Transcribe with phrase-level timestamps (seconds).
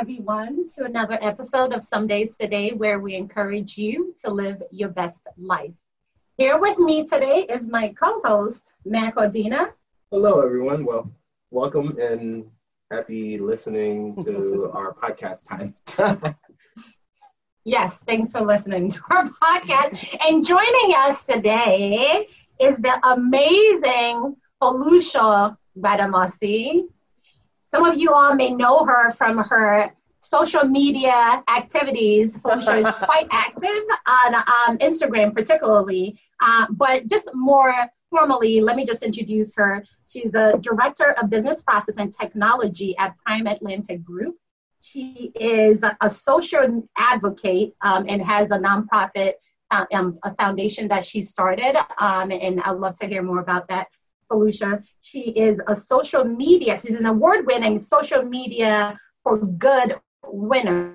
[0.00, 4.88] Everyone, to another episode of Some Days Today, where we encourage you to live your
[4.88, 5.74] best life.
[6.38, 9.72] Here with me today is my co host, Mac Odina.
[10.10, 10.86] Hello, everyone.
[10.86, 11.12] Well,
[11.50, 12.46] welcome and
[12.90, 15.74] happy listening to our podcast time.
[17.64, 20.16] yes, thanks for listening to our podcast.
[20.26, 22.26] And joining us today
[22.58, 26.88] is the amazing Foluso Gbadamosi.
[27.70, 32.36] Some of you all may know her from her social media activities.
[32.36, 37.72] Foluso is quite active on um, Instagram, particularly, uh, but just more
[38.10, 39.84] formally, let me just introduce her.
[40.08, 44.34] She's a director of business process and technology at Prime Atlantic Group.
[44.80, 49.34] She is a social advocate um, and has a nonprofit,
[49.70, 53.68] uh, um, a foundation that she started, um, and I'd love to hear more about
[53.68, 53.86] that
[54.30, 54.82] Foluso.
[55.00, 60.94] She is a social media, she's an award winning social media for good winner.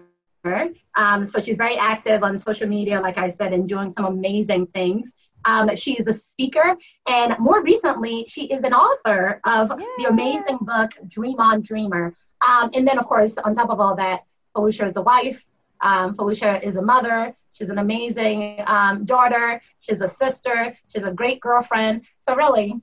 [0.96, 4.68] Um, so she's very active on social media, like I said, and doing some amazing
[4.68, 5.16] things.
[5.46, 6.76] Um, she is a speaker,
[7.08, 12.16] and more recently, she is an author of the amazing book Dream On Dreamer.
[12.48, 14.24] Um, and then, of course, on top of all that,
[14.56, 15.44] Foluso is a wife.
[15.82, 17.36] Um, Foluso is a mother.
[17.52, 19.62] She's an amazing um, daughter.
[19.80, 20.76] She's a sister.
[20.88, 22.02] She's a great girlfriend.
[22.22, 22.82] So, really,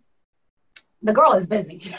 [1.03, 1.79] the girl is busy.
[1.79, 1.95] busy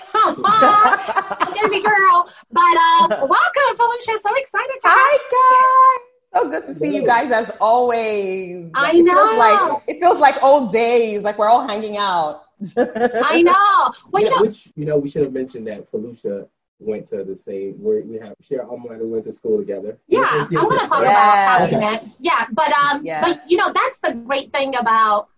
[1.82, 2.30] girl.
[2.52, 4.20] But uh, welcome, Foluso.
[4.22, 6.42] So excited to Hi, guys.
[6.42, 8.72] So good to see you guys as always.
[8.74, 9.12] Like, I know.
[9.12, 12.46] It feels, like, it feels like old days, like we're all hanging out.
[12.78, 13.94] I know.
[14.12, 16.48] Well, yeah, you know, which you know, we should have mentioned that Foluso
[16.80, 19.98] went to the same where we have share alma mater went to school together.
[20.08, 21.12] Yeah, I want to talk yeah.
[21.12, 22.06] about how we met.
[22.20, 23.22] Yeah, but um, yeah.
[23.22, 25.30] but you know, that's the great thing about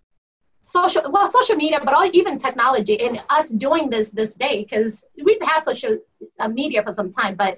[0.66, 5.06] social well social media but all, even technology and us doing this this day because
[5.24, 5.96] we've had social
[6.40, 7.58] uh, media for some time but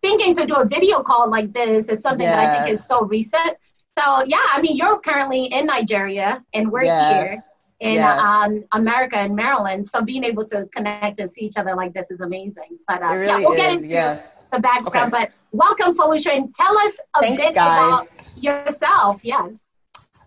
[0.00, 3.02] thinking to do a video call like this is something that i think is so
[3.02, 3.56] recent
[3.98, 7.42] so yeah i mean you're currently in nigeria and we're here
[7.80, 11.92] in um, america and maryland so being able to connect and see each other like
[11.92, 13.58] this is amazing but uh, really yeah we'll is.
[13.58, 14.20] get into yeah.
[14.52, 15.24] the background okay.
[15.24, 18.06] but welcome Foluso and tell us a Thanks, bit guys.
[18.06, 19.64] about yourself yes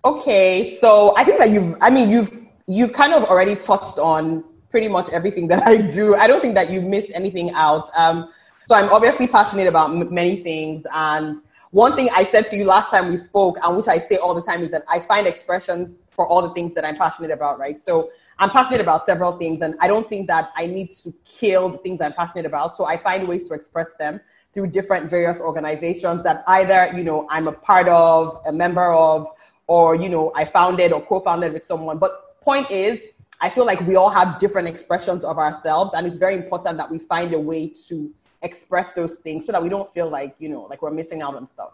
[0.06, 2.30] Okay, so I think that you've, I mean, you've,
[2.68, 6.16] you've kind of already touched on pretty much everything that I do.
[6.16, 7.90] I don't think that you've missed anything out.
[7.96, 8.30] Um,
[8.66, 10.86] so I'm obviously passionate about m- many things.
[10.94, 11.42] And
[11.72, 14.36] one thing I said to you last time we spoke, and which I say all
[14.36, 17.58] the time, is that I find expressions for all the things that I'm passionate about,
[17.58, 17.82] right?
[17.82, 21.70] So I'm passionate about several things, and I don't think that I need to kill
[21.70, 22.76] the things I'm passionate about.
[22.76, 24.20] So I find ways to express them
[24.54, 29.28] through different various organizations that either, you know, I'm a part of, a member of,
[29.68, 31.98] or you know i founded or co-founded with someone.
[31.98, 33.00] But point is
[33.40, 36.90] i feel like we all have different expressions of ourselves and it's very important that
[36.90, 40.50] we find a way to express those things so that we don't feel like you
[40.50, 41.74] know like we're missing out on stuff.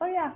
[0.00, 0.34] Oh yeah.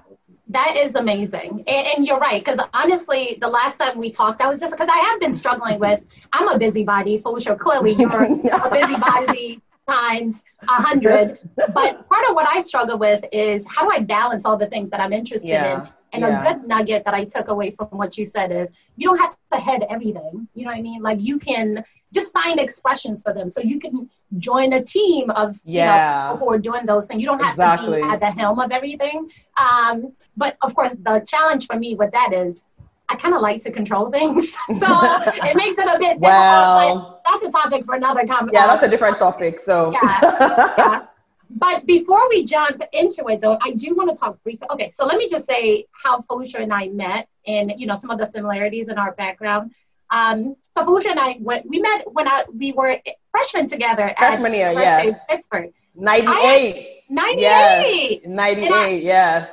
[0.49, 1.63] That is amazing.
[1.69, 4.89] And, and you're right because honestly the last time we talked i was just because
[4.91, 10.73] i have been struggling with i'm a busybody Foluso clearly you're a busybody times a
[10.73, 11.39] hundred.
[11.57, 14.91] But part of what i struggle with is how do i balance all the things
[14.91, 15.83] that i'm interested yeah.
[15.83, 16.41] in and yeah.
[16.41, 19.37] a good nugget that I took away from what you said is you don't have
[19.53, 20.49] to head everything.
[20.55, 21.03] You know what I mean?
[21.03, 23.49] Like you can just find expressions for them.
[23.49, 24.09] So you can
[24.39, 26.29] join a team of yeah.
[26.29, 27.21] you know, who are doing those things.
[27.21, 28.01] You don't have exactly.
[28.01, 29.31] to be at the helm of everything.
[29.57, 32.67] Um, but of course, the challenge for me with that is
[33.09, 34.53] I kind of like to control things.
[34.79, 34.87] so
[35.27, 37.21] it makes it a bit difficult.
[37.25, 38.51] That's a topic for another conversation.
[38.53, 39.61] Yeah, that's a different topic.
[39.61, 41.07] So yeah, yeah.
[41.57, 44.67] But before we jump into it, though, I do want to talk briefly.
[44.71, 48.11] Okay, so let me just say how Foluso and I met, and you know some
[48.11, 49.73] of the similarities in our background.
[50.11, 52.99] Um, so Foluso and I, when, we met when I, we were
[53.31, 55.73] freshmen together freshman year, yeah, Pittsburgh.
[55.95, 56.89] 98.
[57.11, 57.41] 98.
[57.41, 58.21] Yes.
[58.27, 59.47] 98, yeah.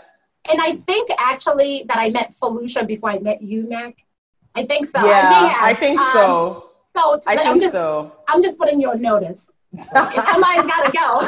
[0.50, 3.98] And I think actually that I met Foluso before I met you, Mac.
[4.56, 5.06] I think so.
[5.06, 6.70] Yeah, I, I think um, so.
[6.96, 8.12] So I I'm just, so.
[8.28, 9.50] I'm just putting you on notice.
[9.78, 11.20] Somebody's got to go.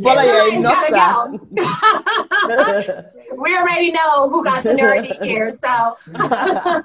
[0.00, 1.40] well, yeah, gotta go.
[3.36, 5.92] we already know who got seniority here, so.
[6.12, 6.82] but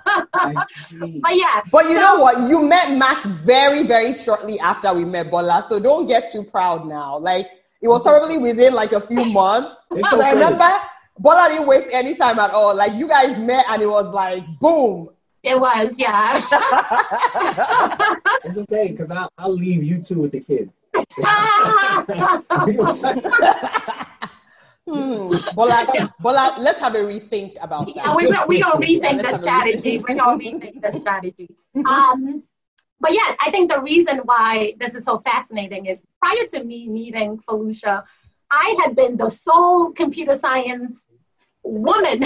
[1.32, 1.62] yeah.
[1.72, 2.50] But you so, know what?
[2.50, 6.88] You met Mac very, very shortly after we met Bola, so don't get too proud
[6.88, 7.18] now.
[7.18, 7.48] Like
[7.82, 9.72] it was probably within like a few months.
[9.90, 10.30] Because okay.
[10.30, 10.70] I remember
[11.18, 12.76] Bola didn't waste any time at all.
[12.76, 15.10] Like you guys met, and it was like boom
[15.44, 16.38] it was, yeah.
[18.44, 20.72] it's okay, because I'll, I'll leave you two with the kids.
[24.88, 25.34] hmm.
[25.56, 27.96] Bola, Bola, let's have a rethink about that.
[27.96, 29.98] Yeah, we're, we're going to rethink the strategy.
[29.98, 31.50] We're going to rethink the strategy.
[31.86, 32.44] Um,
[33.00, 36.88] but yeah, I think the reason why this is so fascinating is prior to me
[36.88, 38.04] meeting Foluso,
[38.52, 41.08] I had been the sole computer science
[41.64, 42.24] woman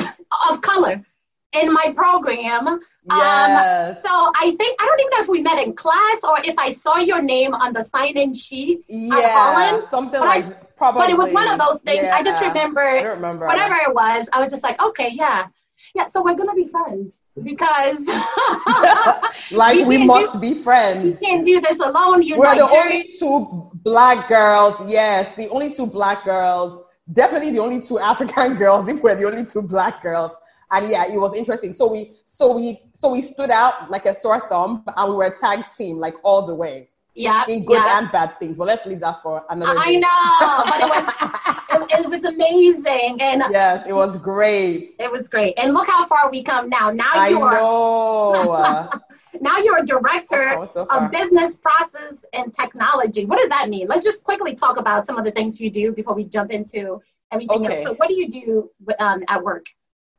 [0.50, 1.06] of color
[1.54, 2.68] in my program.
[2.68, 3.98] Um, Yes.
[4.04, 6.72] so I think I don't even know if we met in class or if I
[6.72, 8.84] saw your name on the sign-in sheet.
[8.88, 10.42] yeah, Holland, something I-
[10.76, 11.02] probably.
[11.02, 12.08] But it was one of those things.
[12.12, 13.46] I just remember I remember.
[13.48, 14.28] whatever it was.
[14.34, 15.48] I was just like, okay, yeah,
[15.94, 16.08] yeah.
[16.08, 18.08] So we're gonna be friends because
[19.52, 21.06] like We we, must be friends.
[21.06, 22.24] you can't do this alone.
[22.24, 24.74] You're We're the only two black girls.
[24.90, 26.84] Yes, the only two black girls.
[27.14, 28.88] Definitely the only two African girls.
[28.88, 30.32] If we're the only two black girls.
[30.72, 31.74] And yeah, it was interesting.
[31.74, 35.26] So we, so we, so we stood out like a sore thumb, and we were
[35.26, 37.98] a tag team like all the way Yeah, in good yeah.
[38.00, 38.58] and bad things.
[38.58, 39.78] But let's leave that for another.
[39.78, 40.00] I day.
[40.00, 41.08] know, but it was
[41.92, 44.96] it, it was amazing, and Yes, it was great.
[45.00, 45.54] it was great.
[45.58, 46.90] And look how far we come now.
[46.92, 48.90] Now I you're know.
[49.42, 53.26] now you're a director so of business process and technology.
[53.26, 53.88] What does that mean?
[53.88, 57.02] Let's just quickly talk about some of the things you do before we jump into
[57.32, 57.76] everything Okay.
[57.76, 57.84] else.
[57.84, 58.70] So, what do you do
[59.00, 59.66] um, at work?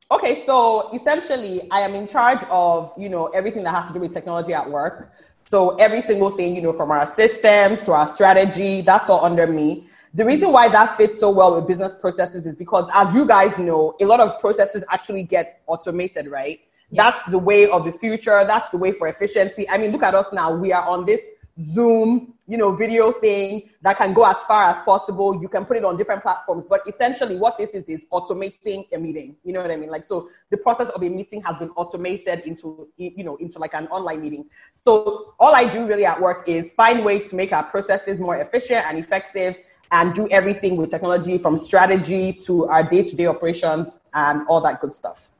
[0.09, 3.99] Okay, so essentially, I am in charge of you know everything that has to do
[3.99, 5.11] with technology at work.
[5.45, 9.47] So every single thing, you know, from our systems to our strategy, that's all under
[9.47, 9.87] me.
[10.13, 13.57] The reason why that fits so well with business processes is because, as you guys
[13.57, 16.61] know, a lot of processes actually get automated, right?
[16.89, 17.11] Yeah.
[17.11, 18.45] That's the way of the future.
[18.45, 19.69] That's the way for efficiency.
[19.69, 20.53] I mean, look at us now.
[20.53, 21.19] We are on this
[21.61, 25.41] Zoom, you know, video thing that can go as far as possible.
[25.41, 28.97] You can put it on different platforms, but essentially what this is is automating a
[28.97, 29.35] meeting.
[29.43, 29.89] You know what I mean?
[29.89, 33.73] Like, so the process of a meeting has been automated into, you know, into like
[33.73, 34.45] an online meeting.
[34.71, 38.37] So all I do really at work is find ways to make our processes more
[38.37, 39.57] efficient and effective
[39.91, 44.93] and do everything with technology from strategy to our day-to-day operations and all that good
[44.93, 45.31] stuff.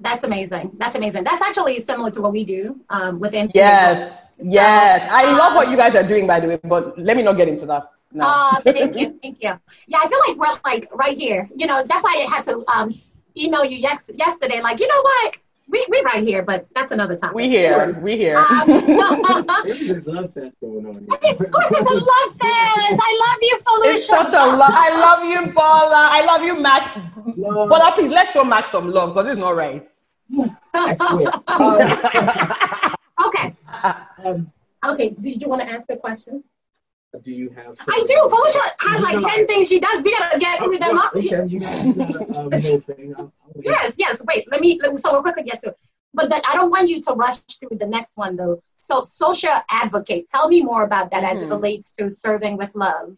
[0.00, 0.70] That's amazing.
[0.78, 1.24] That's amazing.
[1.24, 3.50] That's actually similar to what we do um, within.
[3.54, 4.16] Yes.
[4.40, 5.08] Yes.
[5.10, 7.48] I love what you guys are doing, by the way, but let me not get
[7.48, 7.90] into that.
[8.12, 8.24] No.
[8.26, 9.58] Oh, thank you, thank you.
[9.86, 11.48] Yeah, I feel like we're like right here.
[11.54, 12.98] You know, that's why I had to um,
[13.36, 14.60] email you yes yesterday.
[14.60, 15.36] Like, you know what?
[15.70, 17.34] We we right here, but that's another time.
[17.34, 17.74] we here.
[17.74, 18.38] Anyways, We here.
[18.38, 18.66] Um,
[19.64, 20.96] There's this love fest going on.
[20.96, 23.00] of course, it's a love fest.
[23.02, 23.94] I love you, Foluso.
[23.94, 24.72] it's such a love.
[24.72, 26.08] I love you, Bola.
[26.10, 26.98] I love you, Max.
[27.36, 27.68] Love.
[27.68, 29.86] Bola, please let's show Max some love because it's not right.
[30.72, 31.32] I swear.
[31.48, 32.74] Um, okay.
[34.24, 34.52] Um,
[34.92, 35.08] Okay.
[35.10, 36.44] Did you want to ask a question?
[37.24, 37.74] do you have?
[37.88, 38.16] I do.
[38.28, 40.02] Felicia has like ten things she does.
[40.04, 41.16] We gotta get through them up.
[41.16, 43.14] Okay, you got, um, whole thing.
[43.16, 43.64] I'll- I'll wait.
[43.64, 44.22] Yes, yes.
[44.28, 44.78] Wait, let me.
[44.82, 45.76] let- So we'll quickly get to it.
[46.14, 48.62] But that I don't want you to rush through the next one though.
[48.78, 50.28] So social advocate.
[50.28, 51.56] Tell me more about that as it Mhm.
[51.56, 53.16] relates to serving with love.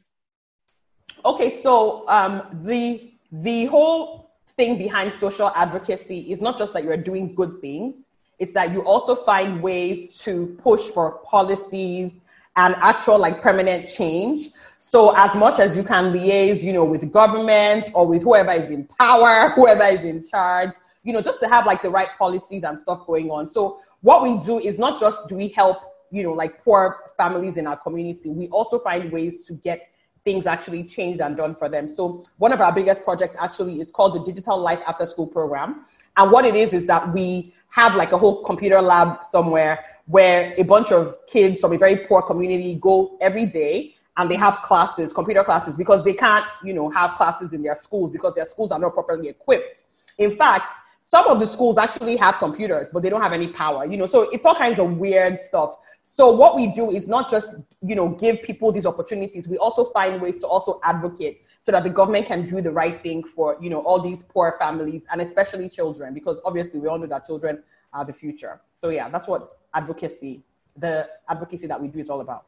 [1.25, 6.97] Okay, so um, the the whole thing behind social advocacy is not just that you're
[6.97, 8.10] doing good things;
[8.41, 12.11] it's that you also find ways to push for policies
[12.57, 14.51] and actual like permanent change.
[14.79, 18.71] So as much as you can liaise, you know, with government or with whoever is
[18.71, 20.71] in power, whoever is in charge,
[21.05, 23.49] you know, just to have like the right policies and stuff going on.
[23.49, 25.79] So what we do is not just do we help,
[26.11, 29.91] you know, like poor families in our community, we also find ways to get
[30.25, 31.95] things actually changed and done for them.
[31.95, 35.85] So one of our biggest projects actually is called the Digital Life After School Program.
[36.17, 40.55] And what it is is that we have like a whole computer lab somewhere where
[40.59, 44.57] a bunch of kids from a very poor community go every day and they have
[44.57, 48.47] classes, computer classes, because they can't, you know, have classes in their schools because their
[48.47, 49.83] schools are not properly equipped.
[50.19, 50.65] In fact,
[51.03, 54.07] some of the schools actually have computers, but they don't have any power, you know,
[54.07, 55.77] so it's all kinds of weird stuff.
[56.03, 57.49] So what we do is not just,
[57.83, 59.49] you know, give people these opportunities.
[59.49, 63.03] We also find ways to also advocate so that the government can do the right
[63.03, 66.99] thing for, you know, all these poor families and especially children, because obviously we all
[66.99, 67.63] know that children
[67.93, 68.61] are the future.
[68.81, 70.43] So yeah, that's what advocacy,
[70.77, 72.47] the advocacy that we do is all about.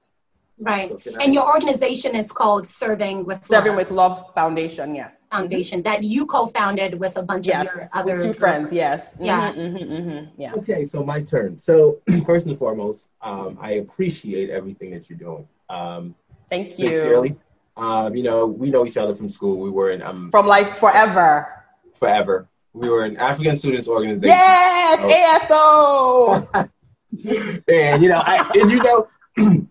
[0.59, 0.89] Right.
[0.89, 5.13] So And your organization is called Serving with Serving Love with Love Foundation, yes.
[5.31, 9.05] Foundation that you co-founded with a bunch Yes, of your other with two friends, yes.
[9.19, 9.53] Yeah.
[9.53, 10.55] Mhm, mhm, mhm, yeah.
[10.55, 11.59] Okay, so my turn.
[11.59, 15.49] So first and foremost, um, I appreciate everything that you're doing.
[15.71, 16.15] Um,
[16.51, 16.87] Thank you.
[16.87, 17.37] sincerely.
[17.83, 19.59] Um, you know, we know each other from school.
[19.59, 21.65] We were in um, From like forever.
[21.95, 22.49] forever.
[22.75, 24.29] We were in African Students Organization.
[24.29, 26.49] Yes, Oh.
[26.55, 26.71] ASO.
[27.69, 29.09] and you know, I, and you know,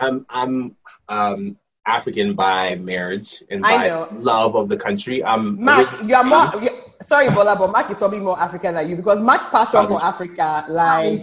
[0.00, 0.76] I'm I'm
[1.08, 5.24] um, African by marriage and by love of the country.
[5.24, 6.62] I'm Mark, origi- you are more.
[6.62, 6.70] You,
[7.06, 10.64] sorry, Bola, but Mark is probably more African than you because Mark's passion for Africa,
[10.68, 11.20] like.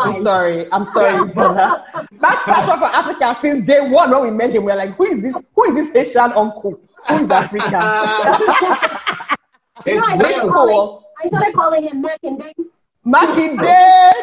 [0.00, 1.84] I'm sorry, I'm sorry, Bola.
[2.20, 5.22] Mark's passion for Africa since day one when we met him, we're like, who is
[5.22, 5.34] this?
[5.54, 6.80] Who is this Haitian uncle?
[7.08, 7.82] Who is African?
[9.86, 12.54] It's No, I started calling- I started calling him Mac and Bing.
[13.06, 13.62] Makinde,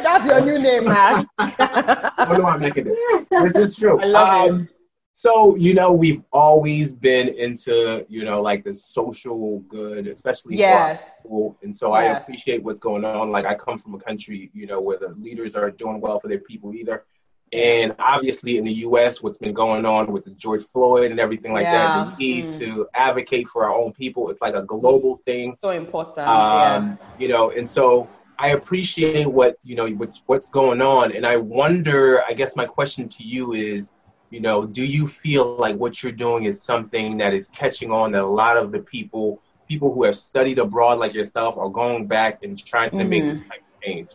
[0.03, 1.25] that's your new name, man.
[1.39, 3.27] oh no, I'm making it.
[3.29, 3.99] This is true.
[3.99, 4.69] I love um,
[5.17, 11.01] so you know, we've always been into you know like the social good, especially yes.
[11.23, 12.17] people, and so yes.
[12.17, 13.31] I appreciate what's going on.
[13.31, 16.27] Like I come from a country, you know, where the leaders are doing well for
[16.27, 17.05] their people either.
[17.53, 21.53] And obviously, in the U.S., what's been going on with the George Floyd and everything
[21.53, 22.03] like yeah.
[22.03, 22.59] that, we need mm.
[22.59, 24.29] to advocate for our own people.
[24.29, 25.55] It's like a global thing.
[25.61, 26.27] So important.
[26.27, 26.95] Um, yeah.
[27.19, 31.37] You know, and so I appreciate what you know what, what's going on, and I
[31.37, 32.21] wonder.
[32.27, 33.91] I guess my question to you is,
[34.29, 38.11] you know, do you feel like what you're doing is something that is catching on
[38.13, 42.07] that a lot of the people, people who have studied abroad like yourself, are going
[42.07, 43.09] back and trying to mm-hmm.
[43.09, 44.09] make this type of change?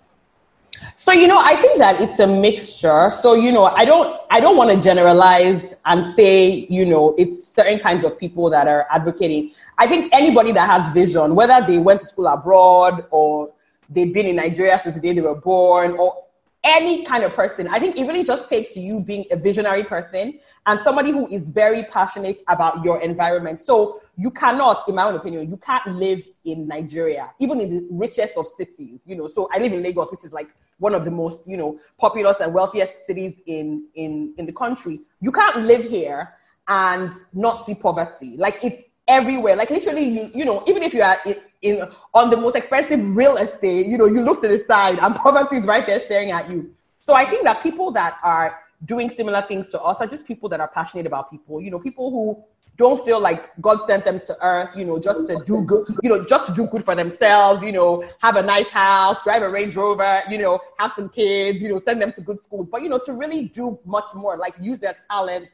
[0.96, 3.10] So you know, I think that it's a mixture.
[3.12, 7.48] So you know, I don't I don't want to generalize and say you know it's
[7.48, 9.52] certain kinds of people that are advocating.
[9.78, 13.52] I think anybody that has vision, whether they went to school abroad or
[13.88, 16.24] they've been in Nigeria since the day they were born, or
[16.62, 17.68] any kind of person.
[17.68, 21.48] I think it really just takes you being a visionary person and somebody who is
[21.48, 23.62] very passionate about your environment.
[23.62, 27.88] So you cannot, in my own opinion, you can't live in Nigeria, even in the
[27.90, 29.00] richest of cities.
[29.06, 31.56] You know, so I live in Lagos, which is like one of the most, you
[31.56, 35.00] know, populous and wealthiest cities in in in the country.
[35.20, 36.34] You can't live here
[36.68, 38.36] and not see poverty.
[38.36, 39.56] Like it's everywhere.
[39.56, 43.00] Like literally, you you know, even if you are in, in on the most expensive
[43.14, 46.30] real estate, you know, you look to the side and poverty is right there staring
[46.30, 46.74] at you.
[47.00, 50.48] So I think that people that are doing similar things to us are just people
[50.50, 51.60] that are passionate about people.
[51.60, 52.42] You know, people who
[52.76, 56.08] don't feel like God sent them to earth, you know, just to do good, you
[56.08, 59.50] know, just to do good for themselves, you know, have a nice house, drive a
[59.50, 62.80] Range Rover, you know, have some kids, you know, send them to good schools, but
[62.82, 65.48] you know, to really do much more, like use their talent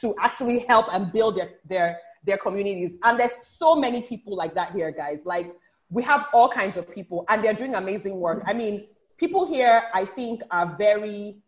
[0.00, 2.92] to actually help and build their their their communities.
[3.04, 5.20] And there's so many people like that here, guys.
[5.24, 5.54] Like
[5.90, 8.42] we have all kinds of people and they're doing amazing work.
[8.46, 11.38] I mean, people here, I think, are very,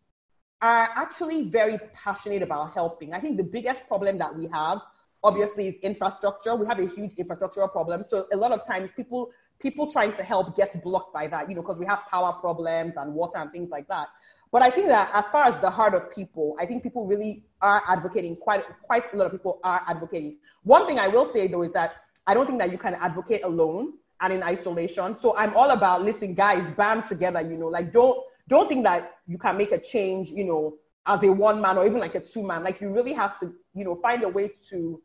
[0.63, 3.13] are actually very passionate about helping.
[3.13, 4.81] I think the biggest problem that we have,
[5.23, 6.55] obviously, is infrastructure.
[6.55, 8.05] We have a huge infrastructural problem.
[8.05, 9.31] So a lot of times people,
[9.61, 12.95] people trying to help get blocked by that, you know, because we have power problems
[12.97, 14.09] and water and things like that.
[14.51, 17.45] But I think that as far as the heart of people, I think people really
[17.61, 18.37] are advocating.
[18.37, 20.39] Quite quite a lot of people are advocating.
[20.63, 23.43] One thing I will say though is that I don't think that you can advocate
[23.45, 25.17] alone and in isolation.
[25.17, 27.41] So I'm all about listen, guys, band together.
[27.43, 30.31] You know, like don't don't think that you can make a change.
[30.31, 32.63] You know, as a one man or even like a two man.
[32.63, 35.03] Like you really have to you know find a way to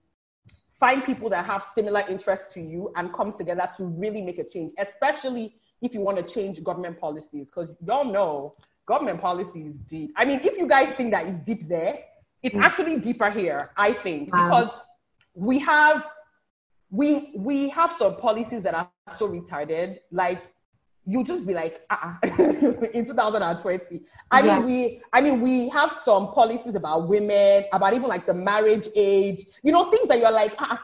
[0.73, 4.43] find people that have similar interests to you and come together to really make a
[4.43, 7.47] change, especially if you want to change government policies.
[7.47, 10.13] Because y'all know government policy is deep.
[10.15, 11.99] I mean, if you guys think that it's deep there,
[12.41, 12.63] it's mm.
[12.63, 14.43] actually deeper here, I think, wow.
[14.49, 14.79] because
[15.33, 16.07] we have
[16.89, 19.99] we we have some policies that are so retarded.
[20.11, 20.43] Like
[21.05, 22.15] you just be like, uh-uh.
[22.93, 24.01] in 2020.
[24.31, 24.59] I yeah.
[24.59, 28.87] mean, we I mean we have some policies about women, about even like the marriage
[28.95, 30.77] age, you know, things that you're like, uh-uh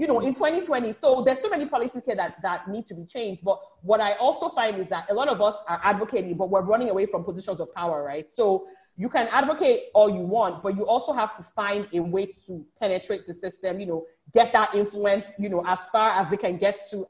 [0.00, 0.26] you know, mm.
[0.28, 0.94] in 2020.
[0.94, 3.44] So there's so many policies here that, that need to be changed.
[3.44, 6.62] But what I also find is that a lot of us are advocating, but we're
[6.62, 8.26] running away from positions of power, right?
[8.32, 8.66] So
[8.96, 12.64] you can advocate all you want, but you also have to find a way to
[12.80, 16.56] penetrate the system, you know, get that influence, you know, as far as they can
[16.56, 17.06] get to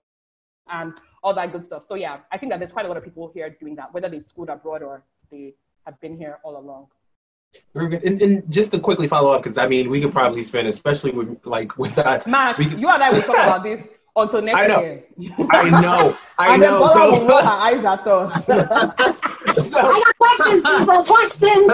[0.69, 1.85] and all that good stuff.
[1.89, 4.09] So yeah, I think that there's quite a lot of people here doing that, whether
[4.09, 5.55] they've schooled abroad or they
[5.87, 6.89] have been here all along.
[7.75, 11.13] And, and, just to quickly follow up, because I mean, we could probably spend, especially
[11.13, 12.27] with like with us.
[12.27, 15.05] Matt, could, you and I will talk about this until next I know, year.
[15.53, 16.19] I know.
[16.39, 16.89] I and know.
[16.93, 18.47] So, will roll her eyes at us.
[19.69, 21.05] so, I got questions, people.
[21.05, 21.73] Questions.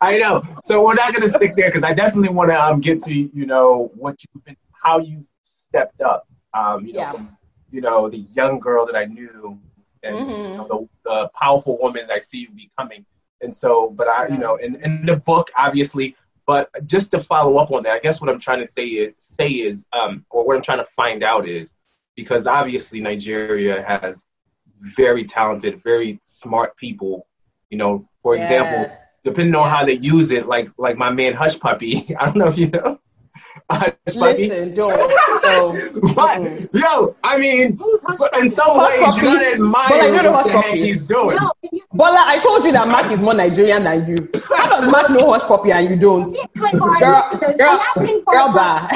[0.00, 0.42] I know.
[0.64, 3.14] So we're not going to stick there because I definitely want to um, get to
[3.14, 6.28] you know what you've been, how you've stepped up.
[6.54, 7.12] Um, you know, yeah.
[7.12, 7.36] from,
[7.70, 9.58] you know the young girl that I knew,
[10.02, 10.30] and mm-hmm.
[10.30, 13.04] you know, the, the powerful woman that I see you becoming
[13.40, 16.16] and so, but I, you know, in, in the book, obviously,
[16.46, 19.14] but just to follow up on that, I guess what I'm trying to say is,
[19.18, 21.74] say is, um, or what I'm trying to find out is,
[22.14, 24.26] because obviously Nigeria has
[24.78, 27.26] very talented, very smart people.
[27.70, 28.44] You know, for yes.
[28.44, 32.14] example, depending on how they use it, like like my man Hushpuppi.
[32.18, 33.00] I don't know if you know.
[33.70, 34.96] Hush Listen, don't.
[35.46, 35.72] So,
[36.14, 36.42] but
[36.74, 37.78] yo, I mean,
[38.40, 41.36] in some ways, you gotta admire but like, what the heck he's doing.
[41.36, 41.52] No,
[41.92, 44.16] Bola, I told you that Mark is more Nigerian than you.
[44.54, 46.32] How does Mark know Hushpuppi and you don't?
[46.32, 47.78] girl, girl,
[48.26, 48.88] girl, bar.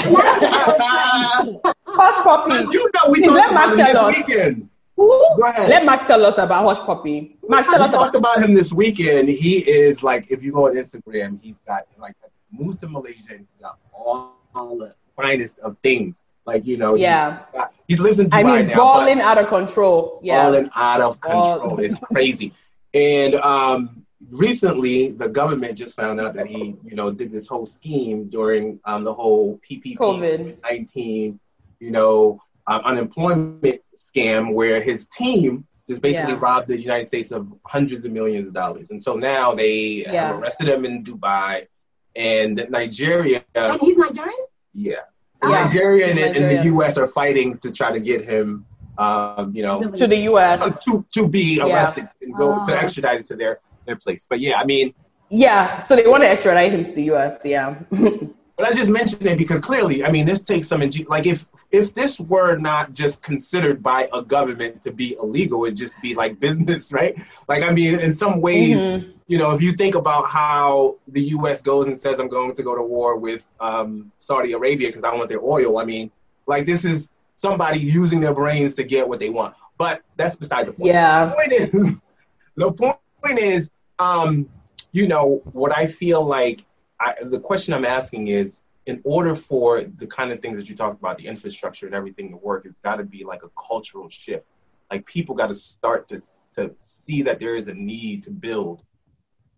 [1.86, 2.72] Hushpuppi.
[2.72, 4.68] You know we talked about him this weekend.
[4.96, 7.36] Let Mark tell us about Hushpuppi.
[7.48, 9.28] Mark, tell us talked about him this weekend.
[9.28, 12.16] He is like, if you go on Instagram, he's got like
[12.52, 16.22] moved to Malaysia and he's got all all the finest of things.
[16.46, 17.44] Like you know, yeah,
[17.86, 18.76] he's He lives in Dubai I mean, now.
[18.76, 20.20] balling out of control.
[20.22, 20.44] Yeah.
[20.44, 21.78] Balling out of control.
[21.80, 22.54] It's crazy.
[22.94, 27.66] And um, recently, the government just found out that he, you know, did this whole
[27.66, 31.38] scheme during um, the whole PPP COVID 19,
[31.78, 36.40] you know, um, unemployment scam where his team just basically yeah.
[36.40, 38.90] robbed the United States of hundreds of millions of dollars.
[38.90, 40.28] And so now they yeah.
[40.28, 41.66] have arrested him in Dubai
[42.14, 43.44] and Nigeria.
[43.54, 44.46] And he's Nigerian?
[44.72, 45.00] Yeah.
[45.42, 45.48] Oh.
[45.48, 46.98] Nigeria and, Nigeria and, the U.S.
[46.98, 48.66] are fighting to try to get him,
[48.98, 50.60] um, you know, to the U.S.
[50.60, 52.26] Uh, to to be arrested yeah.
[52.26, 52.64] and go oh.
[52.66, 54.26] to extradite to their their place.
[54.28, 54.94] But yeah, I mean,
[55.30, 55.78] yeah.
[55.78, 57.40] So they want to extradite him to the U.S.
[57.44, 57.78] Yeah.
[58.60, 61.94] but I just mentioned it because clearly, I mean, this takes some like if if
[61.94, 66.38] this were not just considered by a government to be illegal, it'd just be like
[66.38, 67.18] business, right?
[67.48, 69.10] Like, I mean, in some ways, mm-hmm.
[69.28, 71.62] you know, if you think about how the U.S.
[71.62, 75.14] goes and says, I'm going to go to war with um, Saudi Arabia because I
[75.14, 76.10] want their oil, I mean,
[76.46, 79.54] like, this is somebody using their brains to get what they want.
[79.78, 80.92] But that's beside the point.
[80.92, 81.26] Yeah.
[81.26, 81.96] The point is,
[82.56, 84.48] the point is um,
[84.92, 86.64] you know, what I feel like
[87.00, 90.76] I, the question I'm asking is, in order for the kind of things that you
[90.76, 94.08] talked about, the infrastructure and everything to work, it's got to be like a cultural
[94.08, 94.44] shift.
[94.90, 96.20] Like people got to start to
[96.56, 98.82] to see that there is a need to build.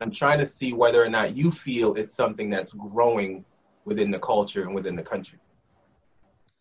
[0.01, 3.45] I'm trying to see whether or not you feel it's something that's growing
[3.85, 5.39] within the culture and within the country.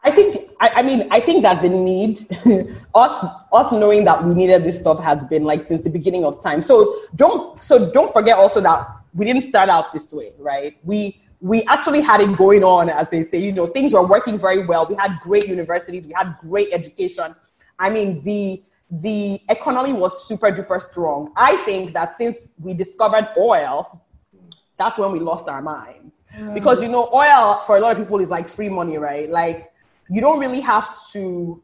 [0.03, 2.19] I think I, I, mean I think that the need
[2.95, 6.41] us us knowing that we needed this stuff has been like since the beginning of
[6.41, 6.61] time.
[6.61, 10.77] So don't so don't forget also that we didn't start out this way, right?
[10.83, 13.39] We we actually had it going on, as they say.
[13.39, 14.85] You know, things were working very well.
[14.87, 16.05] We had great universities.
[16.05, 17.35] We had great education.
[17.79, 21.31] I mean, the the economy was super duper strong.
[21.35, 24.01] I think that since we discovered oil,
[24.77, 26.13] that's when we lost our minds.
[26.37, 26.53] Mm.
[26.53, 29.29] Because you know, oil for a lot of people is like free money, right?
[29.29, 29.71] Like
[30.09, 31.63] you don't really have to.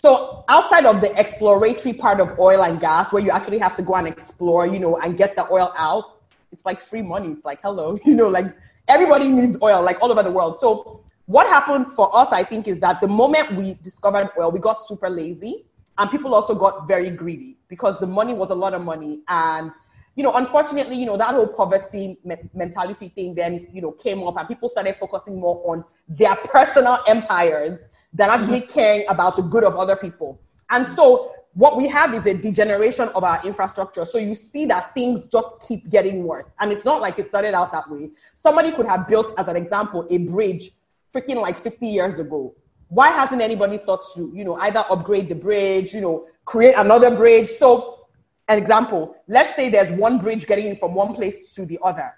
[0.00, 3.82] So outside of the exploratory part of oil and gas, where you actually have to
[3.82, 6.17] go and explore, you know, and get the oil out,
[6.58, 7.28] it's like free money.
[7.28, 8.52] It's like hello, you know, like
[8.88, 10.58] everybody needs oil, like all over the world.
[10.58, 14.58] So what happened for us, I think, is that the moment we discovered oil, we
[14.58, 15.66] got super lazy,
[15.98, 19.70] and people also got very greedy because the money was a lot of money, and
[20.16, 24.26] you know, unfortunately, you know, that whole poverty me- mentality thing then, you know, came
[24.26, 27.80] up, and people started focusing more on their personal empires
[28.12, 28.72] than actually mm-hmm.
[28.72, 30.40] caring about the good of other people.
[30.70, 34.04] And so what we have is a degeneration of our infrastructure.
[34.04, 36.46] So you see that things just keep getting worse.
[36.60, 38.10] And it's not like it started out that way.
[38.36, 40.70] Somebody could have built, as an example, a bridge
[41.14, 42.54] freaking like 50 years ago.
[42.88, 47.14] Why hasn't anybody thought to, you know, either upgrade the bridge, you know, create another
[47.14, 47.50] bridge?
[47.50, 48.06] So,
[48.48, 52.14] an example, let's say there's one bridge getting in from one place to the other.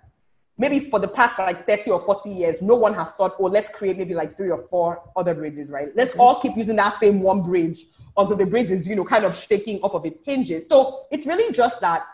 [0.60, 3.70] Maybe for the past like 30 or 40 years, no one has thought, oh, let's
[3.70, 5.88] create maybe like three or four other bridges, right?
[5.94, 9.24] Let's all keep using that same one bridge until the bridge is, you know, kind
[9.24, 10.68] of shaking off of its hinges.
[10.68, 12.06] So it's really just that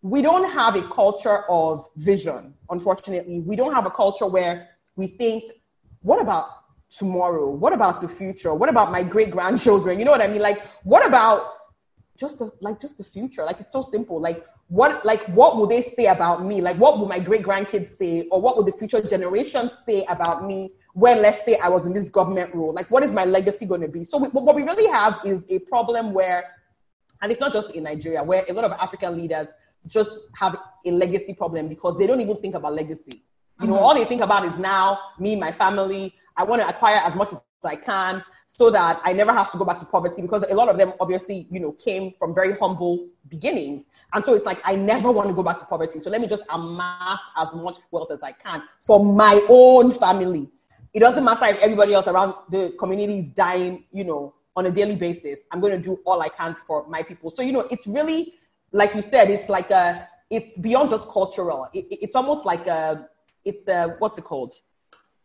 [0.00, 3.40] we don't have a culture of vision, unfortunately.
[3.40, 5.52] We don't have a culture where we think,
[6.00, 6.48] what about
[6.88, 7.50] tomorrow?
[7.50, 8.54] What about the future?
[8.54, 9.98] What about my great grandchildren?
[9.98, 10.40] You know what I mean?
[10.40, 11.52] Like, what about
[12.16, 13.44] just the, like just the future?
[13.44, 14.18] Like, it's so simple.
[14.18, 16.60] Like, what like what will they say about me?
[16.60, 20.44] Like, what will my great grandkids say, or what will the future generations say about
[20.46, 23.66] me when let's say I was in this government role, like what is my legacy
[23.66, 24.04] going to be?
[24.04, 26.44] So we, what we really have is a problem where,
[27.20, 29.48] and it's not just in Nigeria, where a lot of African leaders
[29.86, 33.24] just have a legacy problem because they don't even think about legacy.
[33.60, 33.82] You know, mm-hmm.
[33.82, 36.14] all they think about is now, me, my family.
[36.36, 39.58] I want to acquire as much as I can so that I never have to
[39.58, 42.56] go back to poverty because a lot of them obviously, you know, came from very
[42.56, 43.86] humble beginnings.
[44.14, 46.00] And so it's like, I never want to go back to poverty.
[46.00, 50.50] So let me just amass as much wealth as I can for my own family
[50.94, 54.70] it doesn't matter if everybody else around the community is dying, you know, on a
[54.70, 55.40] daily basis.
[55.50, 57.30] I'm going to do all I can for my people.
[57.30, 58.34] So, you know, it's really,
[58.70, 61.68] like you said, it's like a, it's beyond just cultural.
[61.74, 63.08] It, it's almost like a,
[63.44, 64.54] it's a, what's it called?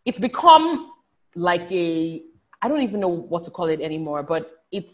[0.06, 0.91] It's become
[1.36, 2.23] like a,
[2.63, 4.91] I don't even know what to call it anymore, but it's,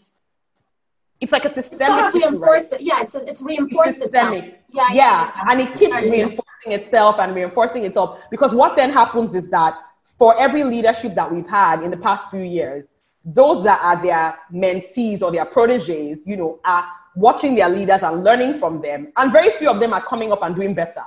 [1.20, 2.66] it's like a systemic it's issue, right?
[2.80, 4.44] Yeah, it's, a, it's reinforced it's systemic.
[4.44, 4.62] Itself.
[4.70, 9.34] Yeah, yeah, yeah, and it keeps reinforcing itself and reinforcing itself because what then happens
[9.34, 9.78] is that
[10.18, 12.84] for every leadership that we've had in the past few years,
[13.24, 18.22] those that are their mentees or their proteges, you know, are watching their leaders and
[18.22, 19.12] learning from them.
[19.16, 21.02] And very few of them are coming up and doing better.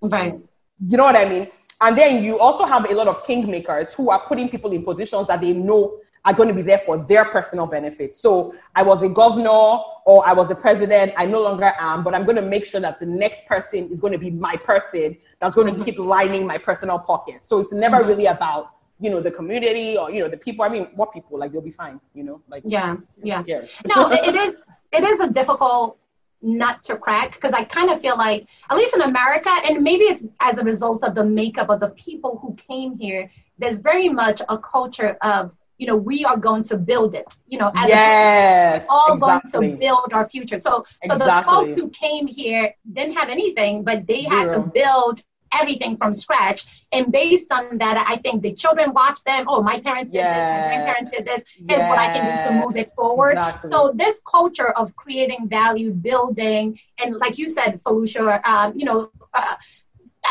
[0.00, 0.40] Right.
[0.86, 1.48] You know what I mean?
[1.82, 5.26] And then you also have a lot of kingmakers who are putting people in positions
[5.28, 8.16] that they know are going to be there for their personal benefit.
[8.16, 12.14] So I was a governor or I was a president, I no longer am, but
[12.14, 15.16] I'm going to make sure that the next person is going to be my person
[15.38, 15.84] that's going to mm-hmm.
[15.84, 17.40] keep lining my personal pocket.
[17.44, 18.08] So it's never mm-hmm.
[18.08, 20.64] really about you know, the community or, you know, the people.
[20.64, 22.42] I mean, what people, like, they'll be fine, you know?
[22.48, 23.42] Like, yeah, yeah.
[23.86, 25.98] no, it is, it is a difficult
[26.42, 30.04] nut to crack because I kind of feel like, at least in America, and maybe
[30.04, 34.08] it's as a result of the makeup of the people who came here, there's very
[34.08, 37.30] much a culture of, you know, we are going to build it.
[37.48, 39.50] You know, as yes, a we're all exactly.
[39.52, 40.58] going to build our future.
[40.58, 41.26] So, so exactly.
[41.26, 46.12] the folks who came here didn't have anything, but they had to build everything from
[46.12, 46.66] scratch.
[46.92, 49.46] And based on that, I think the children watch them.
[49.48, 51.42] Oh, my parents did this, my grandparents did this.
[51.66, 51.88] Here's yes.
[51.88, 53.32] what I can do to move it forward.
[53.32, 53.70] Exactly.
[53.70, 59.10] So this culture of creating value, building, and like you said, Foluso, um, you know,
[59.32, 59.56] uh,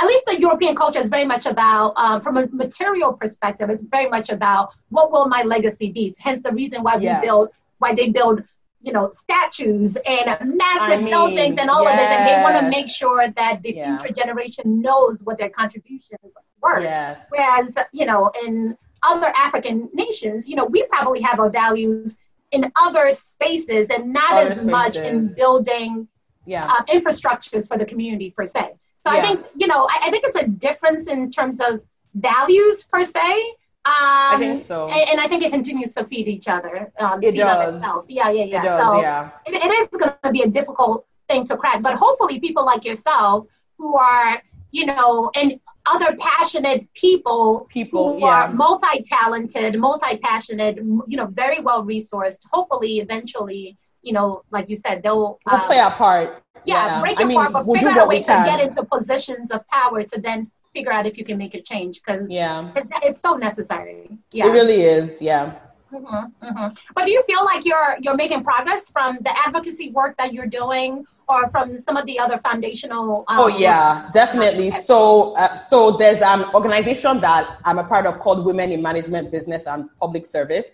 [0.02, 3.84] at least the European culture is very much about, um, from a material perspective, it's
[3.84, 6.16] very much about what will my legacy be.
[6.20, 7.22] Hence the reason why yes.
[7.22, 8.44] we build, why they build
[8.82, 11.94] you know, statues and massive I mean, buildings and all yes.
[11.94, 13.98] of this, and they want to make sure that the yeah.
[13.98, 16.82] future generation knows what their contributions were.
[16.82, 17.20] Yes.
[17.30, 22.16] Whereas, you know, in other African nations, you know, we probably have our values
[22.52, 24.72] in other spaces and not other as spaces.
[24.72, 26.08] much in building
[26.46, 26.66] yeah.
[26.66, 28.74] uh, infrastructures for the community per se.
[29.02, 29.20] So yeah.
[29.20, 31.82] I think, you know, I, I think it's a difference in terms of
[32.16, 34.90] values per se, um, I think so.
[34.90, 36.92] And, and, I think it continues to feed each other.
[37.00, 37.76] Um, it does.
[37.76, 38.06] Itself.
[38.10, 38.64] Yeah, yeah, yeah.
[38.64, 39.30] Does, so yeah.
[39.46, 42.84] It, it is going to be a difficult thing to crack, but hopefully people like
[42.84, 48.26] yourself who are, you know, and other passionate people, people who yeah.
[48.26, 50.76] are multi-talented, multi-passionate,
[51.08, 52.42] you know, very well resourced.
[52.52, 56.42] Hopefully, eventually, you know, like you said, they'll we'll um, play our part.
[56.66, 57.02] Yeah, yeah.
[57.02, 59.52] break your I mean, part, but we'll figure out a way to get into positions
[59.52, 62.90] of power to then figure out if you can make a change because yeah, it's,
[63.04, 64.10] it's, so necessary.
[64.32, 65.22] Yeah, it really is.
[65.22, 65.56] Yeah.
[65.92, 66.68] Mm-hmm, mm-hmm.
[66.94, 70.46] But do you feel like you're you're making progress from the advocacy work that you're
[70.46, 73.24] doing, or from some of the other foundational?
[73.28, 74.70] Um, oh yeah, definitely.
[74.84, 79.32] So uh, so there's an organization that I'm a part of called Women in Management,
[79.32, 80.68] Business, and Public Service.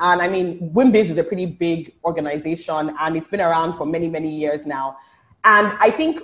[0.00, 4.08] And I mean, WIMBIZ is a pretty big organization, and it's been around for many
[4.08, 4.96] many years now.
[5.44, 6.22] And I think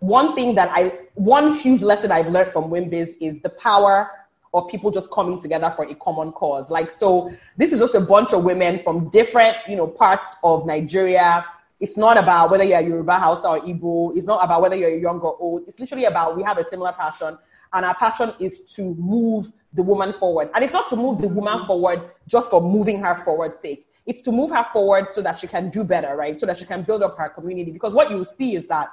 [0.00, 4.10] one thing that I, one huge lesson I've learned from WIMBIZ is the power
[4.54, 6.70] of people just coming together for a common cause.
[6.70, 10.66] Like, so this is just a bunch of women from different, you know, parts of
[10.66, 11.44] Nigeria.
[11.80, 14.16] It's not about whether you're Yoruba, Hausa, or Igbo.
[14.16, 15.68] It's not about whether you're young or old.
[15.68, 17.36] It's literally about we have a similar passion.
[17.72, 20.50] And our passion is to move the woman forward.
[20.54, 21.66] And it's not to move the woman mm-hmm.
[21.66, 23.86] forward just for moving her forward sake.
[24.06, 26.38] It's to move her forward so that she can do better, right?
[26.38, 27.70] So that she can build up her community.
[27.70, 28.90] Because what you see is that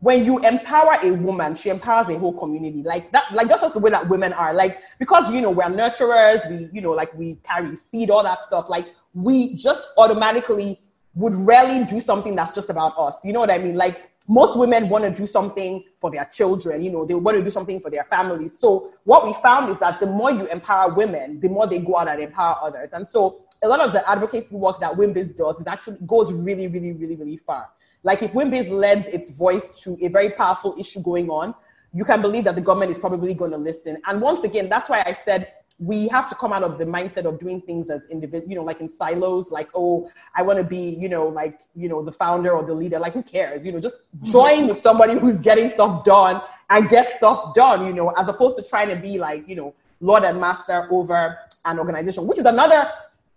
[0.00, 2.82] when you empower a woman, she empowers a whole community.
[2.82, 4.52] Like that, like that's just the way that women are.
[4.52, 8.42] Like because you know we're nurturers, we you know like we carry seed, all that
[8.42, 8.68] stuff.
[8.68, 10.80] Like we just automatically
[11.14, 13.16] would rarely do something that's just about us.
[13.24, 13.74] You know what I mean?
[13.74, 16.82] Like most women want to do something for their children.
[16.82, 18.58] You know they want to do something for their families.
[18.58, 21.96] So what we found is that the more you empower women, the more they go
[21.96, 22.90] out and empower others.
[22.92, 26.68] And so a lot of the advocacy work that WIMBIZ does is actually goes really,
[26.68, 27.68] really, really, really far.
[28.04, 31.54] Like if WIMBIZ lends its voice to a very powerful issue going on,
[31.92, 33.96] you can believe that the government is probably going to listen.
[34.06, 37.24] And once again, that's why I said we have to come out of the mindset
[37.24, 40.64] of doing things as individual, you know, like in silos, like, oh, I want to
[40.64, 42.98] be, you know, like, you know, the founder or the leader.
[42.98, 43.64] Like, who cares?
[43.64, 44.32] You know, just mm-hmm.
[44.32, 48.56] join with somebody who's getting stuff done and get stuff done, you know, as opposed
[48.56, 52.44] to trying to be like, you know, Lord and Master over an organization, which is
[52.44, 52.90] another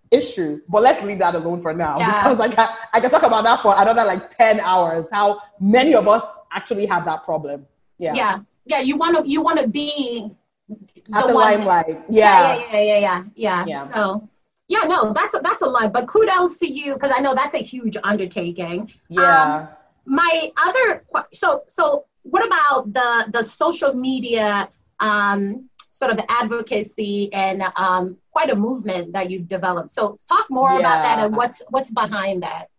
[0.09, 0.61] issue.
[0.67, 2.23] But let's leave that alone for now yeah.
[2.23, 5.07] because I can I can talk about that for another like ten hours.
[5.11, 7.65] How many of us actually have that problem?
[7.97, 8.13] Yeah.
[8.13, 8.39] Yeah.
[8.65, 8.79] Yeah.
[8.79, 10.31] You want to you want to be
[11.11, 12.01] the the one, limelight.
[12.09, 12.55] Yeah.
[12.57, 12.81] Yeah, yeah.
[12.81, 12.99] Yeah.
[12.99, 13.23] Yeah.
[13.35, 13.65] Yeah.
[13.67, 13.93] Yeah.
[13.93, 14.29] So.
[14.67, 15.91] Yeah, no, that's a, that's a lot.
[15.91, 18.89] But kudos to you because I know that's a huge undertaking.
[19.09, 19.55] Yeah.
[19.55, 19.67] Um,
[20.05, 24.69] my other so so what about the the social media
[25.01, 29.91] um, sort of advocacy and um, quite a movement that you've developed.
[29.91, 30.79] So talk more yeah.
[30.79, 32.70] about that and what's what's behind that.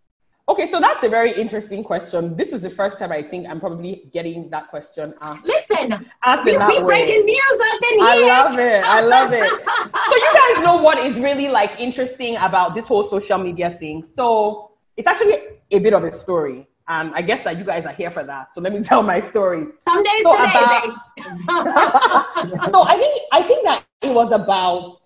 [0.48, 2.36] Okay, so that's a very interesting question.
[2.36, 5.46] This is the first time I think I'm probably getting that question asked.
[5.46, 5.92] Listen,
[6.24, 8.08] asked we, we breaking news up in here.
[8.08, 8.84] I love it.
[8.84, 9.48] I love it.
[10.08, 14.02] so you guys know what is really like interesting about this whole social media thing.
[14.02, 15.36] So it's actually
[15.70, 16.66] a bit of a story.
[16.88, 18.52] Um, I guess that you guys are here for that.
[18.52, 19.66] So let me tell my story.
[19.84, 20.90] Some days so today,
[21.44, 25.02] about, so I think I think that it was about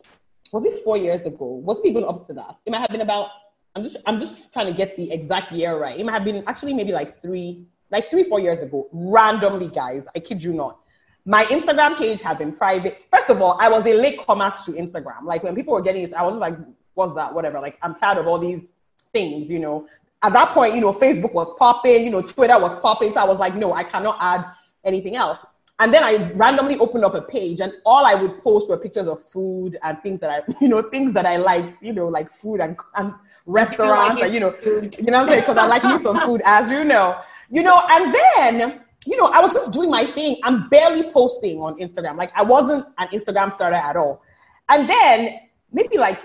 [0.53, 1.45] was it four years ago?
[1.45, 2.57] Was it even up to that?
[2.65, 3.29] It might have been about.
[3.77, 5.99] I'm just I'm just trying to get the exact year right.
[6.01, 8.89] It might have been actually maybe like three like three four years ago.
[8.91, 10.81] Randomly, guys, I kid you not.
[11.27, 13.05] My Instagram page had been private.
[13.13, 15.25] First of all, I was a late comer to Instagram.
[15.25, 16.57] Like when people were getting it, I was like,
[16.95, 17.35] "What's that?
[17.35, 18.73] Whatever." Like I'm tired of all these
[19.13, 19.87] things, you know
[20.23, 23.13] at that point, you know, Facebook was popping, you know, Twitter was popping.
[23.13, 24.45] So I was like, no, I cannot add
[24.85, 25.39] anything else.
[25.79, 29.09] And then I randomly opened up a page and all I would post were pictures
[29.09, 32.33] of food and things that I, you know, things that I like, you know, like
[32.33, 33.13] food and, and
[33.47, 34.97] restaurants like you know, food.
[34.99, 35.45] you know what I'm saying?
[35.45, 39.27] Cause I like me some food, as you know, you know, and then, you know,
[39.27, 40.37] I was just doing my thing.
[40.43, 42.17] I'm barely posting on Instagram.
[42.17, 44.23] Like I wasn't an Instagram starter at all.
[44.69, 45.39] And then
[45.73, 46.21] maybe like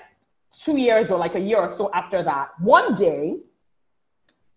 [0.60, 3.38] two years or like a year or so after that, one day,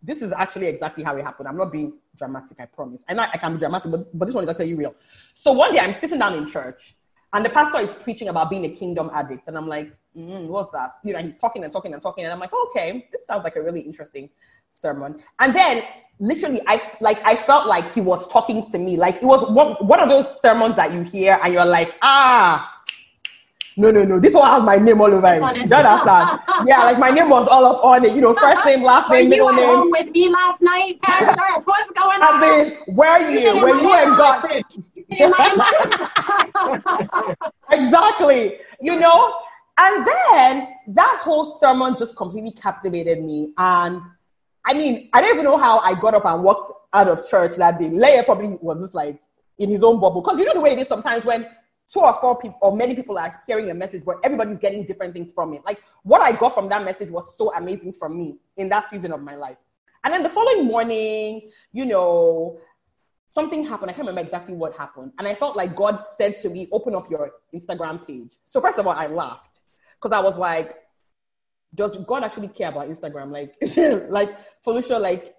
[0.03, 1.49] this is actually exactly how it happened.
[1.49, 3.03] I'm not being dramatic, I promise.
[3.09, 4.95] I know I can be dramatic, but, but this one is actually real.
[5.35, 6.95] So one day I'm sitting down in church
[7.33, 9.49] and the pastor is preaching about being a kingdom addict.
[9.49, 10.95] And I'm like, mm, what's that?
[11.03, 12.25] You know, he's talking and talking and talking.
[12.25, 14.29] And I'm like, okay, this sounds like a really interesting
[14.71, 15.23] sermon.
[15.41, 15.83] And then
[16.21, 18.97] literally I like I felt like he was talking to me.
[18.97, 22.71] Like it was one, one of those sermons that you hear and you're like, ah,
[23.77, 24.21] no, no, no.
[24.21, 25.39] This one has my name all over it.
[25.39, 26.41] You understand?
[26.65, 28.15] yeah, like my name was all up on it.
[28.15, 29.67] You know, first name, last name, middle name.
[29.67, 31.43] Home with me last night, Pastor.
[31.65, 32.41] What's going on?
[32.41, 33.61] I mean, where are you?
[33.61, 34.45] Where you and God?
[37.73, 38.59] exactly.
[38.81, 39.35] You know,
[39.77, 43.53] and then that whole sermon just completely captivated me.
[43.59, 44.01] And
[44.65, 47.57] I mean, I don't even know how I got up and walked out of church
[47.57, 47.89] that day.
[47.89, 49.21] Leia probably was just like
[49.59, 50.23] in his own bubble.
[50.23, 51.47] Because you know the way it is sometimes when
[51.93, 55.13] two or four people or many people are hearing a message, but everybody's getting different
[55.13, 55.63] things from it.
[55.65, 59.13] Like what I got from that message was so amazing for me in that season
[59.13, 59.59] of my life.
[60.05, 62.61] And then the following morning, you know,
[63.31, 63.91] something happened.
[63.91, 65.13] I can't remember exactly what happened.
[65.19, 68.35] And I felt like God said to me, open up your Instagram page.
[68.45, 69.54] So first of all, I laughed
[70.05, 70.75] because I was like,
[71.75, 73.33] does God actually care about Instagram?
[73.33, 73.55] Like,
[74.11, 75.35] like Foluso, like,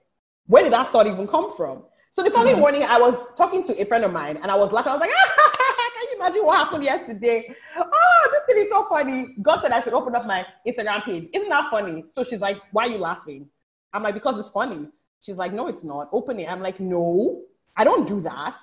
[0.47, 1.83] where did that thought even come from?
[2.11, 2.61] So the following mm-hmm.
[2.61, 4.89] morning, I was talking to a friend of mine and I was laughing.
[4.89, 5.51] I was like, ah,
[5.93, 7.55] can you imagine what happened yesterday?
[7.77, 9.35] Oh, this thing is so funny.
[9.41, 11.29] God said I should open up my Instagram page.
[11.31, 12.05] Isn't that funny?
[12.13, 13.47] So she's like, Why are you laughing?
[13.93, 14.87] I'm like, Because it's funny.
[15.21, 16.09] She's like, No, it's not.
[16.11, 16.51] Open it.
[16.51, 17.43] I'm like, No,
[17.77, 18.55] I don't do that.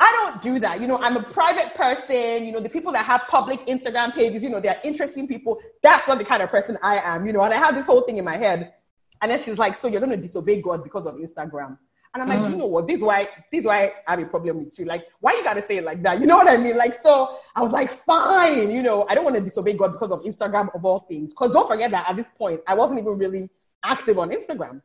[0.00, 0.80] I don't do that.
[0.80, 2.44] You know, I'm a private person.
[2.44, 5.60] You know, the people that have public Instagram pages, you know, they're interesting people.
[5.82, 8.00] That's not the kind of person I am, you know, and I have this whole
[8.02, 8.72] thing in my head.
[9.20, 11.76] And then she's like, So you're going to disobey God because of Instagram?
[12.12, 12.50] And I'm like, mm.
[12.50, 12.88] you know what?
[12.88, 14.84] This is why this is why I have a problem with you.
[14.84, 16.20] Like, why you gotta say it like that?
[16.20, 16.76] You know what I mean?
[16.76, 20.10] Like, so I was like, fine, you know, I don't want to disobey God because
[20.10, 21.28] of Instagram of all things.
[21.28, 23.48] Because don't forget that at this point, I wasn't even really
[23.84, 24.82] active on Instagram.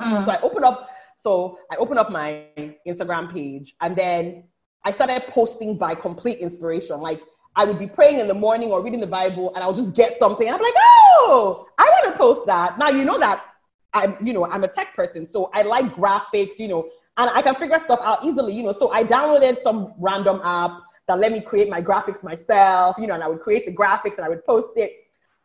[0.00, 0.24] Mm.
[0.24, 2.44] So I opened up, so I opened up my
[2.86, 4.44] Instagram page and then
[4.88, 6.98] I started posting by complete inspiration.
[7.02, 7.20] Like
[7.54, 10.18] I would be praying in the morning or reading the Bible and I'll just get
[10.18, 10.46] something.
[10.46, 12.78] And I'm like, oh, I want to post that.
[12.78, 13.44] Now you know that
[13.92, 17.42] I'm, you know, I'm a tech person, so I like graphics, you know, and I
[17.42, 18.72] can figure stuff out easily, you know.
[18.72, 23.12] So I downloaded some random app that let me create my graphics myself, you know,
[23.12, 24.92] and I would create the graphics and I would post it.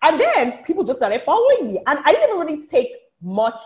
[0.03, 1.81] And then people just started following me.
[1.85, 3.59] And I didn't even really take much,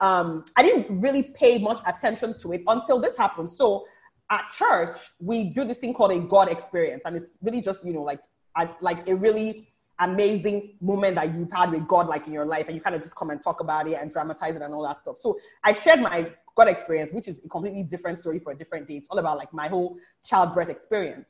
[0.00, 3.52] um, I didn't really pay much attention to it until this happened.
[3.52, 3.84] So
[4.32, 7.02] at church, we do this thing called a God experience.
[7.04, 8.20] And it's really just, you know, like,
[8.56, 9.68] I, like a really
[9.98, 13.02] amazing moment that you've had with God, like in your life, and you kind of
[13.02, 15.18] just come and talk about it and dramatize it and all that stuff.
[15.18, 18.88] So I shared my God experience, which is a completely different story for a different
[18.88, 18.94] day.
[18.94, 21.26] It's all about like my whole childbirth experience.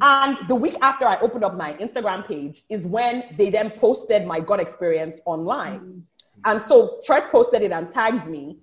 [0.00, 4.26] And the week after I opened up my Instagram page is when they then posted
[4.26, 5.80] my God experience online.
[5.80, 5.98] Mm-hmm.
[6.46, 8.56] And so church posted it and tagged me.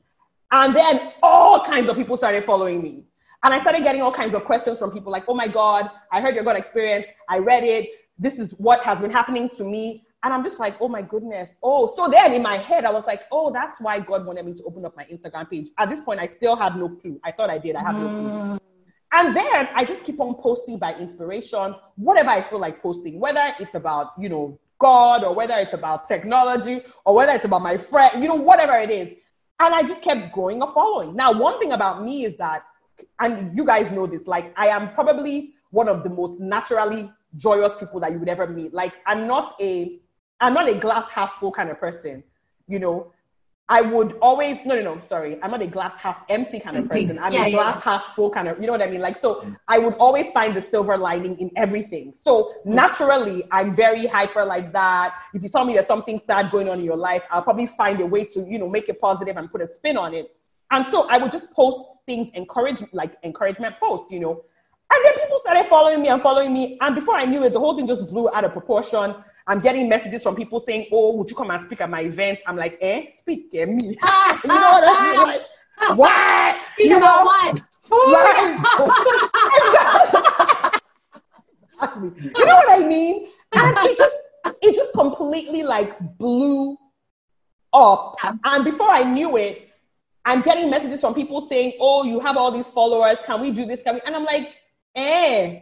[0.51, 3.03] And then all kinds of people started following me.
[3.43, 6.21] And I started getting all kinds of questions from people like, oh my God, I
[6.21, 7.07] heard your God experience.
[7.29, 10.03] I read it this is what has been happening to me.
[10.21, 11.49] And I'm just like, oh my goodness.
[11.63, 14.53] Oh, so then in my head, I was like, oh, that's why God wanted me
[14.53, 15.69] to open up my Instagram page.
[15.77, 17.19] At this point, I still had no clue.
[17.23, 17.77] I thought I did.
[17.77, 18.01] I had mm.
[18.01, 18.29] no clue.
[18.29, 18.59] Mm.
[19.11, 23.53] And then I just keep on posting by inspiration, whatever I feel like posting, whether
[23.59, 27.77] it's about, you know, God or whether it's about technology or whether it's about my
[27.77, 29.07] friend, you know, whatever it is.
[29.61, 31.15] And I just kept growing a following.
[31.15, 32.63] Now, one thing about me is that,
[33.19, 37.73] and you guys know this, like I am probably one of the most naturally joyous
[37.79, 38.73] people that you would ever meet.
[38.73, 39.99] Like I'm not a
[40.41, 42.23] I'm not a glass half full kind of person.
[42.67, 43.11] You know,
[43.67, 46.89] I would always no no no sorry I'm not a glass half empty kind of
[46.89, 47.19] person.
[47.19, 47.91] I'm yeah, a glass yeah.
[47.91, 49.01] half full kind of you know what I mean.
[49.01, 52.13] Like so I would always find the silver lining in everything.
[52.15, 55.13] So naturally I'm very hyper like that.
[55.33, 58.01] If you tell me there's something sad going on in your life, I'll probably find
[58.01, 60.35] a way to you know make it positive and put a spin on it.
[60.71, 64.11] And so I would just post things encourage like encouragement posts.
[64.11, 64.43] You know
[64.91, 66.77] and then people started following me and following me.
[66.81, 69.15] And before I knew it, the whole thing just blew out of proportion.
[69.45, 72.39] I'm getting messages from people saying, Oh, would you come and speak at my event?
[72.47, 73.89] I'm like, Eh, speak at me.
[73.89, 75.39] you know what I mean?
[75.79, 76.57] Like, what?
[76.73, 77.55] Speak you know what?
[82.35, 83.29] you know what I mean?
[83.53, 84.15] And it just
[84.61, 86.75] it just completely like blew
[87.71, 88.15] up.
[88.43, 89.68] And before I knew it,
[90.25, 93.17] I'm getting messages from people saying, "Oh, you have all these followers.
[93.25, 93.83] Can we do this?
[93.83, 94.53] Can we?" And I'm like,
[94.95, 95.61] "Eh."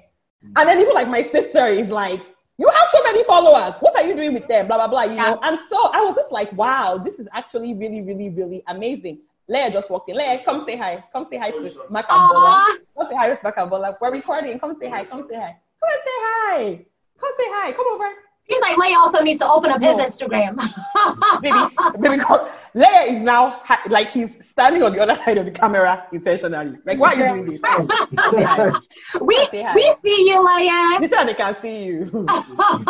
[0.56, 2.22] And then even like my sister is like,
[2.58, 3.74] "You have so many followers.
[3.80, 5.04] What are you doing with them?" Blah blah blah.
[5.04, 5.32] You yeah.
[5.32, 5.40] know.
[5.44, 9.72] And so I was just like, "Wow, this is actually really, really, really amazing." Leia
[9.72, 10.18] just walked in.
[10.18, 11.04] Leia, come say hi.
[11.14, 12.78] Come say hi to Makambola.
[12.98, 13.98] Come say hi with Makambola.
[14.02, 14.60] We're recording.
[14.60, 15.06] Come say hi.
[15.06, 15.56] Come say hi.
[15.80, 16.86] Come and say hi.
[17.20, 17.72] Come say hi.
[17.72, 18.10] Come over.
[18.50, 20.56] Seems like Leia also needs to open up his Instagram.
[21.42, 21.58] baby,
[22.00, 22.24] baby,
[22.76, 26.78] Leia is now like he's standing on the other side of the camera intentionally.
[26.86, 27.62] Like, why are you doing this?
[29.22, 29.38] we
[29.76, 31.02] we see you, Leia.
[31.02, 32.10] This time they can see you.
[32.30, 32.86] I'm,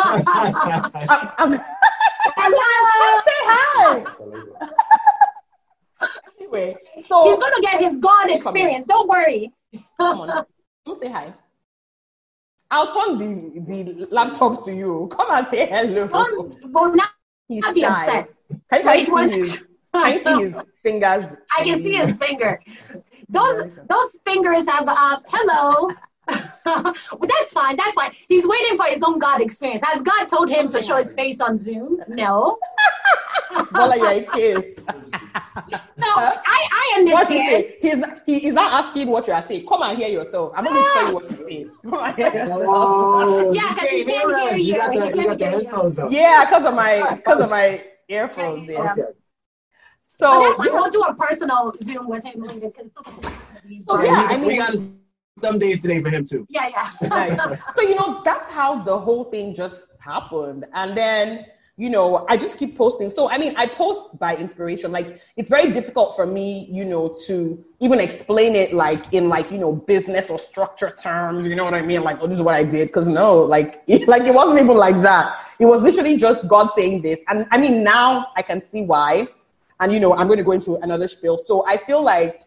[1.38, 1.60] I'm,
[2.36, 3.20] Hello.
[3.26, 4.04] Say hi.
[6.38, 6.76] anyway,
[7.08, 8.86] so he's gonna get his God experience.
[8.86, 9.52] Don't worry.
[9.98, 10.46] Come on,
[10.86, 11.34] come say hi.
[12.70, 15.08] I'll turn the, the laptop to you.
[15.10, 16.06] Come and say hello.
[16.08, 17.08] Don't, well, now
[17.48, 18.28] He's be upset.
[18.70, 21.24] Can, can, you see his, can you see his fingers?
[21.56, 22.62] I can see his finger.
[23.30, 25.90] Those those fingers have uh, hello.
[26.28, 27.76] Well, that's fine.
[27.76, 28.14] That's fine.
[28.28, 29.82] He's waiting for his own God experience.
[29.84, 32.02] Has God told him to show his face on Zoom?
[32.08, 32.58] No.
[33.72, 34.22] Bola, you're
[35.96, 37.66] so I, I understand.
[37.80, 39.66] He's he is not asking what you are saying.
[39.66, 40.52] Come and hear yourself.
[40.54, 41.70] I'm not going to tell you what you're saying.
[41.82, 42.62] Come and hear yourself.
[42.68, 44.64] Oh, yeah, because he can't hear you.
[44.64, 46.12] You got the, you got the headphones on.
[46.12, 48.68] Yeah, because of my because of my earphones.
[48.68, 48.92] Yeah.
[48.92, 49.02] Okay.
[50.20, 52.70] So that's like we'll do a personal Zoom with him later.
[52.90, 54.46] So yeah, I mean.
[54.46, 54.74] We got
[55.38, 56.46] some days today for him too.
[56.48, 57.56] Yeah, yeah.
[57.74, 61.46] so you know that's how the whole thing just happened, and then
[61.78, 63.08] you know, I just keep posting.
[63.08, 64.90] So, I mean, I post by inspiration.
[64.90, 69.52] Like, it's very difficult for me, you know, to even explain it like in like,
[69.52, 71.46] you know, business or structure terms.
[71.46, 72.02] You know what I mean?
[72.02, 72.90] Like, oh, this is what I did.
[72.90, 75.38] Cause no, like, it, like it wasn't even like that.
[75.60, 77.20] It was literally just God saying this.
[77.28, 79.28] And I mean, now I can see why.
[79.78, 81.38] And, you know, I'm going to go into another spiel.
[81.38, 82.42] So I feel like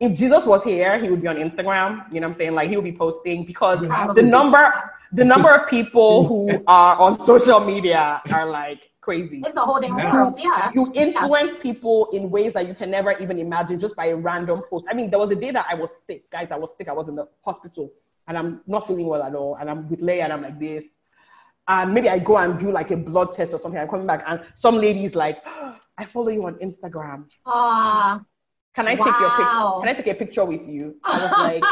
[0.00, 2.12] if Jesus was here, he would be on Instagram.
[2.12, 2.54] You know what I'm saying?
[2.54, 3.80] Like, he would be posting because
[4.14, 4.72] the number
[5.12, 9.42] the number of people who are on social media are like crazy.
[9.46, 10.40] It's a whole different world.
[10.42, 10.72] Yeah.
[10.74, 11.62] You influence yeah.
[11.62, 14.86] people in ways that you can never even imagine just by a random post.
[14.90, 16.48] I mean, there was a day that I was sick, guys.
[16.50, 16.88] I was sick.
[16.88, 17.92] I was in the hospital
[18.26, 19.56] and I'm not feeling well at all.
[19.56, 20.84] And I'm with Leia and I'm like this.
[21.68, 23.80] And maybe I go and do like a blood test or something.
[23.80, 27.30] I'm coming back and some lady is like, oh, I follow you on Instagram.
[27.46, 28.20] Ah.
[28.74, 29.04] Can I wow.
[29.04, 29.80] take your picture?
[29.80, 30.96] Can I take a picture with you?
[31.04, 31.62] I was like,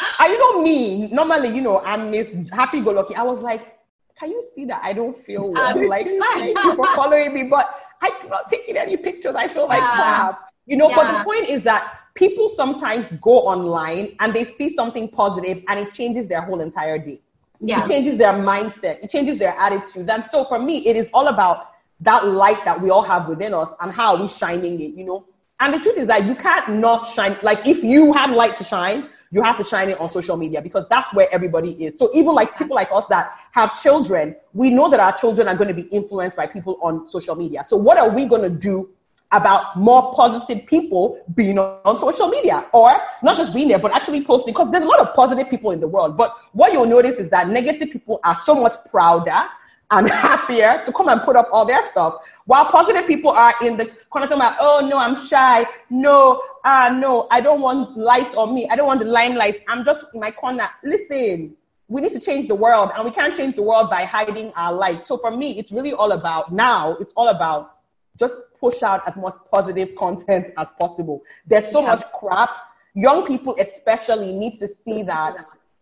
[0.20, 3.14] and you know me, normally, you know, I'm Miss Happy Go Lucky.
[3.14, 3.78] I was like,
[4.18, 5.88] can you see that I don't feel well?
[5.88, 7.68] like, thank you for following me, but
[8.02, 9.34] I'm not taking any pictures.
[9.36, 9.98] I feel like yeah.
[10.00, 10.38] wow.
[10.66, 10.96] You know, yeah.
[10.96, 15.78] but the point is that people sometimes go online and they see something positive and
[15.78, 17.20] it changes their whole entire day.
[17.60, 17.84] Yeah.
[17.84, 20.08] It changes their mindset, it changes their attitudes.
[20.08, 23.54] And so for me, it is all about that light that we all have within
[23.54, 25.26] us and how are we shining it, you know?
[25.60, 27.38] And the truth is that you can't not shine.
[27.42, 30.60] Like if you have light to shine, you have to shine it on social media
[30.60, 31.98] because that's where everybody is.
[31.98, 35.54] So even like people like us that have children, we know that our children are
[35.54, 37.64] going to be influenced by people on social media.
[37.66, 38.90] So what are we going to do
[39.32, 43.92] about more positive people being on, on social media or not just being there, but
[43.92, 46.16] actually posting because there's a lot of positive people in the world.
[46.16, 49.48] But what you'll notice is that negative people are so much prouder
[49.90, 52.16] and happier to come and put up all their stuff.
[52.46, 55.66] While positive people are in the corner talking about, oh no, I'm shy.
[55.90, 58.68] No, ah, uh, no, I don't want light on me.
[58.68, 59.62] I don't want the limelight.
[59.68, 60.68] I'm just in my corner.
[60.84, 61.56] Listen,
[61.88, 64.72] we need to change the world and we can't change the world by hiding our
[64.72, 65.04] light.
[65.04, 67.76] So for me, it's really all about now, it's all about
[68.18, 71.22] just push out as much positive content as possible.
[71.46, 71.88] There's so yeah.
[71.88, 72.50] much crap.
[72.94, 75.36] Young people especially need to see that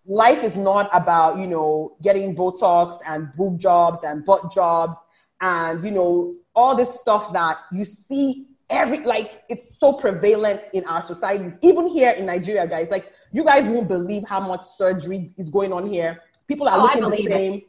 [0.07, 4.97] life is not about, you know, getting Botox and boob jobs and butt jobs
[5.41, 10.85] and, you know, all this stuff that you see every, like, it's so prevalent in
[10.85, 11.53] our society.
[11.63, 15.73] Even here in Nigeria, guys, like, you guys won't believe how much surgery is going
[15.73, 16.21] on here.
[16.47, 17.63] People are oh, looking the same.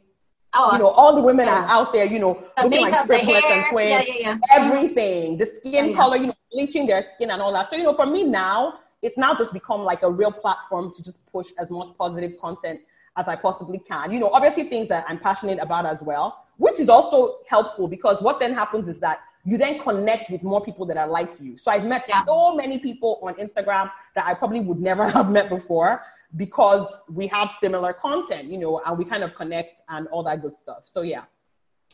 [0.54, 1.64] Oh, you know, all the women yeah.
[1.64, 5.46] are out there, you know, the looking like triplets and twins, yeah, yeah, everything, the
[5.46, 7.68] skin color, you know, bleaching their skin and all that.
[7.68, 11.02] So, you know, for me now, it's now just become like a real platform to
[11.02, 12.80] just push as much positive content
[13.16, 14.12] as I possibly can.
[14.12, 18.20] You know, obviously things that I'm passionate about as well, which is also helpful because
[18.20, 21.56] what then happens is that you then connect with more people that are like you.
[21.56, 22.24] So I've met yeah.
[22.24, 26.02] so many people on Instagram that I probably would never have met before
[26.34, 30.42] because we have similar content, you know, and we kind of connect and all that
[30.42, 30.82] good stuff.
[30.84, 31.22] So yeah,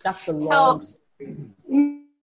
[0.03, 0.81] that's the long.
[0.81, 0.97] So,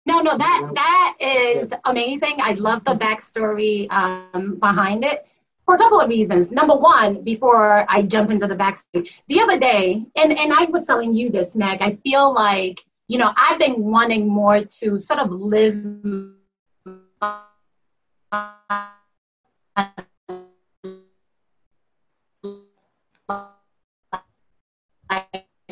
[0.05, 2.37] no, no, that that is amazing.
[2.41, 5.25] I love the backstory um, behind it
[5.65, 6.51] for a couple of reasons.
[6.51, 10.85] Number one, before I jump into the backstory, the other day, and and I was
[10.85, 11.81] telling you this, Mac.
[11.81, 15.75] I feel like you know I've been wanting more to sort of live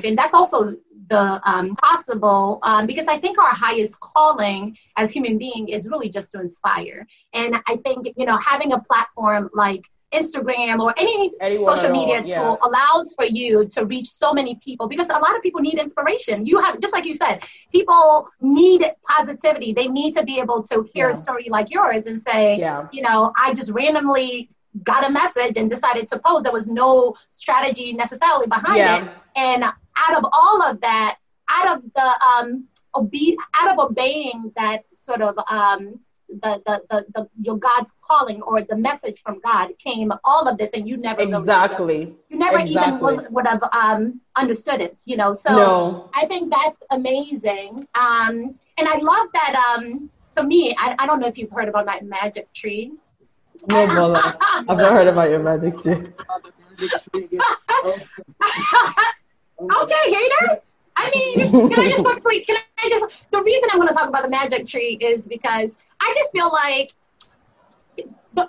[0.03, 0.75] and that's also
[1.09, 6.09] the um, possible um, because I think our highest calling as human being is really
[6.09, 7.07] just to inspire.
[7.33, 9.83] And I think you know having a platform like
[10.13, 12.35] Instagram or any Anyone social media all, yeah.
[12.35, 15.77] tool allows for you to reach so many people because a lot of people need
[15.77, 16.45] inspiration.
[16.45, 19.73] You have just like you said, people need positivity.
[19.73, 21.13] They need to be able to hear yeah.
[21.13, 22.87] a story like yours and say, yeah.
[22.93, 24.49] you know, I just randomly
[24.83, 26.43] got a message and decided to post.
[26.43, 29.05] There was no strategy necessarily behind yeah.
[29.05, 29.11] it.
[29.35, 31.17] And out of all of that,
[31.49, 35.99] out of the um, obe- out of obeying that sort of um,
[36.29, 40.57] the, the, the, the, your God's calling or the message from God came all of
[40.57, 42.91] this and you never exactly really, you never exactly.
[42.91, 46.09] even would, would have um, understood it you know so no.
[46.13, 51.21] I think that's amazing um, and I love that um, for me I, I don't
[51.21, 52.91] know if you've heard about my magic tree
[53.67, 54.15] no.
[54.41, 56.07] I've never heard about your magic tree
[59.81, 60.59] okay haters
[60.97, 64.09] I mean, can I just quickly, can I just, the reason I want to talk
[64.09, 66.93] about the magic tree is because I just feel like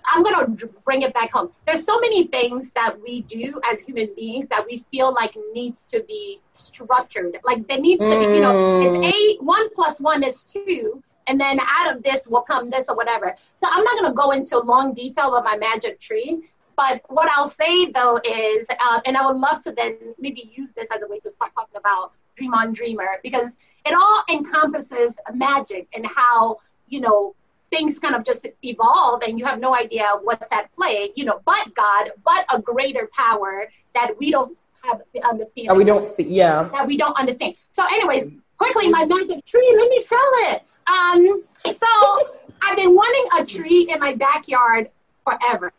[0.04, 1.50] I'm going to bring it back home.
[1.66, 5.86] There's so many things that we do as human beings that we feel like needs
[5.86, 7.38] to be structured.
[7.44, 9.12] Like there needs to be, you know, it's mm.
[9.12, 12.96] a one plus one is two, and then out of this will come this or
[12.96, 13.34] whatever.
[13.60, 16.48] So I'm not going to go into long detail of my magic tree.
[16.76, 20.74] But what I'll say though is, uh, and I would love to then maybe use
[20.74, 25.18] this as a way to start talking about Dream on Dreamer because it all encompasses
[25.34, 27.34] magic and how you know
[27.70, 31.40] things kind of just evolve and you have no idea what's at play, you know,
[31.44, 35.68] but God, but a greater power that we don't have understand.
[35.68, 36.68] That we don't see, yeah.
[36.72, 37.56] That we don't understand.
[37.72, 40.62] So, anyways, quickly, my magic tree, let me tell it.
[40.86, 42.28] Um, so
[42.62, 44.90] I've been wanting a tree in my backyard
[45.24, 45.72] forever.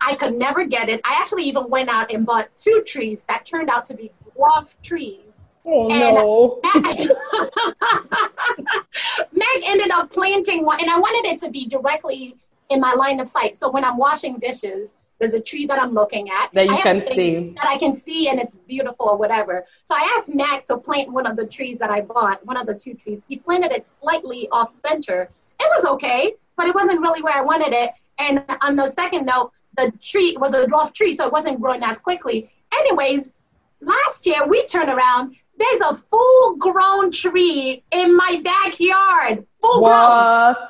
[0.00, 1.00] I could never get it.
[1.04, 4.74] I actually even went out and bought two trees that turned out to be dwarf
[4.82, 5.26] trees
[5.66, 6.60] Oh no.
[6.62, 6.84] Mac,
[9.32, 12.36] Mac ended up planting one, and I wanted it to be directly
[12.70, 13.58] in my line of sight.
[13.58, 17.04] So when I'm washing dishes, there's a tree that I'm looking at that you can
[17.06, 19.64] see that I can see, and it's beautiful or whatever.
[19.86, 22.66] So I asked Mac to plant one of the trees that I bought, one of
[22.66, 23.24] the two trees.
[23.28, 25.30] He planted it slightly off center.
[25.76, 27.90] Was okay, but it wasn't really where I wanted it.
[28.18, 31.82] And on the second note, the tree was a dwarf tree, so it wasn't growing
[31.82, 32.50] as quickly.
[32.72, 33.32] Anyways,
[33.82, 39.46] last year we turned around there's a full grown tree in my backyard.
[39.60, 40.56] Full what?
[40.56, 40.68] grown.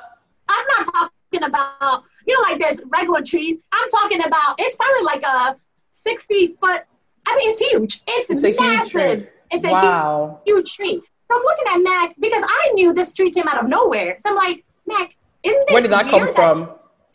[0.49, 3.57] I'm not talking about, you know, like there's regular trees.
[3.71, 5.57] I'm talking about, it's probably like a
[5.91, 6.83] 60 foot,
[7.25, 8.01] I mean, it's huge.
[8.07, 9.27] It's, it's massive.
[9.51, 10.41] It's a wow.
[10.45, 11.01] huge, huge tree.
[11.29, 14.17] So I'm looking at Mac because I knew this tree came out of nowhere.
[14.19, 16.69] So I'm like, Mac, isn't this Where did that come from?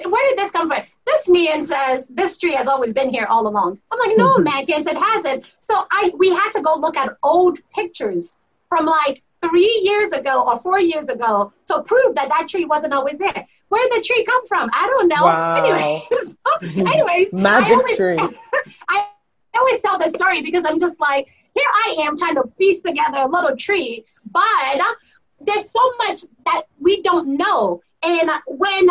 [0.05, 0.83] where did this come from?
[1.07, 3.79] This man says this tree has always been here all along.
[3.91, 4.45] I'm like, no, mm-hmm.
[4.45, 5.45] man, yes, it hasn't.
[5.59, 8.33] So I we had to go look at old pictures
[8.69, 12.93] from like three years ago or four years ago to prove that that tree wasn't
[12.93, 13.47] always there.
[13.69, 14.71] Where did the tree come from?
[14.73, 15.25] I don't know.
[15.25, 15.65] Wow.
[15.65, 16.37] Anyways,
[16.87, 18.19] anyways, magic I always, tree.
[18.89, 19.09] I
[19.57, 23.19] always tell this story because I'm just like, here I am trying to piece together
[23.19, 24.81] a little tree, but
[25.45, 27.81] there's so much that we don't know.
[28.03, 28.89] And when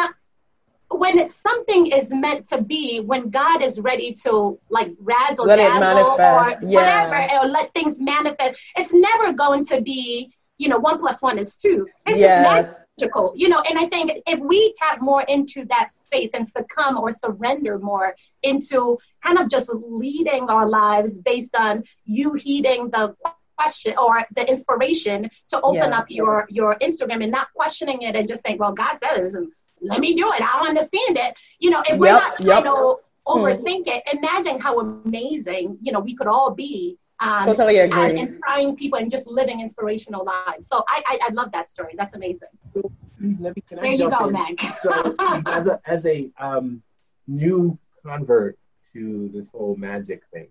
[0.94, 6.12] when something is meant to be, when God is ready to like razzle let dazzle
[6.12, 6.58] or yeah.
[6.62, 11.40] whatever, or let things manifest, it's never going to be, you know, one plus one
[11.40, 11.88] is two.
[12.06, 12.66] It's yes.
[12.66, 13.62] just magical, you know.
[13.62, 18.16] And I think if we tap more into that space and succumb or surrender more
[18.44, 23.16] into kind of just leading our lives based on you heeding the
[23.62, 26.00] question or the inspiration to open yeah.
[26.00, 29.50] up your your Instagram and not questioning it and just saying, well, God says it,
[29.82, 30.42] let me do it.
[30.42, 31.34] I don't understand it.
[31.60, 32.74] You know, if we're yep, not trying yep.
[32.74, 32.96] to
[33.28, 36.98] overthink it, imagine how amazing, you know, we could all be.
[37.20, 38.20] Um, totally agree.
[38.20, 40.68] inspiring people and just living inspirational lives.
[40.68, 41.94] So I, I, I love that story.
[41.96, 42.48] That's amazing.
[42.74, 42.92] So,
[43.40, 44.34] let me, can there I you go, in?
[44.34, 44.60] Mac.
[44.80, 46.82] so as a, as a um,
[47.28, 48.58] new convert
[48.94, 50.48] to this whole magic thing,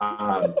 [0.00, 0.54] um,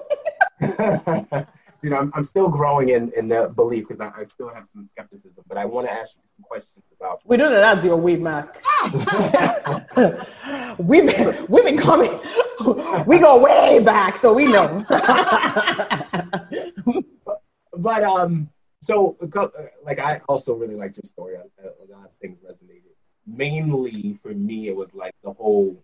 [1.82, 4.68] you know, I'm, I'm still growing in, in the belief because I, I, still have
[4.68, 7.20] some skepticism, but I want to ask you some questions about.
[7.24, 8.56] We don't know that's your way, Mac.
[10.78, 12.20] we've been we've been coming.
[13.06, 14.86] we go way back, so we know.
[17.24, 17.42] but,
[17.76, 18.48] but um,
[18.80, 19.16] so
[19.84, 21.34] like I also really liked your story.
[21.34, 22.92] A, a lot of things resonated.
[23.26, 25.82] Mainly for me, it was like the whole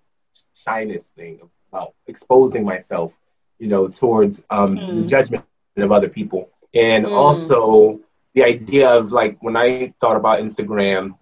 [0.55, 1.40] shyness thing
[1.72, 3.18] about exposing myself,
[3.59, 5.01] you know, towards um, mm.
[5.01, 5.44] the judgment
[5.77, 6.51] of other people.
[6.75, 7.12] And mm.
[7.12, 8.01] also
[8.35, 11.16] the idea of like when I thought about Instagram,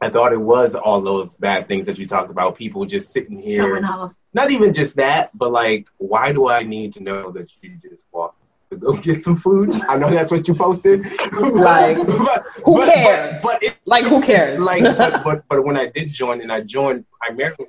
[0.00, 2.56] I thought it was all those bad things that you talked about.
[2.56, 4.14] People just sitting here, Showing off.
[4.34, 8.02] not even just that, but like, why do I need to know that you just
[8.12, 8.38] walked
[8.70, 9.72] to go get some food?
[9.88, 11.06] I know that's what you posted.
[11.40, 13.42] Like, but, who but, cares?
[13.42, 14.60] But, but it, like, who cares?
[14.60, 17.68] like, but, but but when I did join, and I joined primarily,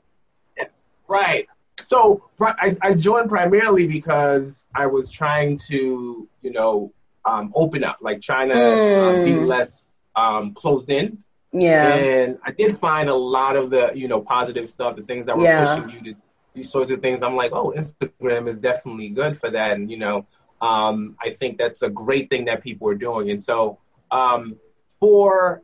[1.08, 1.48] right.
[1.88, 6.92] So I, I joined primarily because I was trying to, you know,
[7.26, 9.20] um, open up, like trying to Mm.
[9.20, 11.24] uh, be less um, closed in.
[11.52, 11.96] yeah.
[11.96, 15.38] And I did find a lot of the, you know, positive stuff, the things that
[15.38, 15.66] were Yeah.
[15.66, 16.20] pushing you to
[16.54, 17.22] these sorts of things.
[17.22, 19.72] I'm like, oh, Instagram is definitely good for that.
[19.74, 20.26] And, you know,
[20.62, 23.30] um, I think that's a great thing that people are doing.
[23.30, 23.80] And so
[24.12, 24.56] um,
[25.00, 25.62] for,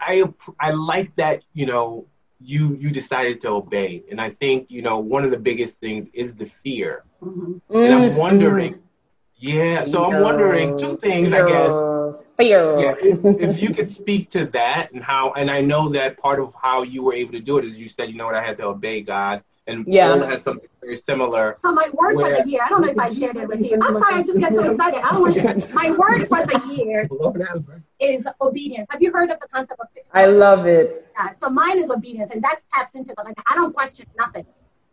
[0.00, 0.24] I,
[0.58, 2.06] I like that, you know,
[2.44, 4.04] you, you decided to obey.
[4.10, 7.04] And I think, you know, one of the biggest things is the fear.
[7.22, 7.60] Mhm.
[7.82, 8.14] And I'm Mhm.
[8.14, 8.76] wondering,
[9.36, 11.84] yeah, so I'm wondering two things, I guess
[12.36, 12.62] Fear.
[12.72, 16.40] yeah, if, if you could speak to that and how, and I know that part
[16.40, 18.42] of how you were able to do it is you said, you know what, I
[18.42, 20.08] had to obey God, and Yeah.
[20.10, 21.54] Paul has something very similar.
[21.54, 23.78] So my word for the year, I don't know if I shared it with you.
[23.82, 25.00] I'm sorry, I just get so excited.
[25.00, 25.74] I don't want to.
[25.74, 27.08] my word for the year
[28.00, 28.86] is obedience.
[28.90, 31.06] Have you heard of the concept of I love it.
[31.16, 31.36] God?
[31.36, 34.46] So mine is obedience, and that taps into the like I don't question nothing.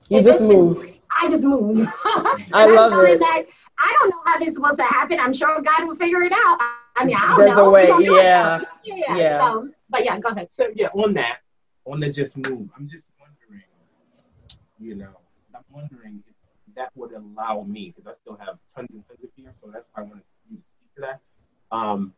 [0.10, 0.98] You If just it's been- move.
[1.22, 1.86] I just move.
[2.54, 3.20] I love it.
[3.20, 3.44] That,
[3.78, 5.20] I don't know how this is supposed to happen.
[5.20, 6.58] I'm sure God will figure it out.
[6.96, 7.68] I mean, I don't There's know.
[7.68, 8.62] a way, We gonna do it, yeah.
[8.86, 9.18] yeah.
[9.18, 9.40] Yeah.
[9.40, 10.50] So, but yeah, go ahead.
[10.52, 11.40] So yeah, on that,
[11.86, 13.21] on the just move, I'm just wondering,
[14.82, 15.16] you know,
[15.56, 16.36] I'm wondering if
[16.76, 19.90] that would allow me because I still have tons and tons of fear, so that's
[19.94, 21.22] why I wanted you to speak to that.
[21.72, 22.14] Um,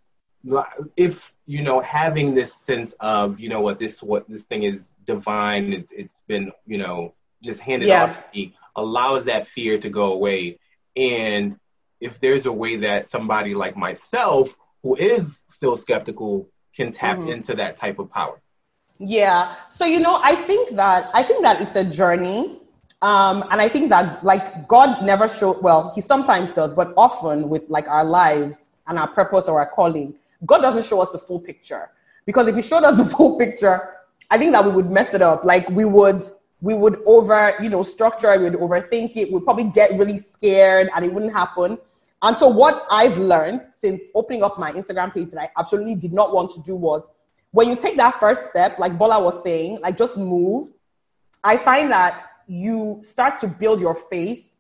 [0.98, 4.94] if you know, having this sense of you know what this what this thing is
[5.06, 8.04] divine, it's it's been you know just handed Yeah.
[8.04, 10.60] off to me, allows that fear to go away,
[10.96, 11.58] and
[12.02, 17.30] if there's a way that somebody like myself who is still skeptical can tap Mhm.
[17.30, 18.42] into that type of power.
[19.06, 19.56] Yeah.
[19.70, 22.60] So you know, I think that I think that it's a journey.
[23.02, 27.50] Um, and I think that like God never show well, he sometimes does, but often
[27.50, 31.20] with like our lives and our purpose or our calling, God doesn't show us the
[31.20, 31.90] full picture.
[32.26, 33.96] Because if he showed us the full picture,
[34.32, 35.44] I think that we would mess it up.
[35.44, 36.24] Like we would
[36.62, 40.90] we would over, you know, structure we would overthink it, we'd probably get really scared
[40.96, 41.78] and it wouldn't happen.
[42.22, 46.14] And so what I've learned since opening up my Instagram page that I absolutely did
[46.14, 47.06] not want to do was
[47.54, 50.70] when you take that first step, like Bola was saying, like just move,
[51.44, 54.56] I find that you start to build your faith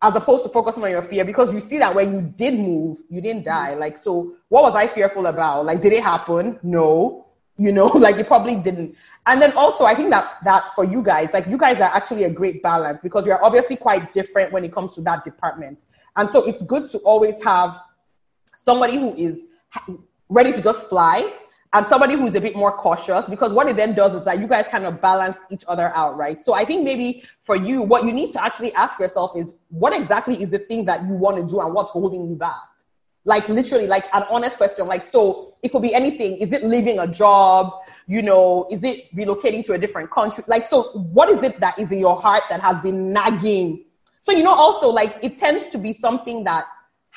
[0.00, 3.02] as opposed to focusing on your fear because you see that when you did move,
[3.10, 3.72] you didn't die.
[3.72, 3.80] Mm-hmm.
[3.80, 5.66] Like, so what was I fearful about?
[5.66, 6.58] Like, did it happen?
[6.62, 7.26] No.
[7.58, 8.96] You know, like it probably didn't.
[9.26, 12.24] And then also, I think that that for you guys, like you guys are actually
[12.24, 15.78] a great balance because you're obviously quite different when it comes to that department.
[16.16, 17.78] And so it's good to always have
[18.56, 19.38] somebody who is
[20.30, 21.30] ready to just fly
[21.74, 24.48] and somebody who's a bit more cautious because what it then does is that you
[24.48, 26.42] guys kind of balance each other out, right?
[26.42, 29.92] So I think maybe for you, what you need to actually ask yourself is what
[29.92, 32.56] exactly is the thing that you want to do and what's holding you back?
[33.24, 34.86] Like literally, like an honest question.
[34.86, 36.38] Like, so it could be anything.
[36.38, 37.72] Is it leaving a job?
[38.06, 40.44] You know, is it relocating to a different country?
[40.46, 43.84] Like, so what is it that is in your heart that has been nagging?
[44.22, 46.66] So, you know, also like it tends to be something that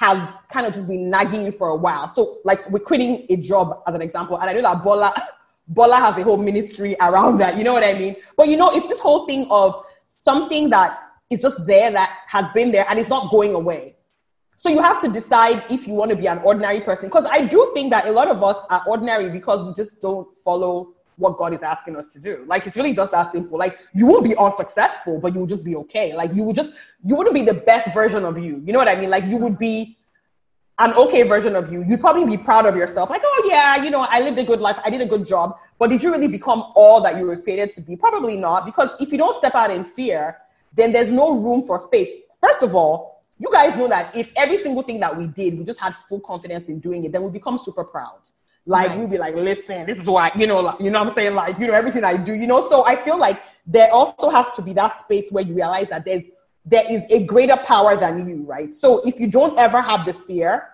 [0.01, 0.17] has
[0.51, 2.07] kind of just been nagging you for a while.
[2.07, 5.13] So, like, we're quitting a job as an example, and I know that Bola,
[5.67, 7.55] Bola has a whole ministry around that.
[7.55, 8.15] You know what I mean?
[8.35, 9.85] But you know, it's this whole thing of
[10.25, 10.97] something that
[11.29, 13.95] is just there that has been there and it's not going away.
[14.57, 17.05] So you have to decide if you want to be an ordinary person.
[17.05, 20.27] Because I do think that a lot of us are ordinary because we just don't
[20.43, 22.43] follow what God is asking us to do.
[22.47, 23.57] Like it's really just that simple.
[23.57, 26.13] Like you won't be unsuccessful, but you will just be okay.
[26.13, 26.73] Like you would just
[27.05, 28.61] you wouldn't be the best version of you.
[28.65, 29.09] You know what I mean?
[29.09, 29.97] Like you would be
[30.79, 31.85] an okay version of you.
[31.87, 33.09] You'd probably be proud of yourself.
[33.09, 34.77] Like, oh yeah, you know, I lived a good life.
[34.83, 35.57] I did a good job.
[35.77, 37.95] But did you really become all that you were created to be?
[37.95, 38.65] Probably not.
[38.65, 40.37] Because if you don't step out in fear,
[40.73, 42.23] then there's no room for faith.
[42.41, 45.65] First of all, you guys know that if every single thing that we did, we
[45.65, 48.19] just had full confidence in doing it, then we become super proud.
[48.65, 48.99] Like Right.
[48.99, 51.33] we'd be like, listen, this is why, you know, like, you know what I'm saying?
[51.33, 52.69] Like, you know, everything I do, you know.
[52.69, 56.05] So I feel like there also has to be that space where you realize that
[56.05, 56.23] there's
[56.63, 58.75] there is a greater power than you, right?
[58.75, 60.69] So if you don't ever have the fear,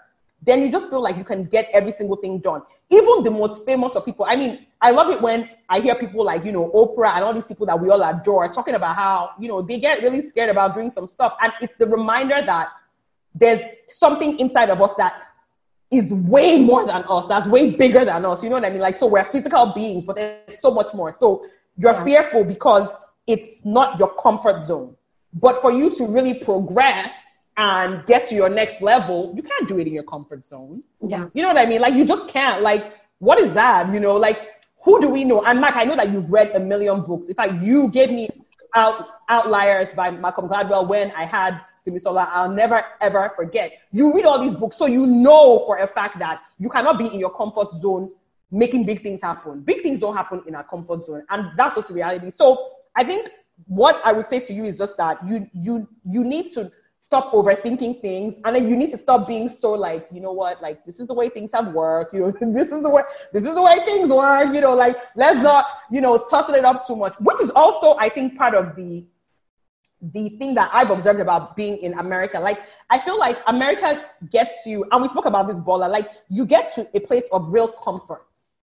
[0.46, 2.62] then you just feel like you can get every single thing done.
[2.90, 4.26] Even the most famous of people.
[4.28, 7.34] I mean, I love it when I hear people like, you know, Oprah and all
[7.34, 10.50] these people that we all adore talking about how, you know, they get really scared
[10.50, 11.36] about doing some stuff.
[11.42, 12.70] And it's the reminder that
[13.34, 15.27] there's something inside of us that
[15.90, 18.44] is way more than us, that's way bigger than us.
[18.44, 18.82] You know what I mean?
[18.82, 21.14] Like, so we're physical beings, but there's so much more.
[21.14, 21.46] So
[21.78, 22.04] you're Yeah.
[22.04, 22.90] fearful because
[23.26, 24.96] it's not your comfort zone.
[25.34, 27.12] But for you to really progress
[27.58, 30.84] and get to your next level, you can't do it in your comfort zone.
[31.02, 31.26] Yeah.
[31.34, 31.82] You know what I mean?
[31.82, 32.62] Like, you just can't.
[32.62, 33.94] Like, what is that?
[33.94, 34.40] You know, like,
[34.82, 35.44] who do we know?
[35.44, 37.28] And Mark, I know that you've read a million books.
[37.28, 38.30] In fact, you gave me
[38.76, 42.28] out, Outliers by Malcolm Gladwell when I had Simisola.
[42.32, 43.80] I'll never ever forget.
[43.92, 47.06] You read all these books, so you know for a fact that you cannot be
[47.08, 48.12] in your comfort zone
[48.52, 49.62] making big things happen.
[49.62, 52.32] Big things don't happen in our comfort zone, and that's just reality.
[52.36, 53.30] So I think
[53.66, 57.32] what I would say to you is just that you you you need to stop
[57.32, 60.84] overthinking things and then you need to stop being so like you know what like
[60.86, 63.54] this is the way things have worked you know this is the way this is
[63.54, 66.96] the way things work you know like let's not you know tussle it up too
[66.96, 69.06] much which is also i think part of the
[70.02, 74.66] the thing that i've observed about being in america like i feel like america gets
[74.66, 77.68] you and we spoke about this Bola like you get to a place of real
[77.68, 78.28] comfort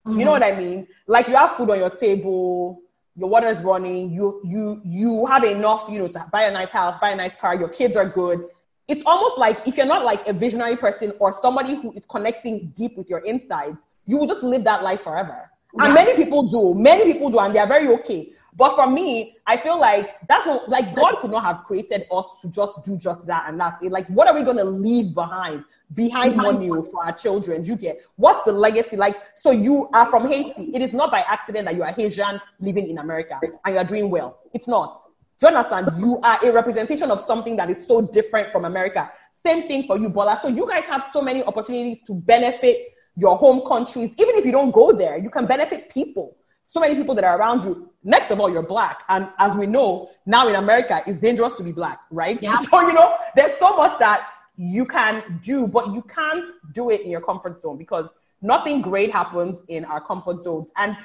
[0.05, 0.19] mm-hmm.
[0.19, 2.83] you know what i mean like you have food on your table
[3.15, 6.69] your water is running, you you you have enough, you know, to buy a nice
[6.69, 8.45] house, buy a nice car, your kids are good.
[8.87, 12.73] It's almost like if you're not like a visionary person or somebody who is connecting
[12.75, 15.49] deep with your insides, you will just live that life forever.
[15.75, 15.85] Yeah.
[15.85, 16.79] And many people do.
[16.79, 18.33] Many people do, and they are very okay.
[18.55, 22.29] But for me, I feel like that's not like God could not have created us
[22.41, 23.91] to just do just that and that's it.
[23.91, 25.63] Like, what are we gonna leave behind?
[25.93, 27.63] behind money for our children.
[27.63, 29.15] You get what's the legacy like?
[29.35, 30.71] So you are from Haiti.
[30.73, 33.83] It is not by accident that you are Haitian living in America and you are
[33.83, 34.39] doing well.
[34.53, 35.09] It's not.
[35.39, 35.89] Do you understand?
[35.99, 39.11] You are a representation of something that is so different from America.
[39.33, 40.39] Same thing for you, Bola.
[40.41, 44.11] So you guys have so many opportunities to benefit your home countries.
[44.17, 46.37] Even if you don't go there, you can benefit people.
[46.65, 47.89] So many people that are around you.
[48.03, 49.03] Next of all, you're black.
[49.09, 52.41] And as we know, now in America, it's dangerous to be black, right?
[52.41, 52.57] Yeah.
[52.69, 57.01] So, you know, there's so much that you can do, but you can't do it
[57.01, 58.07] in your comfort zone because
[58.41, 60.67] nothing great happens in our comfort zones.
[60.75, 60.97] And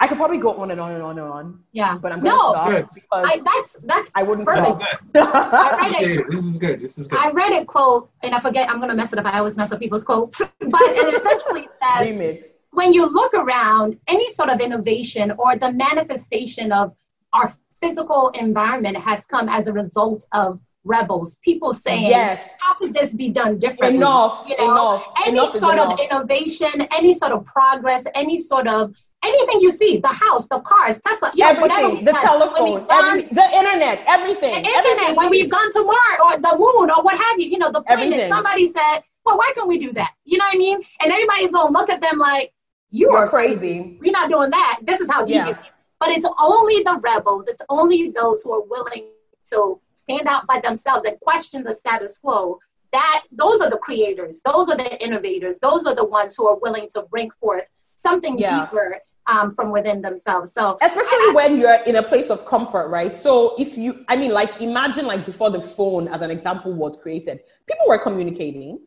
[0.00, 1.60] I could probably go on and on and on and on.
[1.72, 4.46] Yeah, but I'm going to stop because I, that's that's I wouldn't.
[4.46, 4.84] Perfect.
[5.14, 6.30] I read it.
[6.30, 6.80] This is good.
[6.80, 7.18] This is good.
[7.18, 8.68] I read a quote, and I forget.
[8.68, 9.26] I'm going to mess it up.
[9.26, 12.08] I always mess up people's quotes, but it essentially says.
[12.08, 12.44] Remix.
[12.74, 16.94] When you look around, any sort of innovation or the manifestation of
[17.32, 22.40] our physical environment has come as a result of rebels, people saying, yes.
[22.58, 23.96] how could this be done differently?
[23.98, 25.12] Enough, you know, enough.
[25.24, 28.94] Any enough sort of innovation, any sort of progress, any sort of
[29.24, 33.22] anything you see, the house, the cars, Tesla, yeah, everything, the done, telephone, gone, every,
[33.22, 34.52] the internet, everything.
[34.52, 35.16] The internet, everything.
[35.16, 37.82] when we've gone to Mars or the moon or what have you, you know, the
[37.82, 40.12] planet, somebody said, well, why can't we do that?
[40.24, 40.82] You know what I mean?
[41.00, 42.52] And everybody's going to look at them like,
[42.94, 43.56] you You're are crazy.
[43.56, 43.98] crazy.
[44.00, 44.78] We're not doing that.
[44.82, 45.46] This is how we yeah.
[45.46, 45.58] do it.
[45.98, 49.06] But it's only the rebels, it's only those who are willing
[49.50, 52.58] to stand out by themselves and question the status quo
[52.92, 56.58] that those are the creators those are the innovators those are the ones who are
[56.58, 57.64] willing to bring forth
[57.96, 58.66] something yeah.
[58.66, 62.88] deeper um, from within themselves so especially I, when you're in a place of comfort
[62.88, 66.72] right so if you i mean like imagine like before the phone as an example
[66.72, 68.78] was created people were communicating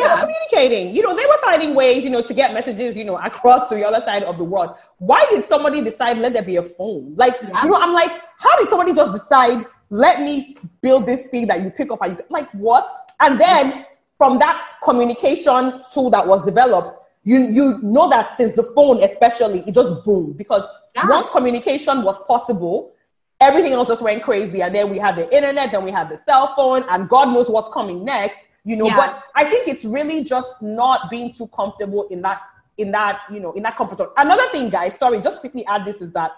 [0.00, 0.20] yeah.
[0.20, 0.94] communicating.
[0.94, 3.74] You know, they were finding ways, you know, to get messages, you know, across to
[3.74, 4.74] the other side of the world.
[4.98, 7.14] Why did somebody decide let there be a phone?
[7.16, 7.62] Like, yeah.
[7.62, 11.62] you know, I'm like, how did somebody just decide let me build this thing that
[11.62, 13.12] you pick up and you like what?
[13.20, 13.84] And then
[14.16, 19.60] from that communication tool that was developed, you you know that since the phone especially,
[19.66, 21.06] it just boomed because yeah.
[21.08, 22.92] once communication was possible,
[23.40, 24.62] everything else just went crazy.
[24.62, 27.48] And then we had the internet, then we had the cell phone, and God knows
[27.48, 28.38] what's coming next.
[28.64, 28.96] You know, yeah.
[28.96, 32.40] but I think it's really just not being too comfortable in that
[32.78, 34.08] in that you know in that comfort zone.
[34.16, 36.32] Another thing, guys, sorry, just quickly add this is that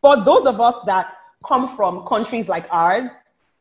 [0.00, 1.14] for those of us that
[1.46, 3.10] come from countries like ours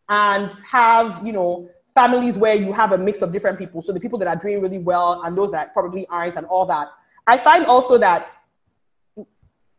[0.10, 3.82] and have, you know, families where you have a mix of different people.
[3.82, 6.66] So the people that are doing really well and those that probably aren't and all
[6.66, 6.90] that.
[7.28, 8.28] I find also that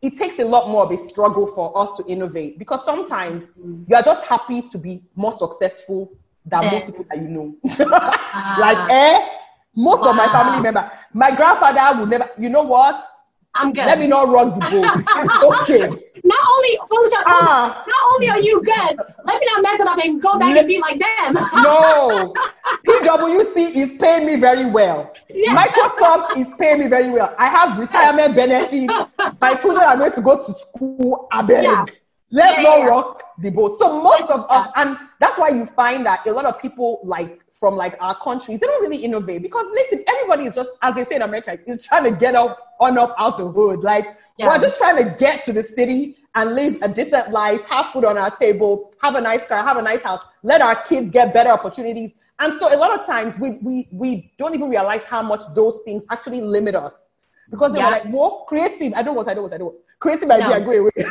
[0.01, 3.85] it takes a lot more of a struggle for us to innovate because sometimes mm.
[3.89, 6.13] you are just happy to be more successful
[6.47, 7.55] than most people that you know.
[8.59, 9.29] like, eh?
[9.75, 10.11] Most wow.
[10.11, 13.09] of my family member, my grandfather would never, you know what?
[13.55, 13.85] I'm good.
[13.85, 15.63] Let me not rock the boat.
[15.63, 15.81] okay.
[16.25, 19.99] Not only Felicia, uh, not only are you good, let me not mess it up
[20.03, 21.35] and go back let, and be like them.
[21.63, 22.33] no.
[22.87, 25.13] PwC is paying me very well.
[25.29, 25.55] Yeah.
[25.55, 27.35] Microsoft is paying me very well.
[27.39, 28.95] I have retirement benefits.
[29.41, 31.29] My children are going to go to school.
[31.31, 31.65] I beg.
[31.65, 31.85] Yeah.
[32.33, 32.87] Let's yeah, not yeah.
[32.87, 33.79] rock the boat.
[33.79, 37.41] So most of us, and that's why you find that a lot of people like
[37.61, 41.05] from like our countries, they don't really innovate because listen, everybody is just, as they
[41.05, 43.81] say in America, is trying to get up on up out the hood.
[43.81, 44.47] Like yeah.
[44.49, 48.07] we're just trying to get to the city and live a decent life, have food
[48.07, 51.35] on our table, have a nice car, have a nice house, let our kids get
[51.35, 52.15] better opportunities.
[52.39, 55.81] And so a lot of times we we we don't even realize how much those
[55.85, 56.95] things actually limit us.
[57.51, 57.87] Because they yeah.
[57.87, 59.79] were like, more creative, I don't want, I don't want, I don't want.
[60.03, 60.65] Creative idea, no.
[60.65, 60.91] go away.
[60.97, 61.07] yeah,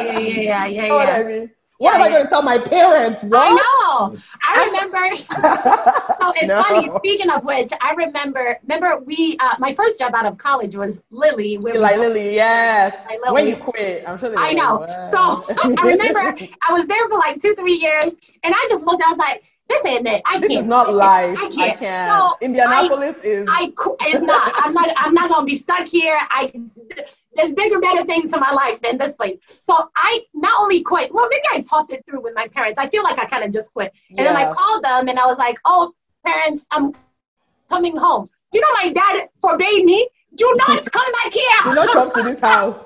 [0.00, 0.66] yeah, yeah, yeah, yeah.
[0.66, 1.50] you know what I mean?
[1.78, 3.22] What yeah, am I going to tell my parents?
[3.22, 3.42] What?
[3.42, 4.16] I know.
[4.48, 6.62] I remember know, it's no.
[6.64, 6.88] funny.
[6.98, 11.00] Speaking of which, I remember, remember we, uh, my first job out of college was
[11.10, 11.58] Lilly.
[11.58, 12.94] Like Lilly, yes.
[13.08, 13.32] Like Lilly.
[13.32, 14.36] When you quit, I'm sure.
[14.36, 14.84] I know.
[14.86, 16.36] So I remember
[16.68, 18.06] I was there for like two, three years,
[18.42, 19.02] and I just looked.
[19.04, 20.22] I was like, this ain't it.
[20.26, 20.64] I this can't.
[20.64, 21.36] is not life.
[21.38, 21.58] I can't.
[21.58, 22.10] I can't.
[22.10, 23.46] So Indianapolis I, is.
[23.48, 23.72] I.
[24.02, 24.52] It's not.
[24.56, 24.88] I'm not.
[24.96, 26.18] I'm not gonna be stuck here.
[26.30, 26.52] I.
[27.36, 29.38] There's bigger, better things in my life than this place.
[29.60, 31.12] So I not only quit.
[31.12, 32.78] Well, maybe I talked it through with my parents.
[32.78, 34.24] I feel like I kind of just quit, and yeah.
[34.24, 35.92] then I called them and I was like, "Oh,
[36.24, 36.94] parents, I'm
[37.68, 40.08] coming home." Do you know my dad forbade me?
[40.36, 41.64] Do not come back here.
[41.64, 42.78] Do not come to this house.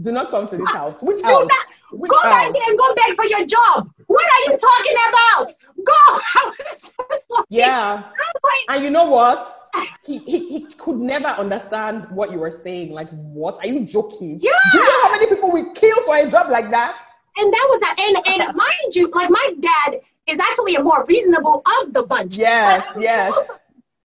[0.00, 1.02] Do not come to this house.
[1.02, 1.46] Which Do house?
[1.48, 1.66] Not,
[2.00, 2.24] Which go house?
[2.24, 3.90] back there and go back for your job.
[4.06, 5.52] What are you talking about?
[5.84, 7.42] Go.
[7.48, 8.02] yeah.
[8.44, 9.65] Like, and you know what?
[10.04, 12.92] He, he, he could never understand what you were saying.
[12.92, 13.56] Like, what?
[13.58, 14.38] Are you joking?
[14.40, 14.52] Yeah.
[14.72, 16.96] Do you know how many people we kill for a job like that?
[17.36, 17.96] And that was that.
[17.98, 22.38] And, and mind you, like, my dad is actually a more reasonable of the bunch.
[22.38, 23.34] Yes, yes.
[23.34, 23.56] So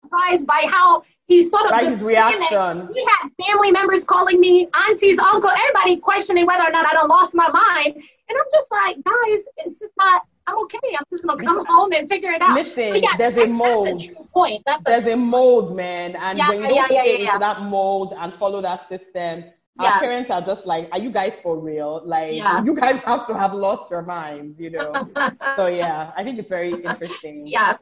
[0.03, 2.89] surprised by how he sort of like his reaction.
[2.93, 7.07] He had family members calling me, aunties, uncle, everybody questioning whether or not I don't
[7.07, 7.95] lost my mind.
[7.95, 10.23] And I'm just like, guys, it's just not.
[10.47, 10.79] I'm okay.
[10.97, 12.55] I'm just gonna come home and figure it out.
[12.55, 13.87] Listen, yeah, there's a mold.
[13.87, 14.63] That's a true point.
[14.65, 16.15] That's there's a, a mold, man.
[16.15, 19.45] And yeah, when you don't yeah, into that mold and follow that system,
[19.79, 22.01] our parents are just like, "Are you guys for real?
[22.05, 22.33] Like,
[22.65, 25.09] you guys have to have lost your minds, you know."
[25.55, 27.45] so yeah, I think it's very interesting.
[27.45, 27.77] Yeah.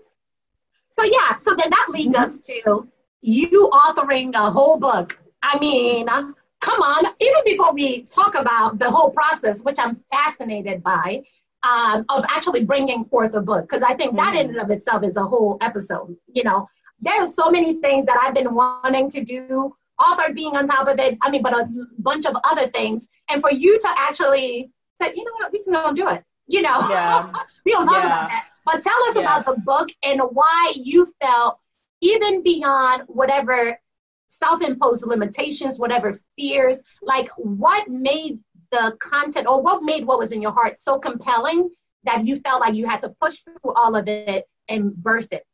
[0.89, 2.87] So yeah, so then that leads us to
[3.21, 5.19] you authoring a whole book.
[5.41, 10.83] I mean, come on, even before we talk about the whole process, which I'm fascinated
[10.83, 11.23] by,
[11.63, 15.03] um, of actually bringing forth a book, because I think that in and of itself
[15.03, 16.15] is a whole episode.
[16.33, 16.69] You know,
[17.01, 20.99] there's so many things that I've been wanting to do, author being on top of
[20.99, 23.09] it, I mean, but a bunch of other things.
[23.29, 26.23] And for you to actually say, you know what, we just don't do it.
[26.47, 27.31] You know, yeah.
[27.65, 28.05] we don't talk yeah.
[28.05, 28.45] about that.
[28.65, 29.21] But tell us yeah.
[29.21, 31.59] about the book and why you felt
[32.01, 33.79] even beyond whatever
[34.27, 38.39] self-imposed limitations, whatever fears, like what made
[38.71, 41.69] the content or what made what was in your heart so compelling
[42.03, 45.45] that you felt like you had to push through all of it and birth it?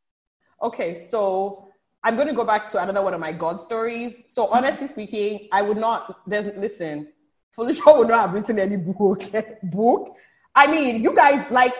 [0.61, 1.67] Okay, so
[2.03, 4.13] I'm going to go back to another one of my God stories.
[4.27, 7.07] So honestly speaking, I would not, there's, listen,
[7.57, 9.23] Foluso would not have written any book,
[9.63, 10.15] book.
[10.53, 11.73] I mean, you guys, like,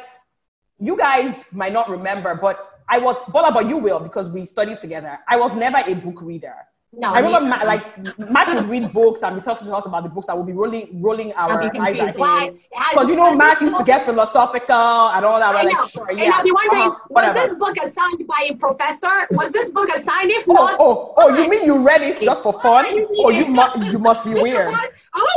[0.80, 4.80] you guys might not remember, but I was Bola, but you will because we studied
[4.80, 5.20] together.
[5.28, 6.56] I was never a book reader.
[6.98, 7.84] No, I remember Ma- like
[8.18, 10.30] Matt would read books and we talked to us about the books.
[10.30, 12.60] I would be rolling rolling our eyes at him
[12.92, 15.54] because you know Matt used to get philosophical and all that.
[15.54, 16.26] We're like, sure, yeah.
[16.26, 19.28] And I'll be wondering, uh-huh, was this book assigned by a professor?
[19.32, 20.32] Was this book assigned?
[20.32, 22.86] If oh, not, oh, oh, you mean you read it just for fun?
[23.18, 24.74] Oh, you must you must be weird.
[24.74, 24.88] Okay.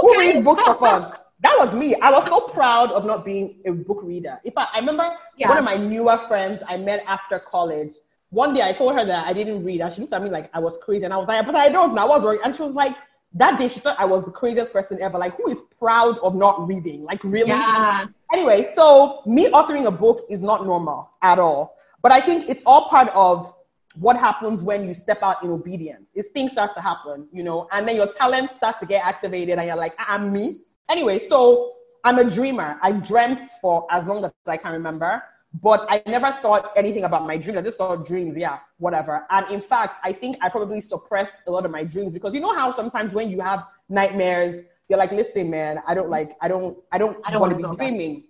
[0.00, 1.12] Who reads books for fun?
[1.40, 1.94] that was me.
[1.96, 4.40] I was so proud of not being a book reader.
[4.44, 5.48] If I, I remember yeah.
[5.48, 7.92] one of my newer friends I met after college.
[8.30, 10.50] One day I told her that I didn't read, and she looked at me like
[10.54, 12.54] I was crazy, and I was like, "But I don't know." I was worried, and
[12.54, 12.94] she was like,
[13.32, 15.18] "That day she thought I was the craziest person ever.
[15.18, 17.04] Like, who is proud of not reading?
[17.04, 18.06] Like, really?" Yeah.
[18.32, 22.62] Anyway, so me authoring a book is not normal at all, but I think it's
[22.66, 23.52] all part of
[23.98, 26.06] what happens when you step out in obedience.
[26.14, 29.58] Is things start to happen, you know, and then your talents start to get activated,
[29.58, 30.60] and you're like, "I'm me."
[30.90, 31.72] Anyway, so
[32.04, 32.78] I'm a dreamer.
[32.82, 35.22] I dreamt for as long as I can remember,
[35.54, 37.58] but I never thought anything about my dreams.
[37.58, 39.26] I just thought dreams, yeah, whatever.
[39.30, 42.40] And in fact, I think I probably suppressed a lot of my dreams because you
[42.40, 46.48] know how sometimes when you have nightmares, you're like, listen, man, I don't like, I
[46.48, 48.24] don't, I don't, I don't want to be dreaming.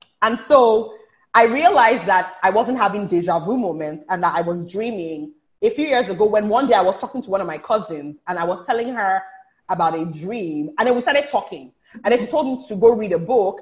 [0.00, 0.30] That.
[0.30, 0.94] And so
[1.34, 5.70] I realized that I wasn't having deja vu moments and that I was dreaming a
[5.70, 8.38] few years ago when one day I was talking to one of my cousins and
[8.38, 9.22] I was telling her
[9.68, 10.70] about a dream.
[10.78, 11.72] And then we started talking.
[12.04, 13.60] And then she told me to go read a book.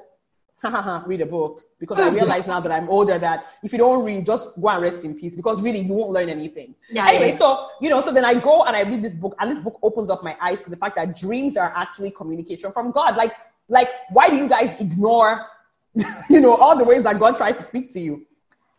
[1.07, 4.27] read a book because I realize now that I'm older that if you don't read,
[4.27, 6.75] just go and rest in peace because really you won't learn anything.
[6.91, 7.39] Yeah, anyway, yeah.
[7.39, 9.79] so you know, so then I go and I read this book, and this book
[9.83, 13.17] opens up my eyes to the fact that dreams are actually communication from God.
[13.17, 13.35] Like,
[13.69, 15.47] like why do you guys ignore,
[16.31, 18.27] you know, all the ways that God tries to speak to you?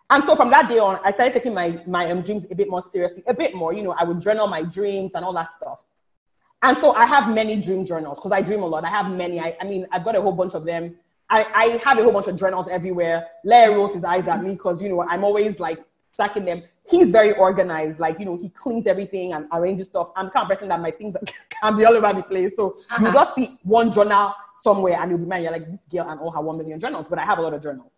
[0.09, 2.69] And so from that day on, I started taking my my um, dreams a bit
[2.69, 3.73] more seriously, a bit more.
[3.73, 5.83] You know, I would journal my dreams and all that stuff.
[6.61, 8.83] And so I have many dream journals because I dream a lot.
[8.85, 9.39] I have many.
[9.39, 10.95] I, I mean, I've got a whole bunch of them.
[11.29, 13.27] I, I have a whole bunch of journals everywhere.
[13.43, 15.79] Larry rolls his eyes at me because, you know, I'm always like
[16.13, 16.63] stacking them.
[16.87, 17.99] He's very organized.
[17.99, 20.09] Like, you know, he cleans everything and arranges stuff.
[20.15, 21.15] I'm the kind of person that my things
[21.49, 22.53] can be all over the place.
[22.55, 23.05] So uh-huh.
[23.05, 25.43] you just see one journal somewhere and you'll be mad.
[25.43, 27.07] You're like, this girl and all her one million journals.
[27.09, 27.93] But I have a lot of journals.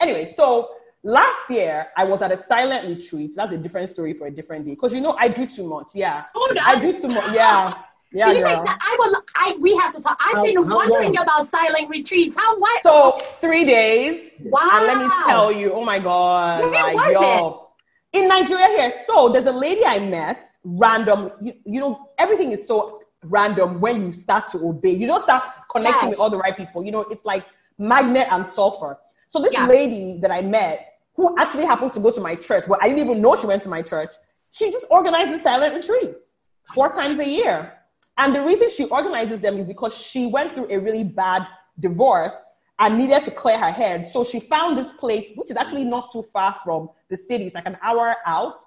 [0.00, 0.70] Anyway, so
[1.04, 3.36] last year I was at a silent retreat.
[3.36, 4.72] That's a different story for a different day.
[4.72, 5.90] Because, you know, I do too much.
[5.94, 6.24] Yeah.
[6.34, 7.32] Oh, I do too much.
[7.32, 7.74] Yeah.
[8.14, 9.22] Yeah, you say, I will.
[9.34, 10.16] I we have to talk.
[10.20, 11.24] I've how, been how wondering long?
[11.24, 12.36] about silent retreats.
[12.38, 12.82] How what?
[12.82, 14.30] So three days.
[14.40, 14.70] Wow.
[14.72, 17.70] And let me tell you, oh my god, Where like, was yo,
[18.12, 18.92] in Nigeria here.
[19.06, 21.32] So there's a lady I met random.
[21.42, 24.92] You, you know, everything is so random when you start to obey.
[24.92, 26.10] You don't start connecting yes.
[26.10, 26.84] with all the right people.
[26.84, 27.44] You know, it's like
[27.78, 28.96] magnet and sulfur.
[29.28, 29.66] So this yeah.
[29.66, 33.04] lady that I met, who actually happens to go to my church, but I didn't
[33.04, 34.10] even know she went to my church,
[34.50, 36.14] she just organizes a silent retreat
[36.74, 37.72] four times a year.
[38.16, 41.46] And the reason she organizes them is because she went through a really bad
[41.80, 42.32] divorce
[42.78, 44.08] and needed to clear her head.
[44.08, 47.46] So she found this place, which is actually not too far from the city.
[47.46, 48.64] It's like an hour out.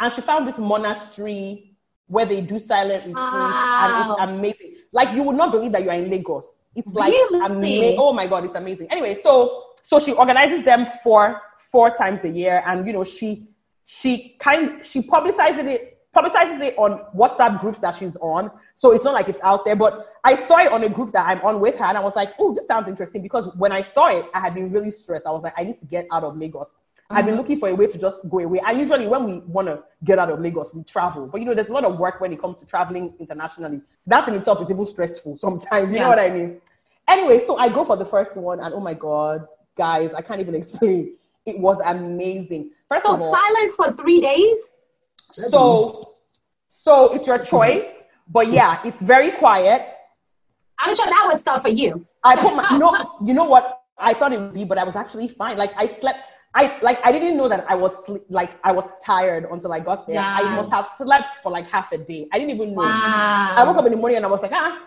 [0.00, 1.76] And she found this monastery
[2.08, 3.16] where they do silent retreat.
[3.16, 4.16] Wow.
[4.18, 4.76] And it's amazing.
[4.92, 6.44] Like you would not believe that you are in Lagos.
[6.74, 7.44] It's like really?
[7.44, 7.98] amazing.
[7.98, 8.88] Oh my God, it's amazing.
[8.90, 12.62] Anyway, so so she organizes them for four times a year.
[12.66, 13.48] And you know, she
[13.84, 18.50] she kind she publicizes it publicizes it on WhatsApp groups that she's on.
[18.74, 19.76] So it's not like it's out there.
[19.76, 22.16] But I saw it on a group that I'm on with her, and I was
[22.16, 25.26] like, oh, this sounds interesting because when I saw it, I had been really stressed.
[25.26, 26.68] I was like, I need to get out of Lagos.
[26.68, 27.16] Mm-hmm.
[27.16, 27.42] I've been mm-hmm.
[27.42, 28.60] looking for a way to just go away.
[28.66, 31.26] And usually, when we want to get out of Lagos, we travel.
[31.26, 33.82] But you know, there's a lot of work when it comes to traveling internationally.
[34.06, 35.90] That in itself is even stressful sometimes.
[35.90, 36.04] You yeah.
[36.04, 36.60] know what I mean?
[37.06, 39.46] Anyway, so I go for the first one, and oh my God,
[39.76, 41.16] guys, I can't even explain.
[41.44, 42.70] It was amazing.
[42.88, 44.70] First so of all, silence for three days.
[45.34, 46.14] So,
[46.68, 47.84] so it's your choice.
[48.28, 49.86] But yeah, it's very quiet.
[50.78, 52.06] I'm sure that was tough for you.
[52.22, 54.84] I put my, you know, you know what I thought it would be, but I
[54.84, 55.56] was actually fine.
[55.58, 56.20] Like I slept.
[56.56, 57.92] I like I didn't know that I was
[58.30, 60.16] like I was tired until I got there.
[60.16, 60.36] Yeah.
[60.38, 62.28] I must have slept for like half a day.
[62.32, 62.82] I didn't even know.
[62.82, 63.54] Wow.
[63.56, 64.80] I woke up in the morning and I was like, ah,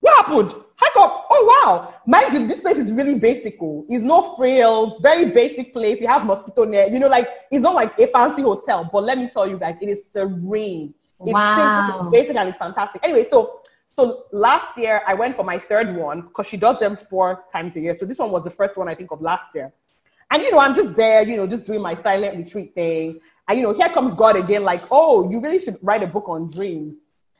[0.00, 0.54] what happened?
[0.76, 1.26] Hike up.
[1.30, 1.94] Oh wow.
[2.06, 3.56] Mind you, this place is really basic.
[3.60, 3.84] Oh.
[3.88, 6.00] It's no frills, very basic place.
[6.00, 6.92] You have mosquito net.
[6.92, 8.88] You know, like it's not like a fancy hotel.
[8.90, 10.94] But let me tell you guys, it is serene.
[11.20, 11.90] It's wow.
[11.90, 13.02] simple, basic, and it's fantastic.
[13.02, 13.60] Anyway, so
[13.96, 17.74] so last year I went for my third one because she does them four times
[17.74, 17.96] a year.
[17.98, 19.72] So this one was the first one I think of last year.
[20.30, 23.18] And you know, I'm just there, you know, just doing my silent retreat thing.
[23.48, 26.28] And you know, here comes God again, like, oh, you really should write a book
[26.28, 26.98] on dreams.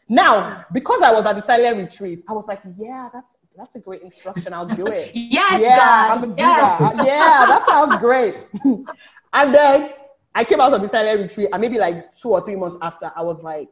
[0.09, 3.81] Now, because I was at the silent retreat, I was like, yeah, that's that's a
[3.81, 4.53] great instruction.
[4.53, 5.11] I'll do it.
[5.15, 6.11] yes, yeah, God.
[6.11, 6.81] I'm gonna do yes.
[6.81, 6.97] that.
[7.07, 8.37] Yeah, that sounds great.
[8.65, 9.91] and then
[10.35, 13.11] I came out of the silent retreat, and maybe like two or three months after,
[13.15, 13.69] I was like,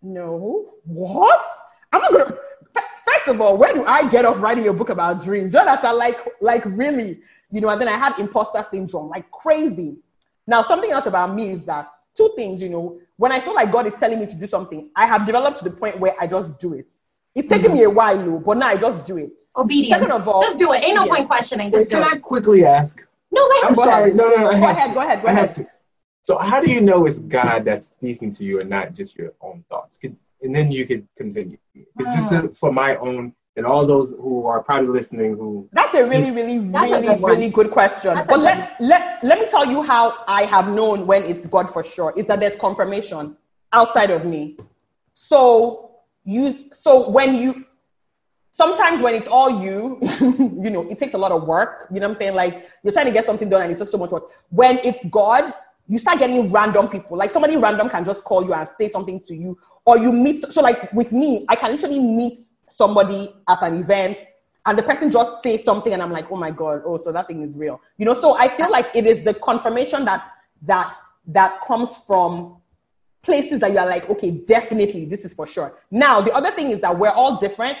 [0.00, 1.44] no, what?
[1.92, 2.36] I'm not gonna.
[3.04, 5.52] First of all, where do I get off writing a book about dreams?
[5.52, 9.96] Just after like, like really, you know, and then I had imposter syndrome, like crazy.
[10.46, 13.70] Now, something else about me is that two things, you know, when I feel like
[13.70, 16.26] God is telling me to do something, I have developed to the point where I
[16.26, 16.86] just do it.
[17.34, 17.74] It's taken mm-hmm.
[17.74, 19.30] me a while, though, but now I just do it.
[19.54, 20.00] Obedience.
[20.00, 20.82] Second of all, just do it.
[20.82, 21.70] Ain't no point questioning.
[21.70, 22.16] Just Wait, can it.
[22.16, 23.06] I quickly ask?
[23.30, 24.14] No, I'm sorry.
[24.14, 24.88] No, no, I go ahead.
[24.88, 24.94] To.
[24.94, 25.22] Go ahead.
[25.22, 25.52] Go I ahead.
[25.52, 25.66] To.
[26.22, 29.34] So, how do you know it's God that's speaking to you and not just your
[29.42, 29.98] own thoughts?
[30.02, 31.58] And then you could continue.
[31.74, 32.48] It's just ah.
[32.54, 36.58] for my own and all those who are probably listening who that's a really really
[36.58, 38.14] really good really good question.
[38.14, 41.70] That's but let, let let me tell you how i have known when it's god
[41.72, 43.36] for sure is that there's confirmation
[43.72, 44.56] outside of me.
[45.14, 47.66] So you so when you
[48.52, 52.08] sometimes when it's all you you know it takes a lot of work you know
[52.08, 52.34] what i'm saying?
[52.34, 54.30] Like you're trying to get something done and it's just so much work.
[54.50, 55.52] When it's god
[55.88, 57.16] you start getting random people.
[57.16, 60.52] Like somebody random can just call you and say something to you or you meet
[60.52, 62.46] so like with me i can literally meet
[62.80, 63.20] somebody
[63.52, 64.16] at an event
[64.66, 67.26] and the person just says something and I'm like, oh my God, oh, so that
[67.26, 67.80] thing is real.
[67.98, 70.22] You know, so I feel like it is the confirmation that
[70.62, 72.56] that that comes from
[73.22, 75.78] places that you're like, okay, definitely, this is for sure.
[75.90, 77.76] Now, the other thing is that we're all different.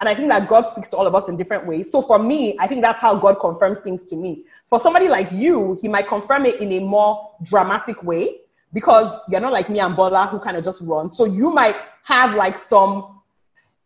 [0.00, 1.90] And I think that God speaks to all of us in different ways.
[1.90, 4.44] So for me, I think that's how God confirms things to me.
[4.66, 8.40] For somebody like you, he might confirm it in a more dramatic way
[8.72, 11.12] because you're not like me and Bola who kind of just run.
[11.12, 13.13] So you might have like some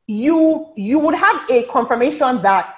[0.09, 2.75] you you would have a confirmation that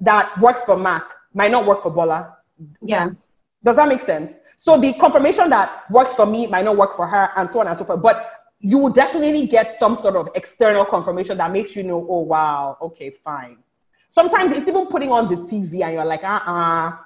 [0.00, 1.02] that works for Mac
[1.34, 2.36] might not work for Bola.
[2.80, 3.10] Yeah.
[3.62, 4.32] Does that make sense?
[4.56, 7.66] So the confirmation that works for me might not work for her, and so on
[7.66, 8.02] and so forth.
[8.02, 12.20] But you will definitely get some sort of external confirmation that makes you know, oh
[12.20, 13.58] wow, okay, fine.
[14.10, 16.96] Sometimes it's even putting on the TV and you're like, uh-uh.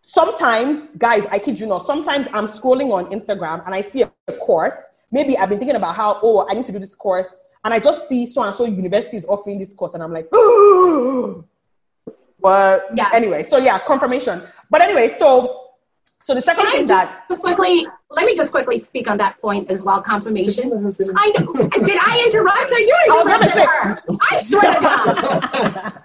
[0.00, 4.32] Sometimes, guys, I kid you not, sometimes I'm scrolling on Instagram and I see a
[4.40, 4.74] course.
[5.10, 7.26] Maybe I've been thinking about how, oh, I need to do this course
[7.64, 10.28] and I just see so and so university is offering this course, and I'm like,
[12.40, 13.10] but yeah.
[13.14, 14.42] Anyway, so yeah, confirmation.
[14.70, 15.58] But anyway, so
[16.20, 19.70] so the second thing that just quickly let me just quickly speak on that point
[19.70, 20.02] as well.
[20.02, 20.72] Confirmation.
[21.16, 21.52] I know.
[21.68, 24.02] Did I interrupt or you oh, interrupted her?
[24.30, 26.02] I swear to God.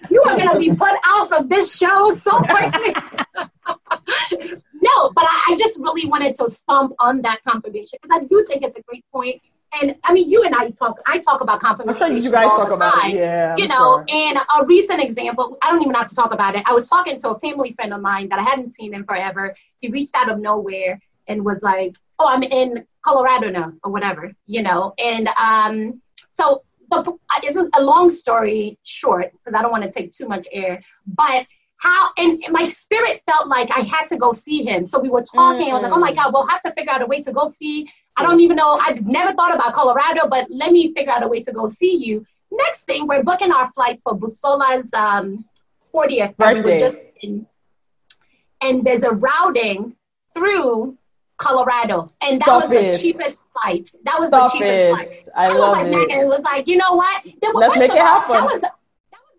[0.10, 2.94] you are going to be put out of this show so quickly.
[3.36, 8.44] no, but I, I, just really wanted to stomp on that confirmation because I do
[8.46, 9.40] think it's a great point
[9.80, 11.00] and I mean, you and I talk.
[11.06, 12.02] I talk about confirmation.
[12.02, 13.14] I'm sure you guys talk about it.
[13.14, 14.04] Yeah, you know.
[14.04, 14.04] Sure.
[14.08, 15.58] And a recent example.
[15.62, 16.64] I don't even have to talk about it.
[16.66, 19.54] I was talking to a family friend of mine that I hadn't seen in forever.
[19.80, 24.32] He reached out of nowhere, and was like, "Oh, I'm in Colorado now, or whatever,"
[24.46, 24.92] you know.
[24.98, 30.12] And um, so the, it's a long story short because I don't want to take
[30.12, 31.46] too much air, but
[31.80, 34.84] how and my spirit felt like I had to go see him.
[34.84, 35.68] So we were talking.
[35.68, 35.70] Mm.
[35.70, 36.16] I was like, oh my mm.
[36.16, 37.90] God, we'll have to figure out a way to go see.
[38.16, 38.72] I don't even know.
[38.82, 41.96] I've never thought about Colorado, but let me figure out a way to go see
[41.96, 42.26] you.
[42.50, 45.44] Next thing, we're booking our flights for Busola's um,
[45.94, 46.80] 40th birthday.
[46.80, 47.46] just in,
[48.60, 49.96] and there's a routing
[50.34, 50.98] through
[51.38, 52.92] Colorado, and that Stop was it.
[52.92, 53.90] the cheapest flight.
[54.04, 54.90] That was Stop the cheapest it.
[54.90, 55.28] flight.
[55.34, 56.10] I, I love it.
[56.10, 57.24] and was like, you know what?
[57.54, 58.34] Let's make it happen.
[58.34, 58.72] That was the,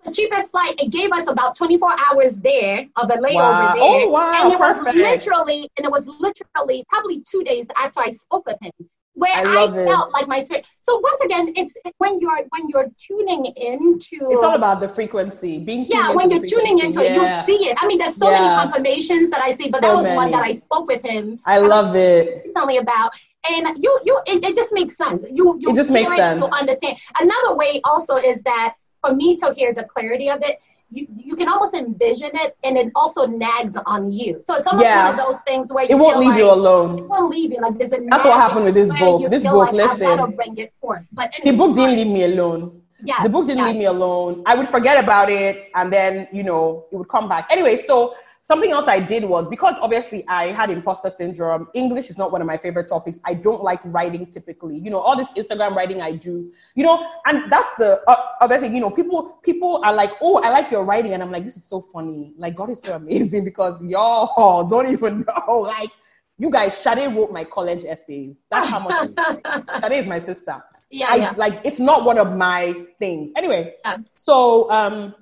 [0.03, 0.75] the cheapest flight.
[0.79, 3.73] It gave us about 24 hours there of a layover wow.
[3.73, 3.83] there.
[3.83, 4.43] Oh, wow.
[4.43, 4.85] And it Perfect.
[4.85, 8.71] was literally, and it was literally probably two days after I spoke with him
[9.13, 10.65] where I, I felt like my spirit.
[10.79, 14.17] So once again, it's when you're when you're tuning into.
[14.29, 15.59] It's all about the frequency.
[15.59, 17.43] Being yeah, when you're tuning into yeah.
[17.43, 17.77] it, you see it.
[17.79, 18.41] I mean, there's so yeah.
[18.41, 20.15] many confirmations that I see, but so that was many.
[20.15, 21.39] one that I spoke with him.
[21.45, 22.43] I love it.
[22.45, 23.11] Recently about.
[23.49, 25.25] And you, you, it, it just makes sense.
[25.31, 26.39] You, you it just makes sense.
[26.39, 26.97] You understand.
[27.19, 31.35] Another way also is that for me to hear the clarity of it, you, you
[31.35, 34.41] can almost envision it and it also nags on you.
[34.41, 35.09] So it's almost yeah.
[35.09, 36.99] one of those things where you it won't leave like, you alone.
[36.99, 37.61] It won't leave you.
[37.61, 39.29] Like there's a That's what happened with this book.
[39.31, 40.35] This book, like, listen.
[40.35, 41.03] bring it forth.
[41.13, 42.81] But anyway, the book didn't leave me alone.
[43.03, 43.67] Yes, the book didn't yes.
[43.69, 44.43] leave me alone.
[44.45, 47.47] I would forget about it and then, you know, it would come back.
[47.49, 51.67] Anyway, so Something else I did was because obviously I had imposter syndrome.
[51.73, 53.19] English is not one of my favorite topics.
[53.23, 54.77] I don't like writing typically.
[54.79, 56.51] You know, all this Instagram writing I do.
[56.75, 58.73] You know, and that's the uh, other thing.
[58.73, 61.55] You know, people people are like, "Oh, I like your writing," and I'm like, "This
[61.55, 62.33] is so funny.
[62.35, 65.61] Like, God is so amazing because y'all don't even know.
[65.71, 65.91] Like,
[66.37, 68.35] you guys, Sade wrote my college essays.
[68.49, 69.11] That's how much.
[69.81, 70.61] Sade is my sister.
[70.89, 71.33] Yeah, I, yeah.
[71.37, 73.31] Like, it's not one of my things.
[73.37, 73.97] Anyway, yeah.
[74.15, 75.15] so um,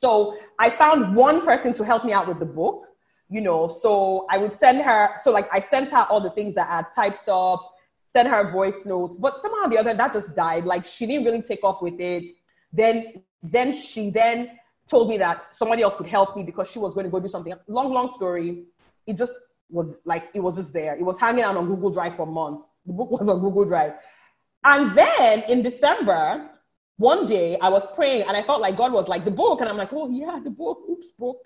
[0.00, 2.88] so I found one person to help me out with the book,
[3.30, 3.66] you know.
[3.66, 6.84] So I would send her, so like I sent her all the things that I
[6.94, 7.72] typed up,
[8.12, 10.66] sent her voice notes, but somehow the other that just died.
[10.66, 12.24] Like she didn't really take off with it.
[12.72, 16.94] Then then she then told me that somebody else could help me because she was
[16.94, 17.54] going to go do something.
[17.66, 18.64] Long, long story.
[19.06, 19.32] It just
[19.70, 20.94] was like it was just there.
[20.94, 22.68] It was hanging out on Google Drive for months.
[22.84, 23.94] The book was on Google Drive.
[24.62, 26.50] And then in December,
[26.96, 29.60] one day I was praying and I felt like God was like, the book.
[29.60, 30.82] And I'm like, oh, yeah, the book.
[30.90, 31.40] Oops, book.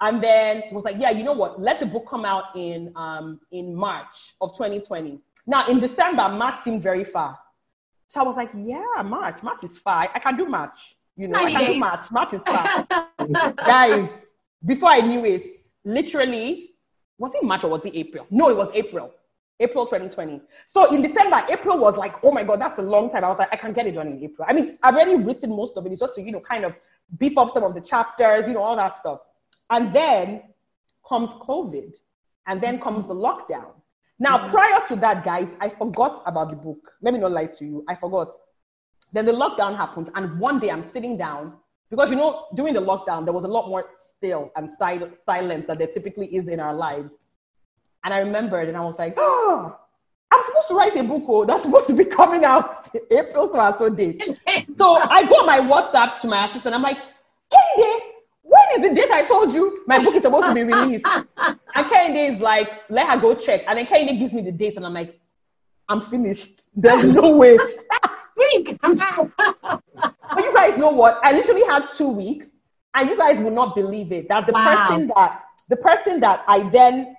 [0.00, 1.60] And then was like, yeah, you know what?
[1.60, 5.18] Let the book come out in, um, in March of 2020.
[5.46, 7.38] Now, in December, March seemed very far.
[8.08, 9.42] So I was like, yeah, March.
[9.42, 10.08] March is far.
[10.12, 10.96] I can do March.
[11.16, 11.74] You know, I can days.
[11.74, 12.10] do March.
[12.10, 13.52] March is far.
[13.56, 14.08] Guys,
[14.64, 16.70] before I knew it, literally,
[17.18, 18.26] was it March or was it April?
[18.30, 19.12] No, it was April.
[19.60, 20.40] April 2020.
[20.66, 23.24] So in December, April was like, oh my God, that's a long time.
[23.24, 24.46] I was like, I can't get it done in April.
[24.48, 25.92] I mean, I've already written most of it.
[25.92, 26.74] It's just to, you know, kind of
[27.18, 29.20] beef up some of the chapters, you know, all that stuff.
[29.68, 30.42] And then
[31.06, 31.94] comes COVID.
[32.46, 33.74] And then comes the lockdown.
[34.18, 34.50] Now, mm-hmm.
[34.50, 36.92] prior to that, guys, I forgot about the book.
[37.00, 37.84] Let me not lie to you.
[37.88, 38.34] I forgot.
[39.12, 40.10] Then the lockdown happens.
[40.14, 41.54] And one day I'm sitting down
[41.90, 45.78] because, you know, during the lockdown, there was a lot more still and silence that
[45.78, 47.14] there typically is in our lives.
[48.04, 49.76] And I remembered and I was like, oh,
[50.32, 53.60] I'm supposed to write a book oh, that's supposed to be coming out April so
[53.60, 54.22] and so date.
[54.78, 56.74] so I go on my WhatsApp to my assistant.
[56.74, 56.98] I'm like,
[57.52, 57.98] Kende,
[58.42, 61.04] when is the date I told you my book is supposed to be released?
[61.36, 63.64] and Kende is like, let her go check.
[63.66, 65.20] And then Kende gives me the date and I'm like,
[65.88, 66.62] I'm finished.
[66.76, 67.58] There's no way.
[68.32, 68.78] Speak.
[68.80, 71.18] but you guys know what?
[71.24, 72.50] I literally had two weeks
[72.94, 74.28] and you guys will not believe it.
[74.28, 74.88] That the wow.
[74.88, 77.16] person that the person that I then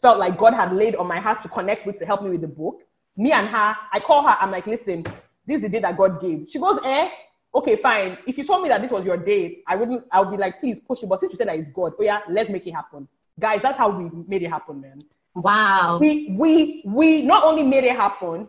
[0.00, 2.40] felt like God had laid on my heart to connect with to help me with
[2.40, 2.82] the book.
[3.16, 5.02] Me and her, I call her, I'm like, listen,
[5.46, 6.46] this is the day that God gave.
[6.50, 7.08] She goes, eh,
[7.54, 8.18] okay, fine.
[8.26, 10.60] If you told me that this was your day, I wouldn't, I would be like,
[10.60, 11.08] please push it.
[11.08, 13.08] But since you said that it's God, oh yeah, let's make it happen.
[13.38, 14.98] Guys, that's how we made it happen, man.
[15.34, 15.98] Wow.
[16.00, 18.48] We we we not only made it happen,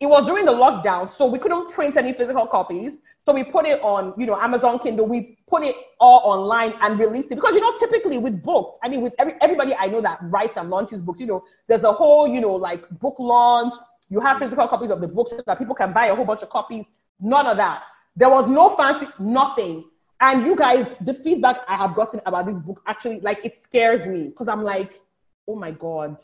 [0.00, 2.94] it was during the lockdown, so we couldn't print any physical copies.
[3.24, 5.08] So we put it on, you know, Amazon Kindle.
[5.08, 8.88] We put it all online and released it because you know, typically with books, I
[8.88, 11.92] mean, with every, everybody I know that writes and launches books, you know, there's a
[11.92, 13.74] whole, you know, like book launch.
[14.08, 16.42] You have physical copies of the books so that people can buy a whole bunch
[16.42, 16.84] of copies.
[17.18, 17.82] None of that.
[18.14, 19.90] There was no fancy, nothing.
[20.20, 24.06] And you guys, the feedback I have gotten about this book actually, like, it scares
[24.06, 25.00] me because I'm like,
[25.48, 26.22] oh my god.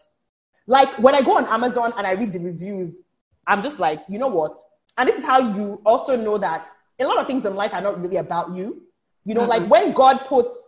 [0.67, 2.95] Like when I go on Amazon and I read the reviews,
[3.47, 4.57] I'm just like, you know what?
[4.97, 6.69] And this is how you also know that
[7.01, 8.83] a lot of things in life are not really about you.
[9.25, 9.51] You know, mm-hmm.
[9.63, 10.59] like when God puts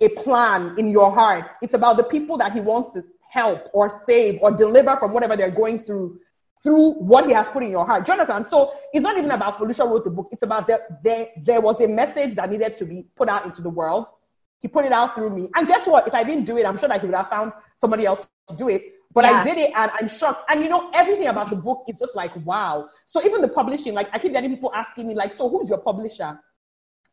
[0.00, 4.02] a plan in your heart, it's about the people that He wants to help or
[4.06, 6.18] save or deliver from whatever they're going through
[6.62, 8.06] through what He has put in your heart.
[8.06, 10.28] Jonathan, so it's not even about Foluso wrote the book.
[10.30, 13.62] It's about that there, there was a message that needed to be put out into
[13.62, 14.06] the world.
[14.60, 15.48] He put it out through me.
[15.54, 16.06] And guess what?
[16.06, 18.56] If I didn't do it, I'm sure that he would have found somebody else to
[18.56, 18.92] do it.
[19.12, 19.40] But yeah.
[19.40, 20.50] I did it and I'm shocked.
[20.50, 22.88] And you know, everything about the book is just like, wow.
[23.06, 25.78] So even the publishing, like I keep getting people asking me, like, so who's your
[25.78, 26.38] publisher?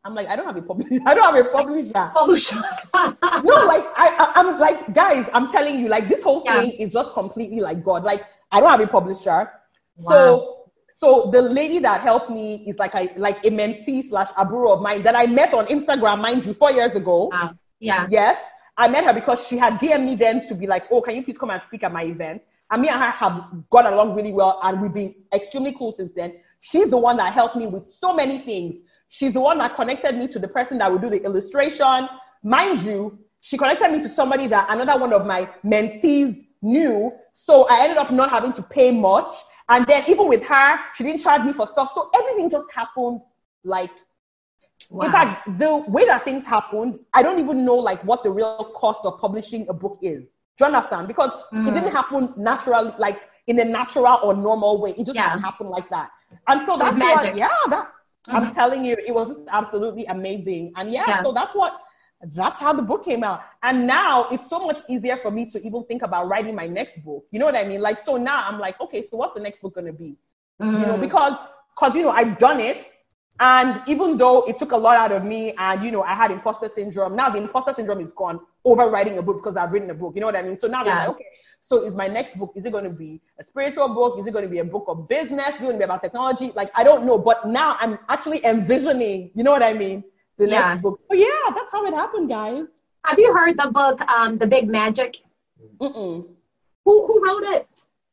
[0.04, 1.00] I'm like, I don't have a publisher.
[1.06, 1.92] I don't have a publisher.
[2.14, 2.62] Publisher.
[2.94, 6.60] no, like I, I, am like, guys, I'm telling you, like this whole yeah.
[6.60, 8.04] thing is just completely like God.
[8.04, 8.22] Like
[8.52, 9.50] I don't have a publisher.
[9.98, 10.08] Wow.
[10.08, 10.58] So
[10.94, 14.82] so the lady that helped me is like a like a mentee slash aburo of
[14.82, 17.28] mine that I met on Instagram, mind you, four years ago.
[17.32, 17.54] Wow.
[17.80, 18.06] Yeah.
[18.10, 18.38] Yes.
[18.78, 21.24] I met her because she had DM me then to be like, oh, can you
[21.24, 22.40] please come and speak at my event?
[22.70, 26.12] And me and her have got along really well and we've been extremely cool since
[26.14, 26.34] then.
[26.60, 28.76] She's the one that helped me with so many things.
[29.08, 32.08] She's the one that connected me to the person that would do the illustration.
[32.44, 37.12] Mind you, she connected me to somebody that another one of my mentees knew.
[37.32, 39.32] So I ended up not having to pay much.
[39.68, 41.90] And then even with her, she didn't charge me for stuff.
[41.94, 43.22] So everything just happened
[43.64, 43.90] like
[44.90, 45.06] Wow.
[45.06, 48.72] In fact, the way that things happened, I don't even know like what the real
[48.74, 50.22] cost of publishing a book is.
[50.22, 51.06] Do you understand?
[51.06, 51.68] Because mm.
[51.68, 54.90] it didn't happen naturally, like in a natural or normal way.
[54.92, 55.30] It just yeah.
[55.30, 56.10] didn't happen like that.
[56.46, 57.32] And so that's magic.
[57.32, 57.92] What, yeah, that
[58.28, 58.36] mm-hmm.
[58.36, 60.72] I'm telling you, it was just absolutely amazing.
[60.76, 61.80] And yeah, yeah, so that's what
[62.34, 63.42] that's how the book came out.
[63.62, 67.02] And now it's so much easier for me to even think about writing my next
[67.04, 67.24] book.
[67.30, 67.80] You know what I mean?
[67.80, 70.16] Like so now I'm like, okay, so what's the next book gonna be?
[70.60, 70.80] Mm.
[70.80, 71.00] You know, mm.
[71.00, 71.34] because
[71.74, 72.86] because you know I've done it
[73.40, 76.30] and even though it took a lot out of me and, you know, I had
[76.30, 79.90] imposter syndrome, now the imposter syndrome is gone over writing a book because I've written
[79.90, 80.14] a book.
[80.14, 80.58] You know what I mean?
[80.58, 80.90] So now yeah.
[80.90, 81.26] I'm like, okay,
[81.60, 84.18] so is my next book, is it going to be a spiritual book?
[84.18, 85.50] Is it going to be a book of business?
[85.50, 86.52] Is it going to be about technology?
[86.54, 87.18] Like, I don't know.
[87.18, 90.02] But now I'm actually envisioning, you know what I mean?
[90.36, 90.68] The yeah.
[90.70, 91.00] next book.
[91.10, 92.66] Oh, yeah, that's how it happened, guys.
[93.04, 95.18] Have you heard the book, um, The Big Magic?
[95.80, 96.26] Mm-mm.
[96.84, 97.68] Who, who wrote it?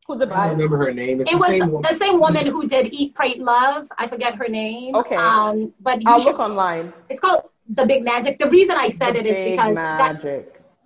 [0.08, 1.20] Who's the I don't remember her name.
[1.20, 3.88] It's it the was same the same woman who did Eat, Pray, Love.
[3.98, 4.94] I forget her name.
[4.96, 5.16] Okay.
[5.16, 6.94] Um, but I'll should, look online.
[7.10, 8.38] It's called The Big Magic.
[8.38, 10.22] The reason I said the it is because that,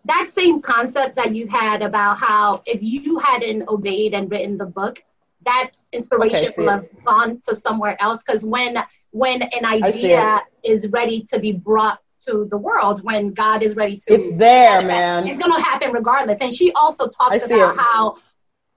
[0.06, 4.66] that same concept that you had about how if you hadn't obeyed and written the
[4.66, 5.04] book,
[5.44, 8.24] that inspiration okay, will have gone to somewhere else.
[8.24, 8.78] Because when
[9.12, 13.98] when an idea is ready to be brought to the world when God is ready
[13.98, 14.14] to.
[14.14, 15.28] It's there, man.
[15.28, 16.42] It's going to happen regardless.
[16.42, 17.80] And she also talks about it.
[17.80, 18.18] how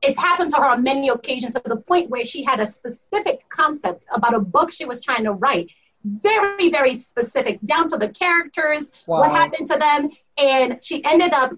[0.02, 3.48] it's happened to her on many occasions to the point where she had a specific
[3.48, 5.70] concept about a book she was trying to write.
[6.04, 9.20] Very very specific down to the characters wow.
[9.20, 11.52] what happened to them and she ended up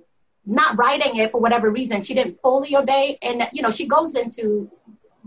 [0.47, 2.03] not writing it for whatever reason.
[2.03, 4.71] She didn't fully obey and you know she goes into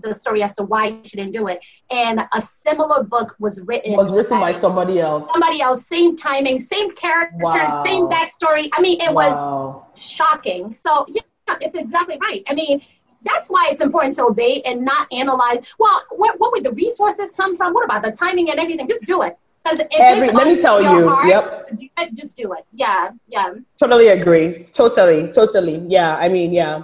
[0.03, 1.59] the story as to why she didn't do it.
[1.89, 5.27] And a similar book was written was written by, by somebody else.
[5.31, 7.83] somebody else same timing same characters wow.
[7.83, 8.69] same backstory.
[8.73, 9.83] I mean it wow.
[9.93, 10.75] was shocking.
[10.75, 11.21] So yeah
[11.61, 12.43] it's exactly right.
[12.47, 12.81] I mean
[13.23, 15.63] that's why it's important to obey and not analyze.
[15.79, 17.73] Well, what, what would the resources come from?
[17.73, 18.87] What about the timing and everything?
[18.87, 19.37] Just do it.
[19.63, 21.69] Because Every, let me tell you, heart, yep.
[21.97, 22.65] Uh, just do it.
[22.71, 23.53] Yeah, yeah.
[23.77, 24.63] Totally agree.
[24.71, 25.83] Totally, totally.
[25.89, 26.83] Yeah, I mean, yeah.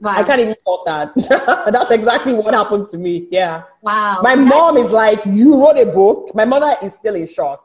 [0.00, 0.12] Wow.
[0.12, 1.12] I can't even talk that.
[1.72, 3.26] That's exactly what happened to me.
[3.30, 3.62] Yeah.
[3.82, 4.20] Wow.
[4.22, 4.48] My That's...
[4.48, 6.34] mom is like, you wrote a book.
[6.34, 7.64] My mother is still in shock.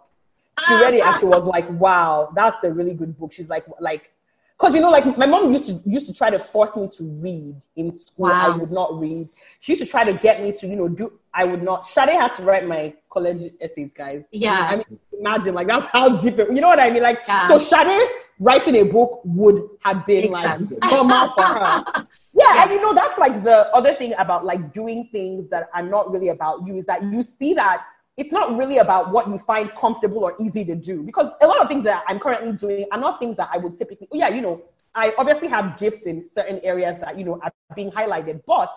[0.67, 3.33] She uh, read it and uh, she was like, wow, that's a really good book.
[3.33, 4.11] She's like, like
[4.57, 7.03] because you know, like my mom used to used to try to force me to
[7.03, 8.27] read in school.
[8.27, 8.53] Wow.
[8.53, 9.27] I would not read.
[9.59, 11.11] She used to try to get me to, you know, do.
[11.33, 11.85] I would not.
[11.85, 14.23] Shade had to write my college essays, guys.
[14.31, 14.67] Yeah.
[14.69, 16.39] I mean, imagine like that's how deep.
[16.39, 17.03] It, you know what I mean?
[17.03, 17.47] Like, yeah.
[17.47, 18.07] so Shade
[18.39, 21.83] writing a book would have been Makes like normal for her.
[22.35, 25.69] Yeah, yeah, and you know that's like the other thing about like doing things that
[25.71, 27.85] are not really about you is that you see that
[28.17, 31.59] it's not really about what you find comfortable or easy to do because a lot
[31.61, 34.29] of things that I'm currently doing are not things that I would typically, oh, yeah,
[34.29, 34.61] you know,
[34.93, 38.71] I obviously have gifts in certain areas that, you know, are being highlighted, but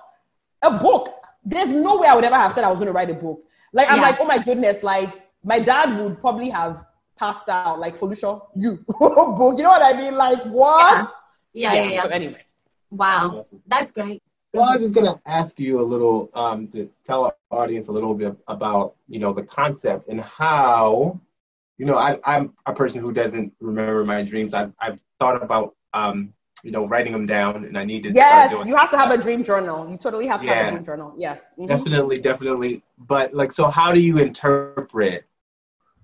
[0.63, 1.11] a book,
[1.45, 3.45] there's no way I would ever have said I was going to write a book.
[3.73, 4.03] Like, I'm yeah.
[4.03, 5.13] like, oh my goodness, like
[5.45, 6.87] my dad would probably have
[7.19, 9.59] passed out like Foluso, you book.
[9.59, 10.15] You know what I mean?
[10.15, 11.13] Like what?
[11.53, 11.91] Yeah, yeah, yeah.
[11.91, 12.03] yeah.
[12.05, 12.43] So anyway.
[12.91, 13.45] Wow.
[13.67, 14.23] That's great.
[14.57, 17.93] Well, I was just gonna ask you a little um, to tell our audience a
[17.93, 21.21] little bit about you know the concept and how
[21.79, 24.55] you know I, I'm a person who doesn't remember my dreams.
[24.55, 28.13] I've I've thought about um, you know writing them down, and I need to.
[28.13, 29.91] Yes, you have to have a dream journal.
[29.91, 31.15] You totally have to yeah, have a dream journal.
[31.17, 31.67] Yes, mm-hmm.
[31.67, 32.83] definitely, definitely.
[32.99, 35.27] But like, so how do you interpret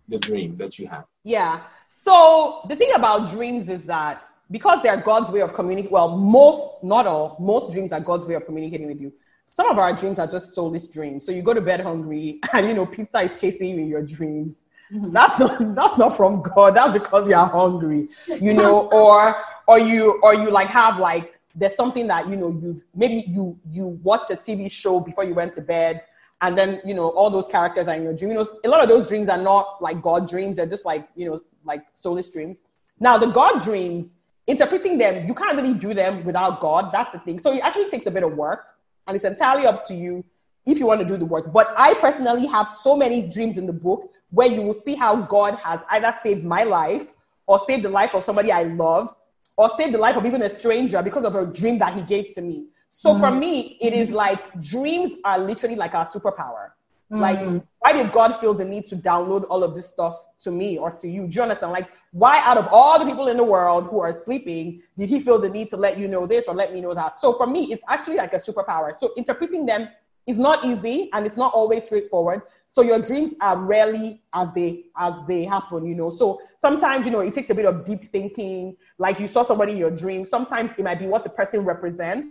[0.08, 1.06] the dream that you have?
[1.24, 1.60] Yeah.
[1.88, 4.22] So the thing about dreams is that
[4.52, 8.34] because they're God's way of communicating, well, most, not all, most dreams are God's way
[8.34, 9.12] of communicating with you.
[9.46, 11.26] Some of our dreams are just soulless dreams.
[11.26, 14.02] So you go to bed hungry and, you know, pizza is chasing you in your
[14.02, 14.56] dreams.
[14.92, 15.12] Mm-hmm.
[15.12, 16.76] That's not, that's not from God.
[16.76, 18.08] That's because you're hungry,
[18.40, 19.34] you know, or,
[19.66, 23.58] or you, or you like have like, there's something that, you know, you, maybe you,
[23.70, 26.02] you watched a TV show before you went to bed
[26.42, 28.32] and then, you know, all those characters are in your dream.
[28.32, 30.56] You know, a lot of those dreams are not like God dreams.
[30.56, 32.58] They're just like, you know, like soulless dreams.
[32.98, 34.08] Now, the God dreams,
[34.46, 36.90] interpreting them, you can't really do them without God.
[36.92, 37.38] That's the thing.
[37.38, 38.66] So it actually takes a bit of work,
[39.06, 40.24] and it's entirely up to you
[40.66, 41.52] if you want to do the work.
[41.52, 45.16] But I personally have so many dreams in the book where you will see how
[45.16, 47.06] God has either saved my life
[47.46, 49.14] or saved the life of somebody I love
[49.56, 52.32] or saved the life of even a stranger because of a dream that he gave
[52.34, 52.66] to me.
[52.90, 53.20] So mm-hmm.
[53.20, 56.70] for me, it is like dreams are literally like our superpower.
[57.12, 57.20] Mm-hmm.
[57.20, 60.78] Like, why did God feel the need to download all of this stuff to me
[60.78, 61.26] or to you?
[61.26, 61.72] Do you understand?
[61.72, 65.20] Like, why out of all the people in the world who are sleeping, did he
[65.20, 67.20] feel the need to let you know this or let me know that?
[67.20, 68.98] So for me, it's actually like a superpower.
[68.98, 69.88] So interpreting them
[70.26, 72.42] is not easy and it's not always straightforward.
[72.66, 76.08] So your dreams are rarely as they as they happen, you know.
[76.08, 78.76] So sometimes, you know, it takes a bit of deep thinking.
[78.98, 80.24] Like you saw somebody in your dream.
[80.24, 82.28] Sometimes it might be what the person represents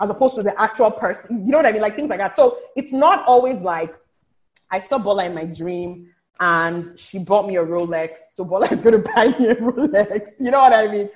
[0.00, 1.44] as opposed to the actual person.
[1.46, 1.82] You know what I mean?
[1.82, 2.34] Like things like that.
[2.34, 3.94] So it's not always like
[4.70, 6.08] I saw Bola in my dream
[6.40, 8.18] and she bought me a Rolex.
[8.34, 10.30] So Bola is gonna buy me a Rolex.
[10.38, 11.10] You know what I mean?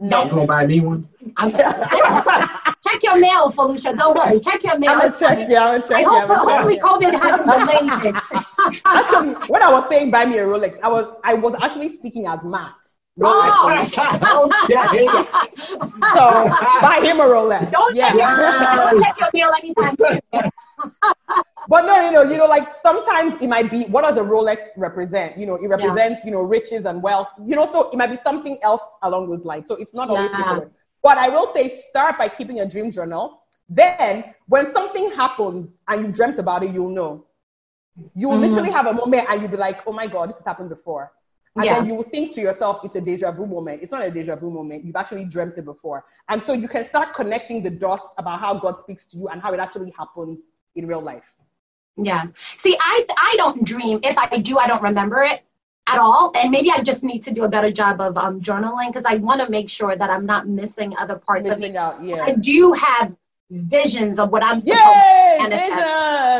[0.00, 0.24] No.
[0.24, 1.08] You gonna buy me one?
[1.38, 3.96] check your mail, Foluso.
[3.96, 4.40] Don't worry.
[4.40, 4.90] Check your mail.
[4.90, 5.48] I'm gonna check.
[5.48, 5.96] Yeah, I'm gonna check.
[5.96, 8.82] I hope, yeah, hopefully COVID hasn't delayed it.
[8.84, 12.26] actually, when I was saying buy me a Rolex, I was I was actually speaking
[12.26, 12.74] as Mac.
[13.18, 13.52] Rolex.
[13.52, 15.06] Oh, okay.
[16.14, 16.48] so
[16.80, 17.70] buy him a Rolex.
[17.70, 18.12] Don't, yeah.
[18.12, 20.50] check, don't check your mail anytime soon.
[21.68, 24.68] But no, you know, you know, like sometimes it might be what does a Rolex
[24.76, 25.38] represent?
[25.38, 26.26] You know, it represents, yeah.
[26.26, 27.28] you know, riches and wealth.
[27.44, 29.66] You know, so it might be something else along those lines.
[29.68, 30.60] So it's not always yeah.
[31.02, 33.42] But I will say start by keeping a dream journal.
[33.68, 37.26] Then when something happens and you dreamt about it, you'll know.
[38.14, 38.42] You'll mm-hmm.
[38.42, 41.12] literally have a moment and you'll be like, oh my God, this has happened before.
[41.56, 41.74] And yeah.
[41.74, 43.82] then you will think to yourself, it's a deja vu moment.
[43.82, 44.84] It's not a deja vu moment.
[44.84, 46.04] You've actually dreamt it before.
[46.28, 49.42] And so you can start connecting the dots about how God speaks to you and
[49.42, 50.38] how it actually happens
[50.76, 51.24] in real life.
[51.96, 52.26] Yeah.
[52.56, 54.00] See, I I don't dream.
[54.02, 55.42] If I do, I don't remember it
[55.86, 56.32] at all.
[56.34, 59.16] And maybe I just need to do a better job of um, journaling because I
[59.16, 61.76] want to make sure that I'm not missing other parts missing of it.
[61.76, 62.24] Out, yeah.
[62.24, 63.14] I do have
[63.50, 65.90] visions of what I'm supposed Yay, to manifest.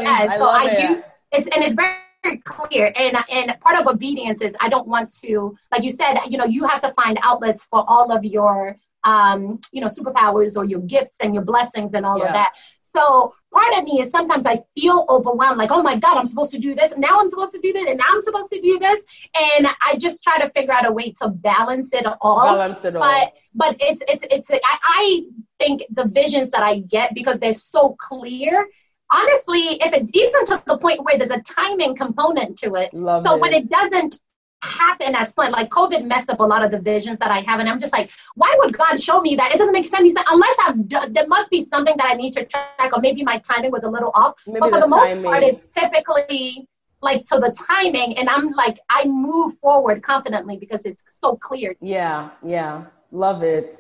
[0.03, 1.03] Yeah, so I do.
[1.33, 5.57] It's and it's very clear and and part of obedience is i don't want to
[5.73, 9.61] like you said you know you have to find outlets for all of your um
[9.73, 12.27] you know superpowers or your gifts and your blessings and all yeah.
[12.27, 12.53] of that
[12.95, 16.51] so part of me is sometimes I feel overwhelmed, like, oh my God, I'm supposed
[16.53, 16.93] to do this.
[16.93, 17.89] And now I'm supposed to do this.
[17.89, 19.03] And now I'm supposed to do this.
[19.35, 22.45] And I just try to figure out a way to balance it all.
[22.45, 23.03] Balance it all.
[23.03, 25.23] But, but it's, it's, it's, I, I
[25.59, 28.67] think the visions that I get because they're so clear,
[29.11, 32.93] honestly, if it even to the point where there's a timing component to it.
[32.95, 33.41] Love so it.
[33.41, 34.19] when it doesn't
[34.63, 35.53] happen as planned.
[35.53, 37.93] Like COVID messed up a lot of the visions that I have, and I'm just
[37.93, 39.53] like, why would God show me that?
[39.53, 40.15] It doesn't make sense.
[40.31, 43.39] Unless I've done, there must be something that I need to track, or maybe my
[43.39, 44.35] timing was a little off.
[44.47, 46.69] Maybe but for the, the most part, it's typically
[47.01, 51.75] like to the timing, and I'm like, I move forward confidently because it's so clear.
[51.81, 53.79] Yeah, yeah, love it.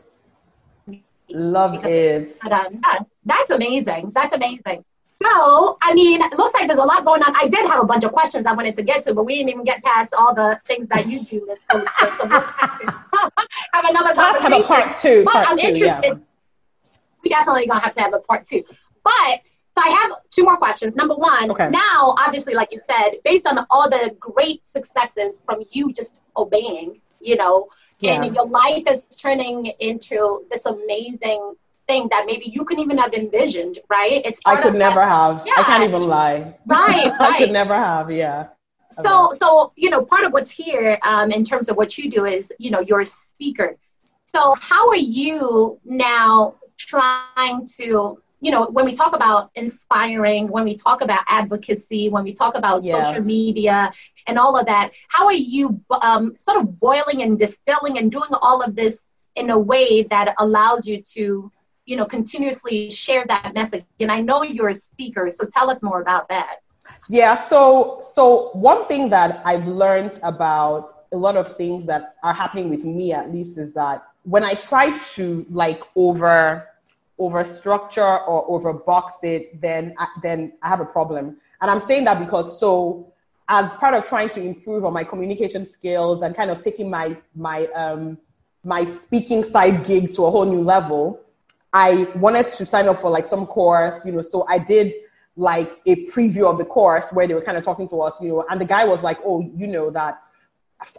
[1.30, 2.38] Love it.
[2.42, 4.12] But, um, yeah, that's amazing.
[4.14, 4.84] That's amazing.
[5.24, 7.34] So, I mean, it looks like there's a lot going on.
[7.36, 9.50] I did have a bunch of questions I wanted to get to, but we didn't
[9.50, 11.88] even get past all the things that you do this week.
[11.98, 12.86] So we'll have, to
[13.72, 14.52] have another conversation.
[14.52, 15.24] Have a part two.
[15.24, 16.04] But part I'm two, interested.
[16.04, 16.92] Yeah.
[17.22, 18.64] We definitely gonna have to have a part two.
[19.04, 19.40] But
[19.72, 20.96] so I have two more questions.
[20.96, 21.68] Number one, okay.
[21.68, 27.00] now obviously, like you said, based on all the great successes from you just obeying,
[27.20, 27.68] you know,
[28.00, 28.22] yeah.
[28.22, 31.54] and your life is turning into this amazing
[31.92, 34.22] thing that maybe you couldn't even have envisioned, right?
[34.24, 35.08] It's I could never that.
[35.08, 35.42] have.
[35.46, 35.54] Yeah.
[35.58, 36.56] I can't even lie.
[36.66, 37.20] Right, right.
[37.20, 38.10] I could never have.
[38.10, 38.48] Yeah.
[38.90, 42.24] So, so you know, part of what's here um, in terms of what you do
[42.26, 43.76] is, you know, you're a speaker.
[44.24, 50.64] So, how are you now trying to, you know, when we talk about inspiring, when
[50.64, 53.04] we talk about advocacy, when we talk about yeah.
[53.04, 53.92] social media
[54.26, 58.32] and all of that, how are you um, sort of boiling and distilling and doing
[58.46, 61.50] all of this in a way that allows you to
[61.86, 63.84] you know continuously share that message.
[64.00, 66.56] And i know you're a speaker so tell us more about that.
[67.08, 72.32] Yeah so so one thing that i've learned about a lot of things that are
[72.32, 76.68] happening with me at least is that when i try to like over
[77.18, 81.36] over structure or over box it then then i have a problem.
[81.60, 83.12] And i'm saying that because so
[83.48, 87.16] as part of trying to improve on my communication skills and kind of taking my
[87.34, 88.18] my um
[88.64, 91.20] my speaking side gig to a whole new level
[91.72, 94.94] I wanted to sign up for like some course, you know, so I did
[95.36, 98.28] like a preview of the course where they were kind of talking to us, you
[98.28, 100.22] know, and the guy was like, "Oh, you know that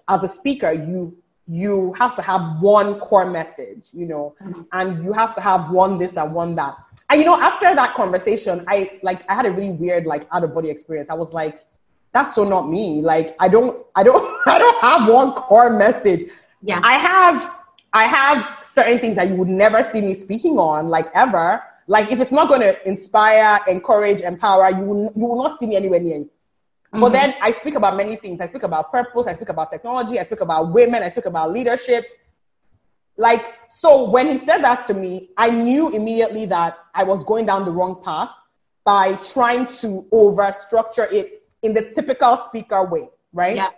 [0.08, 4.62] as a speaker, you you have to have one core message, you know, mm-hmm.
[4.72, 6.76] and you have to have one this and one that."
[7.10, 10.44] And you know, after that conversation, I like I had a really weird like out
[10.44, 11.12] of body experience.
[11.12, 11.64] I was like,
[12.12, 13.02] "That's so not me.
[13.02, 16.32] Like I don't I don't I don't have one core message."
[16.64, 16.80] Yeah.
[16.84, 17.52] I have
[17.94, 21.64] I have certain things that you would never see me speaking on, like ever.
[21.88, 25.68] Like if it's not going to inspire, encourage, empower, you will you will not see
[25.68, 26.24] me anywhere near you.
[26.24, 27.02] Mm-hmm.
[27.02, 28.42] But then I speak about many things.
[28.42, 29.28] I speak about purpose.
[29.28, 30.20] I speak about technology.
[30.20, 31.04] I speak about women.
[31.04, 32.06] I speak about leadership.
[33.18, 37.46] Like so, when he said that to me, I knew immediately that I was going
[37.46, 38.32] down the wrong path
[38.86, 43.56] by trying to over structure it in the typical speaker way, right?
[43.56, 43.70] Yeah.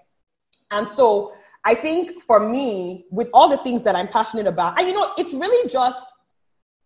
[0.71, 1.33] And so
[1.65, 5.13] I think for me, with all the things that I'm passionate about, and you know,
[5.17, 5.99] it's really just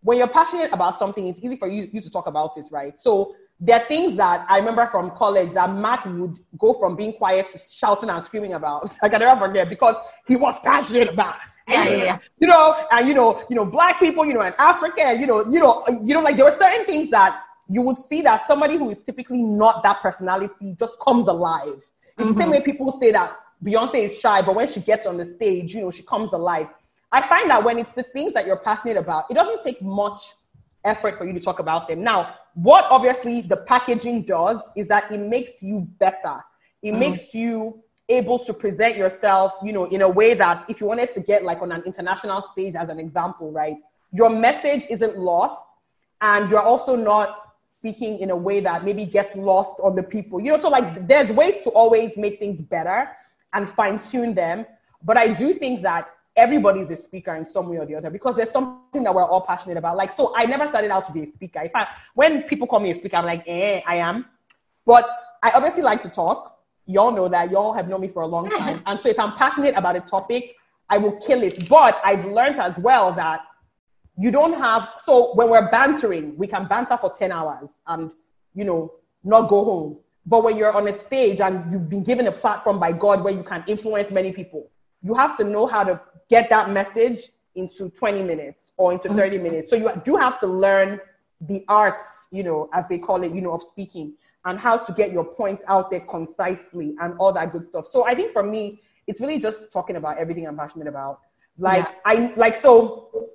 [0.02, 2.98] when you're passionate about something, it's easy for you, you to talk about it, right?
[2.98, 7.12] So there are things that I remember from college that Matt would go from being
[7.12, 8.90] quiet to shouting and screaming about.
[9.02, 9.96] Like I can never forget because
[10.26, 11.36] he was passionate about.
[11.68, 12.18] Yeah, yeah, yeah.
[12.38, 15.44] You know, and you know, you know, black people, you know, and Africa, you know,
[15.44, 18.76] you know, you know, like there were certain things that you would see that somebody
[18.76, 21.68] who is typically not that personality just comes alive.
[21.76, 22.28] It's mm-hmm.
[22.28, 22.50] the same mm-hmm.
[22.50, 25.82] way people say that Beyonce is shy, but when she gets on the stage, you
[25.82, 26.68] know, she comes alive.
[27.12, 30.22] I find that when it's the things that you're passionate about, it doesn't take much
[30.84, 32.02] effort for you to talk about them.
[32.02, 36.42] Now, what obviously the packaging does is that it makes you better.
[36.82, 40.80] It mm makes you able to present yourself, you know, in a way that if
[40.80, 43.76] you wanted to get like on an international stage as an example, right?
[44.12, 45.62] Your message isn't lost
[46.20, 50.40] and you're also not speaking in a way that maybe gets lost on the people.
[50.40, 53.10] You know, so like there's ways to always make things better
[53.52, 54.66] and fine tune them.
[55.02, 58.36] But I do think that everybody's a speaker in some way or the other because
[58.36, 59.96] there's something that we're all passionate about.
[59.96, 61.60] Like, so I never started out to be a speaker.
[61.62, 64.26] If I, when people call me a speaker, I'm like, eh, I am.
[64.86, 65.08] But
[65.42, 66.58] I obviously like to talk.
[66.86, 67.50] Y'all know that.
[67.50, 68.82] Y'all have known me for a long time.
[68.86, 70.56] And so if I'm passionate about a topic,
[70.88, 71.68] I will kill it.
[71.68, 73.42] But I've learned as well that
[74.18, 78.10] you don't have, so when we're bantering, we can banter for 10 hours and,
[78.54, 78.92] you know,
[79.24, 79.98] not go home.
[80.26, 83.32] But when you're on a stage and you've been given a platform by God where
[83.32, 84.70] you can influence many people,
[85.02, 89.36] you have to know how to get that message into 20 minutes or into 30
[89.36, 89.42] mm-hmm.
[89.42, 89.68] minutes.
[89.68, 91.00] So you do have to learn
[91.40, 94.14] the arts, you know, as they call it, you know, of speaking
[94.44, 97.86] and how to get your points out there concisely and all that good stuff.
[97.86, 101.20] So I think for me, it's really just talking about everything I'm passionate about.
[101.58, 101.94] Like yeah.
[102.04, 103.30] I like so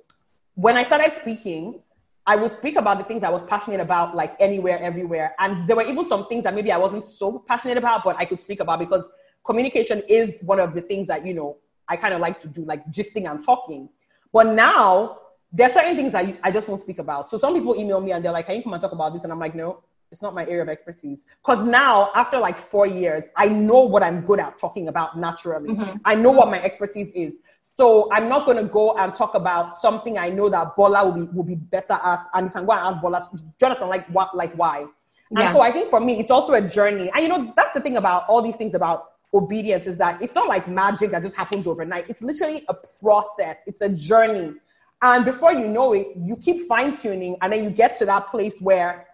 [0.54, 1.80] when I started speaking,
[2.26, 5.34] I would speak about the things I was passionate about, like anywhere, everywhere.
[5.38, 8.24] And there were even some things that maybe I wasn't so passionate about, but I
[8.24, 9.04] could speak about because
[9.44, 11.58] communication is one of the things that, you know,
[11.88, 13.88] I kind of like to do, like gisting and talking.
[14.32, 15.18] But now
[15.52, 17.30] there are certain things I, I just won't speak about.
[17.30, 19.22] So some people email me and they're like, can you come and talk about this?
[19.22, 21.24] And I'm like, no, it's not my area of expertise.
[21.44, 25.70] Because now, after like four years, I know what I'm good at talking about naturally.
[25.70, 25.98] Mm-hmm.
[26.04, 27.34] I know what my expertise is.
[27.76, 31.26] So I'm not going to go and talk about something I know that Bola will
[31.26, 32.26] be, will be better at.
[32.32, 33.28] And you can go and ask Bola,
[33.60, 34.86] Jonathan, like what, like why?
[35.30, 35.52] And yeah.
[35.52, 37.10] so I think for me, it's also a journey.
[37.12, 40.34] And you know, that's the thing about all these things about obedience is that it's
[40.34, 42.08] not like magic that just happens overnight.
[42.08, 43.58] It's literally a process.
[43.66, 44.54] It's a journey.
[45.02, 48.28] And before you know it, you keep fine tuning and then you get to that
[48.28, 49.06] place where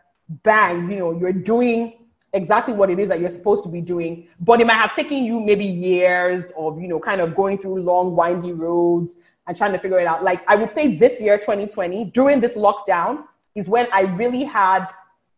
[0.44, 2.01] bang, you know, you're doing
[2.32, 5.24] exactly what it is that you're supposed to be doing, but it might have taken
[5.24, 9.14] you maybe years of, you know, kind of going through long, windy roads
[9.46, 10.24] and trying to figure it out.
[10.24, 14.86] Like I would say this year, 2020, during this lockdown, is when I really had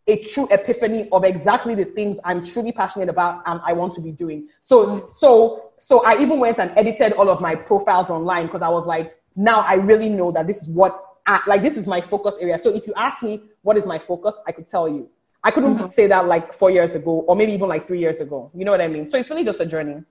[0.07, 4.01] a true epiphany of exactly the things I'm truly passionate about and I want to
[4.01, 4.49] be doing.
[4.61, 8.69] So, so, so I even went and edited all of my profiles online because I
[8.69, 12.03] was like, now I really know that this is what, I, like, this is my
[12.03, 12.59] focus area.
[12.59, 15.09] So if you ask me what is my focus, I could tell you.
[15.45, 15.89] I couldn't mm-hmm.
[15.89, 18.51] say that like four years ago or maybe even like three years ago.
[18.55, 19.09] You know what I mean?
[19.09, 20.03] So it's really just a journey.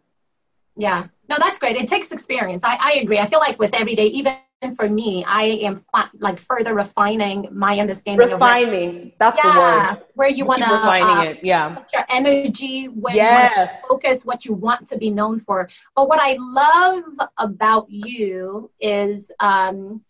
[0.78, 1.08] Yeah.
[1.28, 1.76] No, that's great.
[1.76, 2.64] It takes experience.
[2.64, 3.18] I, I agree.
[3.18, 4.38] I feel like with every day, even
[4.76, 5.84] for me, I am
[6.20, 8.30] like further refining my understanding.
[8.30, 9.12] Refining.
[9.20, 10.06] That's yeah, the word.
[10.14, 11.40] Where you want to refining uh, it.
[11.44, 11.76] Yeah.
[11.76, 13.70] Put your energy where yes.
[13.72, 15.68] you focus what you want to be known for.
[15.96, 17.04] But what I love
[17.38, 20.02] about you is um,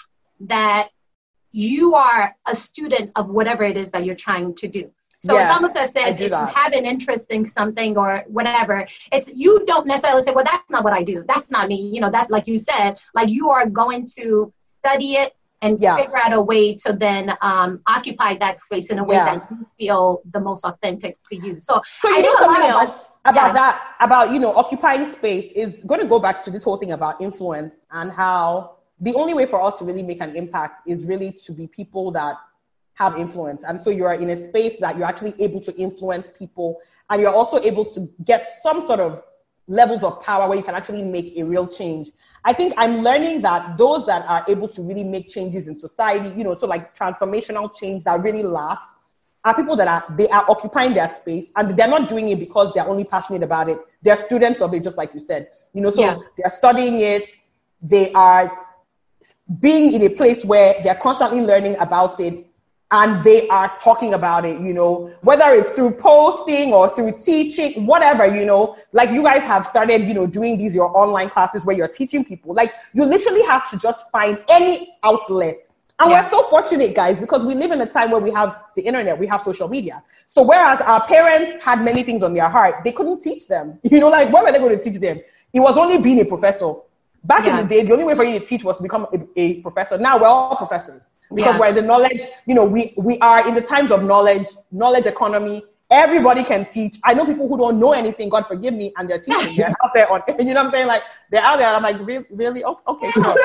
[0.42, 0.90] that
[1.52, 4.92] you are a student of whatever it is that you're trying to do.
[5.26, 6.50] So yeah, it's almost as if if that.
[6.50, 10.70] you have an interest in something or whatever, it's you don't necessarily say, well, that's
[10.70, 11.24] not what I do.
[11.26, 11.80] That's not me.
[11.94, 15.96] You know, that like you said, like you are going to study it and yeah.
[15.96, 19.36] figure out a way to then um, occupy that space in a way yeah.
[19.36, 21.58] that you feel the most authentic to you.
[21.58, 23.54] So, so you I know something else us, about yeah.
[23.54, 26.92] that, about you know occupying space is going to go back to this whole thing
[26.92, 31.06] about influence and how the only way for us to really make an impact is
[31.06, 32.36] really to be people that
[32.96, 33.64] have influence.
[33.64, 36.80] And so you are in a space that you're actually able to influence people
[37.10, 39.24] and you're also able to get some sort of
[39.68, 42.12] levels of power where you can actually make a real change.
[42.44, 46.30] I think I'm learning that those that are able to really make changes in society,
[46.38, 48.86] you know, so like transformational change that really lasts
[49.46, 52.72] are people that are they are occupying their space and they're not doing it because
[52.74, 53.78] they're only passionate about it.
[54.02, 55.50] They're students of it, just like you said.
[55.74, 56.20] You know, so yeah.
[56.38, 57.30] they're studying it,
[57.82, 58.66] they are
[59.60, 62.46] being in a place where they're constantly learning about it
[62.94, 67.88] and they are talking about it, you know, whether it's through posting or through teaching,
[67.88, 71.66] whatever, you know, like you guys have started, you know, doing these your online classes
[71.66, 72.54] where you're teaching people.
[72.54, 75.68] Like you literally have to just find any outlet.
[76.00, 76.24] And yeah.
[76.24, 79.18] we're so fortunate, guys, because we live in a time where we have the internet,
[79.18, 80.04] we have social media.
[80.28, 83.80] So whereas our parents had many things on their heart, they couldn't teach them.
[83.84, 85.20] You know, like what were they going to teach them?
[85.52, 86.76] It was only being a professor.
[87.26, 87.52] Back yeah.
[87.52, 89.54] in the day, the only way for you to teach was to become a, a
[89.62, 89.98] professor.
[89.98, 91.60] Now we're all professors because yeah.
[91.60, 95.06] we're in the knowledge, you know, we, we are in the times of knowledge, knowledge
[95.06, 95.64] economy.
[95.90, 96.98] Everybody can teach.
[97.04, 99.56] I know people who don't know anything, God forgive me, and they're teaching.
[99.56, 100.88] They're out there on, you know what I'm saying?
[100.88, 101.70] Like, they're out there.
[101.70, 102.26] I'm like, really?
[102.32, 102.64] really?
[102.64, 103.36] Okay, sure.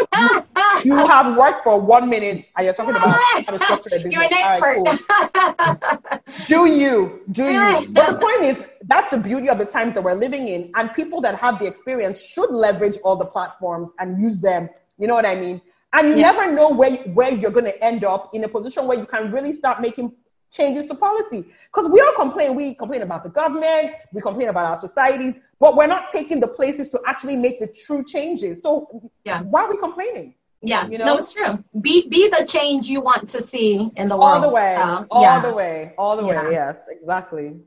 [0.82, 4.12] you have worked for one minute and you're talking about how to structure a business.
[4.12, 4.82] You're an expert.
[4.82, 6.66] Right, cool.
[6.66, 7.20] do you.
[7.32, 7.92] Do you.
[7.92, 10.72] But the point is, that's the beauty of the times that we're living in.
[10.74, 14.68] And people that have the experience should leverage all the platforms and use them.
[14.98, 15.60] You know what I mean?
[15.92, 16.32] And you yeah.
[16.32, 19.30] never know where, where you're going to end up in a position where you can
[19.30, 20.12] really start making
[20.50, 21.46] changes to policy.
[21.72, 22.54] Because we all complain.
[22.54, 26.48] We complain about the government, we complain about our societies, but we're not taking the
[26.48, 28.62] places to actually make the true changes.
[28.62, 29.42] So yeah.
[29.42, 30.34] why are we complaining?
[30.60, 31.04] Yeah, you know?
[31.04, 31.62] no, it's true.
[31.80, 34.44] Be be the change you want to see in the all world.
[34.44, 35.40] All the way, uh, all yeah.
[35.40, 36.44] the way, all the yeah.
[36.44, 36.52] way.
[36.52, 37.60] Yes, exactly.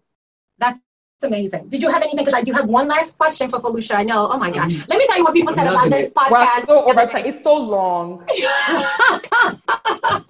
[0.57, 0.77] That's
[1.23, 1.69] amazing.
[1.69, 2.25] Did you have anything?
[2.25, 3.95] Because I do have one last question for Foluso.
[3.95, 4.29] I know.
[4.31, 4.71] Oh my God.
[4.71, 6.65] Let me tell you what people said about this podcast.
[6.65, 7.25] so over time.
[7.25, 8.25] It's so long.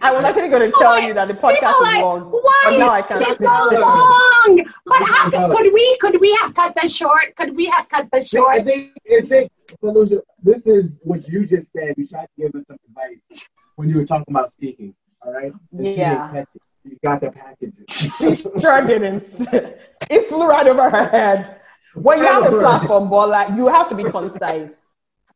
[0.03, 2.31] I was actually going to tell you that the podcast is like, long.
[2.31, 4.65] Why but now I can't it's so long?
[4.85, 7.35] But how to, could we could we have cut this short?
[7.35, 8.55] Could we have cut this short?
[8.55, 9.51] I think I think
[9.81, 11.93] Foluso, this is what you just said.
[11.97, 14.95] You tried to give us some advice when you were talking about speaking.
[15.21, 15.53] All right.
[15.71, 16.43] And yeah.
[16.83, 17.73] You got the package.
[17.89, 19.25] she sure didn't.
[20.09, 21.61] It flew right over her head.
[21.93, 24.71] When you have a platform, Bola, you have to be concise.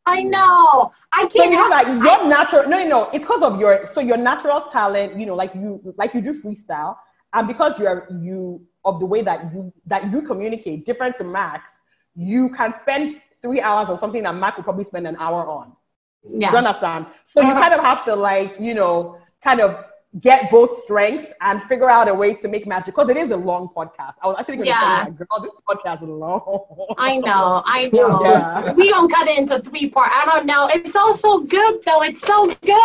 [0.04, 0.92] I know.
[1.12, 1.32] I can't.
[1.32, 2.68] So you know, like your I, natural.
[2.68, 3.86] No, no, it's because of your.
[3.86, 5.18] So your natural talent.
[5.18, 6.96] You know, like you, like you do freestyle,
[7.32, 11.72] and because you're you of the way that you that you communicate, different to Max,
[12.16, 15.72] you can spend three hours on something that Max will probably spend an hour on.
[16.28, 16.50] Yeah.
[16.50, 17.06] Do you understand?
[17.24, 17.52] So uh-huh.
[17.52, 19.84] you kind of have to like, you know, kind of
[20.20, 23.36] get both strengths and figure out a way to make magic because it is a
[23.36, 24.14] long podcast.
[24.22, 25.04] I was actually going to yeah.
[25.04, 26.94] tell you, girl, this podcast is long.
[26.98, 28.22] I know, I know.
[28.22, 28.72] Yeah.
[28.72, 30.10] We don't cut it into three part.
[30.12, 30.68] I don't know.
[30.72, 32.02] It's all so good though.
[32.02, 32.80] It's so good.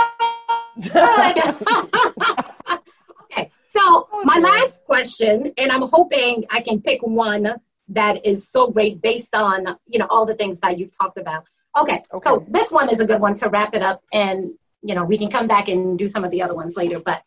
[3.23, 7.55] okay, so my last question, and I'm hoping I can pick one
[7.89, 11.43] that is so great based on you know all the things that you've talked about.
[11.77, 14.51] Okay, okay, so this one is a good one to wrap it up and
[14.81, 16.99] you know, we can come back and do some of the other ones later.
[16.99, 17.21] But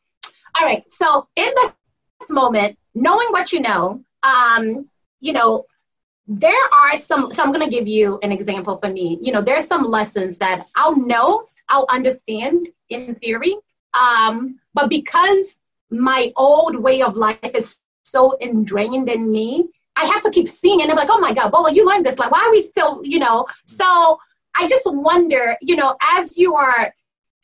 [0.58, 1.74] all right, so in this
[2.30, 4.88] moment, knowing what you know, um,
[5.20, 5.66] you know,
[6.26, 7.32] there are some.
[7.32, 9.18] So I'm going to give you an example for me.
[9.20, 13.56] You know, there are some lessons that I'll know, I'll understand in theory,
[13.94, 15.60] um, but because
[15.90, 20.80] my old way of life is so ingrained in me, I have to keep seeing
[20.80, 20.90] it.
[20.90, 22.18] I'm like, oh my God, Bola, you learned this.
[22.18, 23.46] Like, why are we still, you know?
[23.64, 24.18] So
[24.56, 26.92] I just wonder, you know, as you are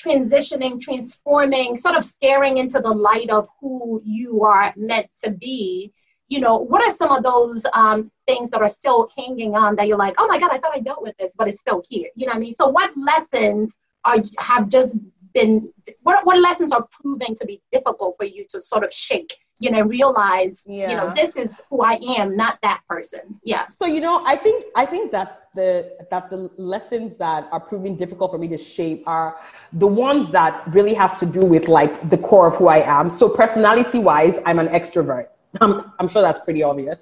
[0.02, 5.92] transitioning, transforming, sort of staring into the light of who you are meant to be,
[6.28, 9.88] you know, what are some of those um, things that are still hanging on that
[9.88, 12.08] you're like, oh my God, I thought I dealt with this, but it's still here.
[12.14, 12.54] You know what I mean?
[12.54, 14.96] So what lessons are have just
[15.34, 15.72] been
[16.02, 19.70] what what lessons are proving to be difficult for you to sort of shake you
[19.70, 20.90] know realize yeah.
[20.90, 23.38] you know this is who i am not that person.
[23.44, 23.68] Yeah.
[23.68, 27.96] So you know i think i think that the that the lessons that are proving
[27.96, 29.38] difficult for me to shape are
[29.74, 33.10] the ones that really have to do with like the core of who i am.
[33.10, 35.28] So personality wise i'm an extrovert.
[35.60, 37.00] I'm, I'm sure that's pretty obvious.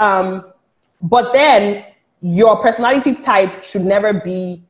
[0.00, 0.52] Um,
[1.02, 1.84] but then
[2.22, 4.64] your personality type should never be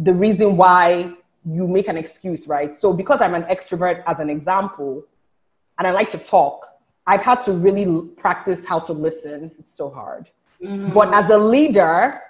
[0.00, 1.12] the reason why
[1.46, 2.76] you make an excuse right?
[2.76, 5.02] So because i'm an extrovert as an example
[5.78, 6.73] and i like to talk
[7.06, 9.50] I've had to really practice how to listen.
[9.58, 10.30] It's so hard.
[10.62, 10.92] Mm-hmm.
[10.92, 12.20] But as a leader,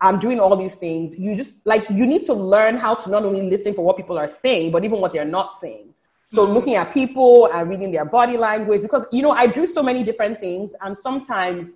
[0.00, 1.16] I'm doing all these things.
[1.18, 4.18] You just like you need to learn how to not only listen for what people
[4.18, 5.94] are saying, but even what they're not saying.
[6.30, 6.54] So mm-hmm.
[6.54, 10.02] looking at people and reading their body language, because you know, I do so many
[10.02, 11.70] different things, and sometimes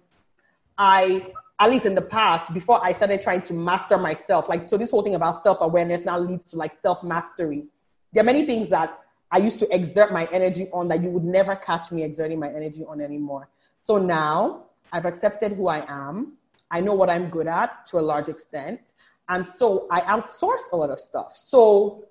[0.77, 4.77] I at least in the past, before I started trying to master myself, like so
[4.77, 7.65] this whole thing about self-awareness now leads to like self-mastery.
[8.13, 9.01] There are many things that
[9.31, 12.49] I used to exert my energy on that you would never catch me exerting my
[12.49, 13.49] energy on anymore.
[13.83, 16.35] So now I've accepted who I am.
[16.71, 18.81] I know what I'm good at to a large extent.
[19.29, 21.37] And so I outsource a lot of stuff.
[21.37, 22.05] So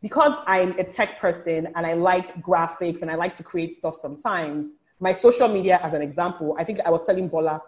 [0.00, 3.96] because I'm a tech person and I like graphics and I like to create stuff
[4.00, 4.70] sometimes,
[5.00, 7.60] my social media, as an example, I think I was telling Bola,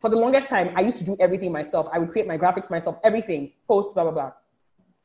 [0.00, 1.88] for the longest time, I used to do everything myself.
[1.92, 4.32] I would create my graphics myself, everything, post, blah, blah, blah.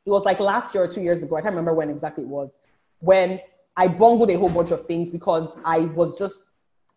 [0.06, 1.38] it was like last year or two years ago.
[1.38, 2.50] I can't remember when exactly it was.
[3.02, 3.40] When
[3.78, 6.38] I bungled a whole bunch of things because I was just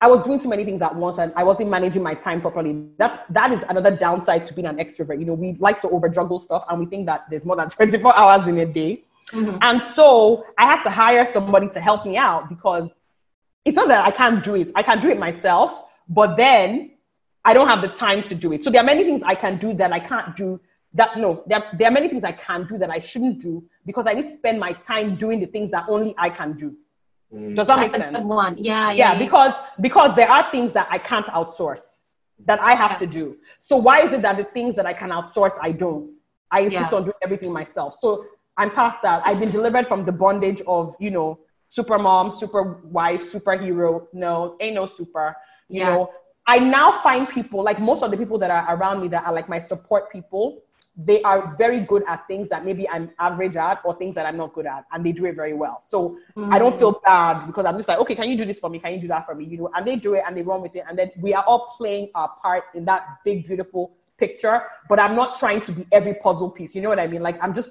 [0.01, 2.85] I was doing too many things at once and I wasn't managing my time properly.
[2.98, 5.18] That's that is another downside to being an extrovert.
[5.18, 7.68] You know, we like to over juggle stuff and we think that there's more than
[7.70, 9.05] 24 hours in a day.
[9.32, 9.56] Mm-hmm.
[9.62, 12.90] And so I had to hire somebody to help me out because
[13.64, 14.70] it's not that I can't do it.
[14.74, 16.90] I can do it myself, but then
[17.44, 18.62] I don't have the time to do it.
[18.62, 20.60] So there are many things I can do that I can't do
[20.93, 24.06] that no, there, there are many things I can do that I shouldn't do because
[24.06, 26.77] I need to spend my time doing the things that only I can do.
[27.32, 27.56] Mm.
[27.56, 28.16] Does that That's make sense?
[28.16, 28.56] Good one.
[28.59, 31.82] Yeah, yeah, yeah, because because there are things that I can't outsource
[32.47, 32.98] that I have yeah.
[32.98, 33.36] to do.
[33.59, 36.15] So why is it that the things that I can outsource I don't?
[36.51, 36.97] I insist yeah.
[36.97, 37.97] on doing everything myself.
[38.01, 39.27] So I'm past that.
[39.27, 44.06] I've been delivered from the bondage of, you know, super mom, super wife, superhero.
[44.12, 45.36] No, ain't no super.
[45.69, 45.90] You yeah.
[45.90, 46.11] know,
[46.47, 49.32] I now find people like most of the people that are around me that are
[49.32, 50.62] like my support people
[50.97, 54.37] they are very good at things that maybe I'm average at or things that I'm
[54.37, 55.83] not good at, and they do it very well.
[55.87, 56.53] So mm.
[56.53, 58.79] I don't feel bad because I'm just like, okay, can you do this for me?
[58.79, 59.45] Can you do that for me?
[59.45, 61.43] You know, and they do it and they run with it, and then we are
[61.45, 64.62] all playing our part in that big, beautiful picture.
[64.89, 66.75] But I'm not trying to be every puzzle piece.
[66.75, 67.23] You know what I mean?
[67.23, 67.71] Like I'm just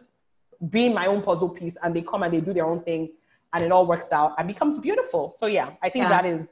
[0.70, 3.10] being my own puzzle piece, and they come and they do their own thing,
[3.54, 5.38] and it all works out and becomes beautiful.
[5.40, 6.10] So yeah, I think yeah.
[6.10, 6.46] that is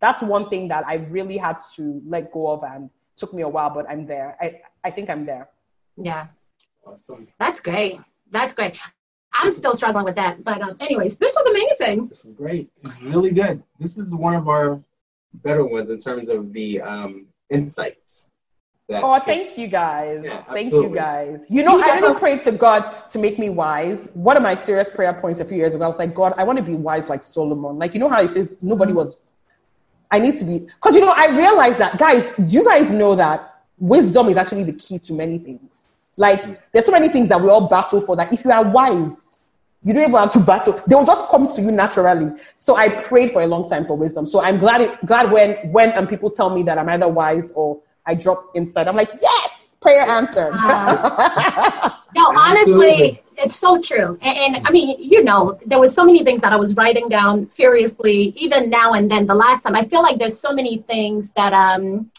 [0.00, 3.48] that's one thing that I really had to let go of and took me a
[3.48, 4.36] while, but I'm there.
[4.42, 5.48] I I think I'm there.
[6.00, 6.28] Yeah.
[6.86, 7.28] Awesome.
[7.38, 8.00] That's great.
[8.30, 8.78] That's great.
[9.32, 10.42] I'm still struggling with that.
[10.42, 12.08] But um, anyways, this was amazing.
[12.08, 12.70] This is great.
[12.84, 13.62] It's really good.
[13.78, 14.80] This is one of our
[15.34, 18.30] better ones in terms of the um, insights.
[18.90, 20.22] oh, thank you guys.
[20.24, 21.44] Yeah, thank you guys.
[21.50, 24.08] You know, I really prayed to God to make me wise.
[24.14, 26.44] One of my serious prayer points a few years ago, I was like, God, I
[26.44, 27.78] want to be wise like Solomon.
[27.78, 29.16] Like, you know how he says nobody was.
[30.10, 30.60] I need to be.
[30.60, 34.64] Because, you know, I realized that, guys, do you guys know that wisdom is actually
[34.64, 35.77] the key to many things?
[36.18, 39.12] Like, there's so many things that we all battle for that if you are wise,
[39.84, 40.72] you don't even have to battle.
[40.88, 42.32] They will just come to you naturally.
[42.56, 44.26] So I prayed for a long time for wisdom.
[44.26, 47.52] So I'm glad it, glad when when um, people tell me that I'm either wise
[47.52, 48.88] or I drop inside.
[48.88, 50.54] I'm like, yes, prayer answered.
[50.54, 54.18] Uh, no, honestly, it's so true.
[54.20, 57.08] And, and, I mean, you know, there was so many things that I was writing
[57.08, 59.26] down furiously, even now and then.
[59.26, 62.10] The last time, I feel like there's so many things that um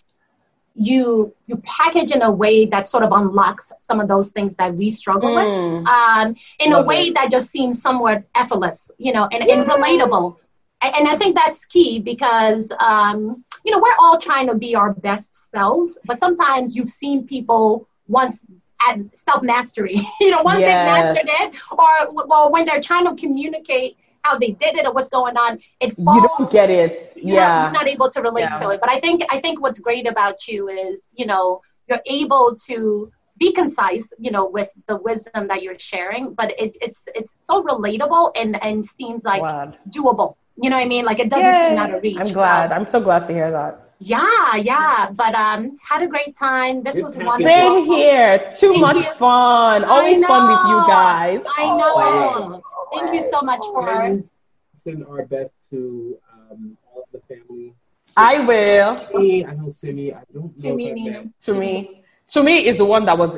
[0.80, 4.73] you you package in a way that sort of unlocks some of those things that
[4.73, 5.80] we struggle mm.
[5.80, 7.14] with um, in Love a way it.
[7.15, 9.56] that just seems somewhat effortless you know and, yeah.
[9.56, 10.38] and relatable
[10.81, 14.93] and i think that's key because um, you know we're all trying to be our
[14.93, 18.41] best selves but sometimes you've seen people once
[18.88, 21.14] at self mastery you know once yes.
[21.14, 23.97] they've mastered it or well when they're trying to communicate
[24.30, 25.60] how they did it or what's going on.
[25.80, 27.14] It falls, you don't get it.
[27.15, 28.60] Yeah, you're not able to relate yeah.
[28.60, 28.80] to it.
[28.80, 33.11] But I think I think what's great about you is you know you're able to
[33.39, 36.34] be concise, you know, with the wisdom that you're sharing.
[36.34, 39.77] But it, it's it's so relatable and and seems like glad.
[39.89, 40.35] doable.
[40.61, 41.06] You know what I mean?
[41.06, 41.69] Like it doesn't Yay.
[41.69, 42.18] seem out of reach.
[42.19, 42.69] I'm glad.
[42.69, 42.76] So.
[42.76, 43.93] I'm so glad to hear that.
[43.99, 45.11] Yeah, yeah.
[45.11, 46.84] But um had a great time.
[46.84, 47.51] This was wonderful.
[47.51, 48.49] Same here.
[48.60, 49.14] Too Thank much you.
[49.14, 49.84] fun.
[49.84, 51.41] Always fun with you guys.
[51.57, 51.93] I know.
[51.97, 52.64] Always.
[52.93, 54.29] Thank you so much for send,
[54.73, 57.73] send our best to um, all of the family.
[58.17, 58.97] I will.
[58.97, 60.13] Simi, I know Simi.
[60.13, 60.69] I don't know.
[60.71, 63.37] To me, to me, to me is the one that was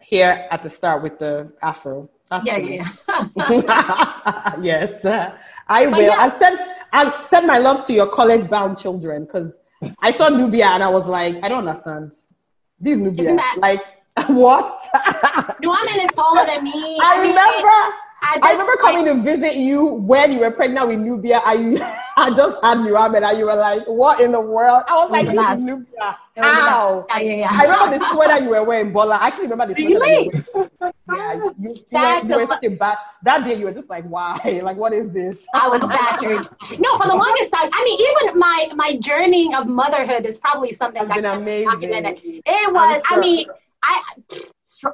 [0.00, 2.08] here at the start with the afro.
[2.30, 2.88] That's yeah, yeah.
[4.62, 5.04] yes,
[5.68, 6.00] I will.
[6.02, 6.16] Yeah.
[6.18, 6.58] I send
[6.92, 9.58] I send my love to your college bound children because
[10.00, 12.14] I saw Nubia and I was like, I don't understand.
[12.80, 13.82] This Nubia, that- like
[14.28, 14.78] what?
[15.62, 16.98] Nuamen is taller than me.
[17.00, 17.96] I, I remember.
[18.22, 21.40] I remember coming to visit you when you were pregnant with Nubia.
[21.44, 24.84] I, I just had Muhammad and you were like, what in the world?
[24.86, 26.18] I was like, Nubia.
[26.36, 27.04] How?
[27.10, 27.48] Yeah, yeah, yeah.
[27.50, 29.16] I remember the sweater you were wearing, Bola.
[29.16, 30.24] I actually remember the sweater really?
[30.24, 30.92] you were wearing.
[31.12, 34.04] Yeah, you, you, were, you were such a bad, that day you were just like,
[34.04, 34.38] why?
[34.62, 35.44] Like, what is this?
[35.54, 36.46] I was battered.
[36.78, 37.68] no, for the longest time.
[37.72, 42.20] I mean, even my, my journey of motherhood is probably something that documented.
[42.24, 43.46] It was, I mean,
[43.82, 44.02] I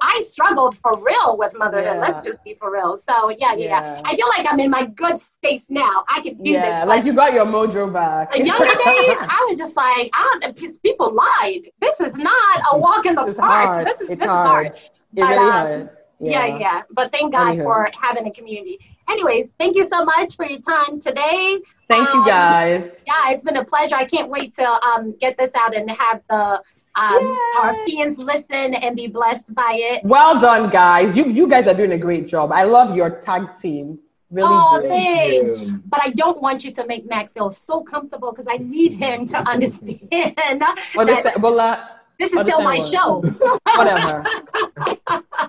[0.01, 1.97] I struggled for real with motherhood.
[1.97, 2.01] Yeah.
[2.01, 2.97] Let's just be for real.
[2.97, 6.05] So yeah, yeah, yeah, I feel like I'm in my good space now.
[6.09, 6.89] I can do yeah, this.
[6.89, 8.35] like you got your mojo back.
[8.35, 10.82] In younger days, I was just like, I don't.
[10.82, 11.69] People lied.
[11.81, 13.66] This is not a walk in the it's park.
[13.66, 13.86] Hard.
[13.86, 14.66] This is it's this hard.
[14.66, 14.77] is hard.
[14.77, 14.85] It's
[15.15, 15.90] but, really um, hard.
[16.20, 16.47] Yeah.
[16.47, 16.82] yeah, yeah.
[16.90, 17.65] But thank God Anyhow.
[17.65, 18.78] for having a community.
[19.09, 21.60] Anyways, thank you so much for your time today.
[21.89, 22.90] Thank um, you guys.
[23.06, 23.94] Yeah, it's been a pleasure.
[23.94, 26.62] I can't wait to um, get this out and have the
[26.99, 30.05] um, our fans listen and be blessed by it.
[30.05, 31.16] Well done, guys.
[31.16, 32.53] You you guys are doing a great job.
[32.53, 33.99] I love your tag team.
[34.31, 35.61] Really oh, thanks.
[35.87, 39.27] But I don't want you to make Mac feel so comfortable because I need him
[39.27, 40.35] to understand.
[40.99, 41.43] understand.
[41.43, 41.87] Well, uh,
[42.19, 43.23] This is still my show.
[43.77, 44.25] Whatever.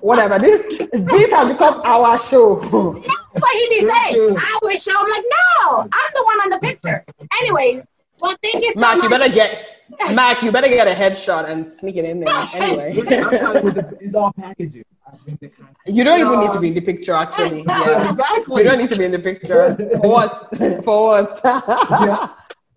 [0.01, 0.37] Whatever.
[0.37, 0.61] This
[0.93, 2.55] this has become our show.
[3.33, 4.37] That's what he be saying.
[4.37, 4.95] Our show.
[4.95, 7.03] I'm like, no, I'm the one on the picture.
[7.41, 7.83] Anyways,
[8.21, 9.03] well, thank you so Mac, much.
[9.05, 9.78] you better get
[10.13, 12.29] Mac, you better get a headshot and sneak it in there.
[12.53, 12.93] Anyway.
[14.01, 14.83] it's all packaging.
[15.85, 17.63] You don't even need to be in the picture, actually.
[17.67, 18.63] Yeah, exactly.
[18.63, 19.75] You don't need to be in the picture.
[20.01, 20.57] For what?
[20.83, 21.41] For what?
[21.43, 22.29] yeah.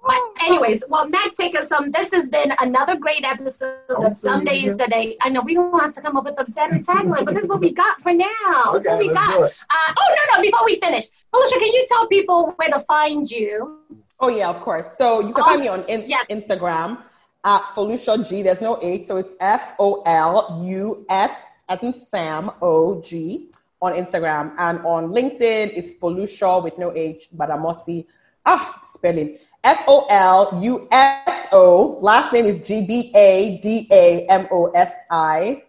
[0.04, 1.92] But anyways, well, Mac, take us some.
[1.92, 5.16] This has been another great episode of Some Days Today.
[5.20, 7.48] I know we don't have to come up with a better tagline, but this is
[7.48, 8.28] what we got for now.
[8.68, 9.42] Okay, this is what we got.
[9.42, 10.42] Uh, oh no, no!
[10.42, 13.78] Before we finish, Foluso, can you tell people where to find you?
[14.22, 14.86] Oh yeah, of course.
[14.96, 16.26] So you can oh, find me on in- yes.
[16.30, 17.02] Instagram
[17.44, 18.44] at Foluso G.
[18.44, 21.32] There's no H, so it's F O L U S
[21.68, 23.50] as in Sam O G
[23.82, 25.74] on Instagram and on LinkedIn.
[25.74, 28.06] It's Foluso with no H, Gbadamosi.
[28.46, 29.38] Ah, spelling.
[29.64, 31.98] F O L U S O.
[32.00, 35.64] Last name is G B A D A M O S I.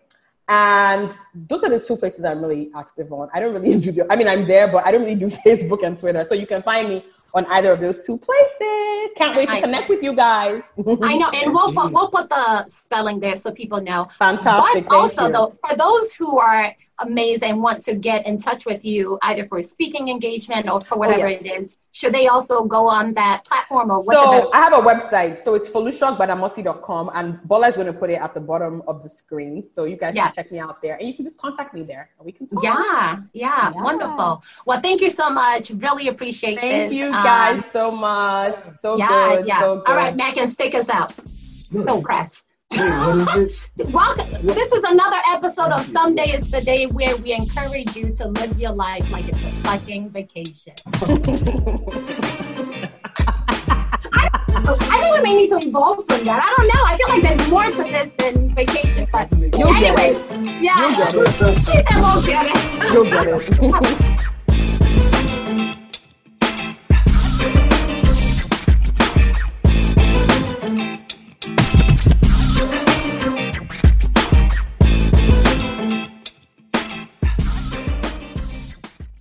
[0.47, 3.29] And those are the two places I'm really active on.
[3.33, 5.97] I don't really do, I mean, I'm there, but I don't really do Facebook and
[5.97, 6.23] Twitter.
[6.29, 7.03] So you can find me
[7.33, 9.11] on either of those two places.
[9.15, 10.61] Can't wait to connect with you guys.
[11.01, 14.05] I know, and we'll put, we'll put the spelling there so people know.
[14.19, 14.87] Fantastic.
[14.87, 16.75] But also, though, for those who are
[17.07, 20.97] amazing want to get in touch with you either for a speaking engagement or for
[20.97, 21.41] whatever oh, yes.
[21.41, 24.15] it is, should they also go on that platform or what?
[24.15, 25.43] So I have a website.
[25.43, 29.09] So it's folusogbadamosi.com and Bola is going to put it at the bottom of the
[29.09, 29.63] screen.
[29.75, 30.25] So you guys yeah.
[30.25, 32.47] can check me out there and you can just contact me there and we can
[32.47, 32.63] talk.
[32.63, 33.81] Yeah, yeah, yeah.
[33.81, 34.43] wonderful.
[34.65, 35.69] Well, thank you so much.
[35.69, 36.61] Really appreciate it.
[36.61, 36.97] thank this.
[36.97, 38.57] you guys um, so much.
[38.81, 39.47] So yeah, good.
[39.47, 39.59] Yeah.
[39.59, 39.87] So good.
[39.87, 41.13] All right, Mac, and stick us out.
[41.69, 42.43] So pressed.
[42.75, 44.47] Welcome.
[44.47, 48.59] This is another episode of Someday is the Day where we encourage you to live
[48.59, 50.73] your life like it's a fucking vacation.
[54.11, 56.41] I, think we may need to evolve from that.
[56.43, 56.83] I don't know.
[56.83, 59.07] I feel like there's more to this than vacation.
[59.11, 60.31] But anyways,
[60.63, 60.75] yeah.
[60.75, 62.91] She said we'll get it.
[62.91, 64.23] You'll get it.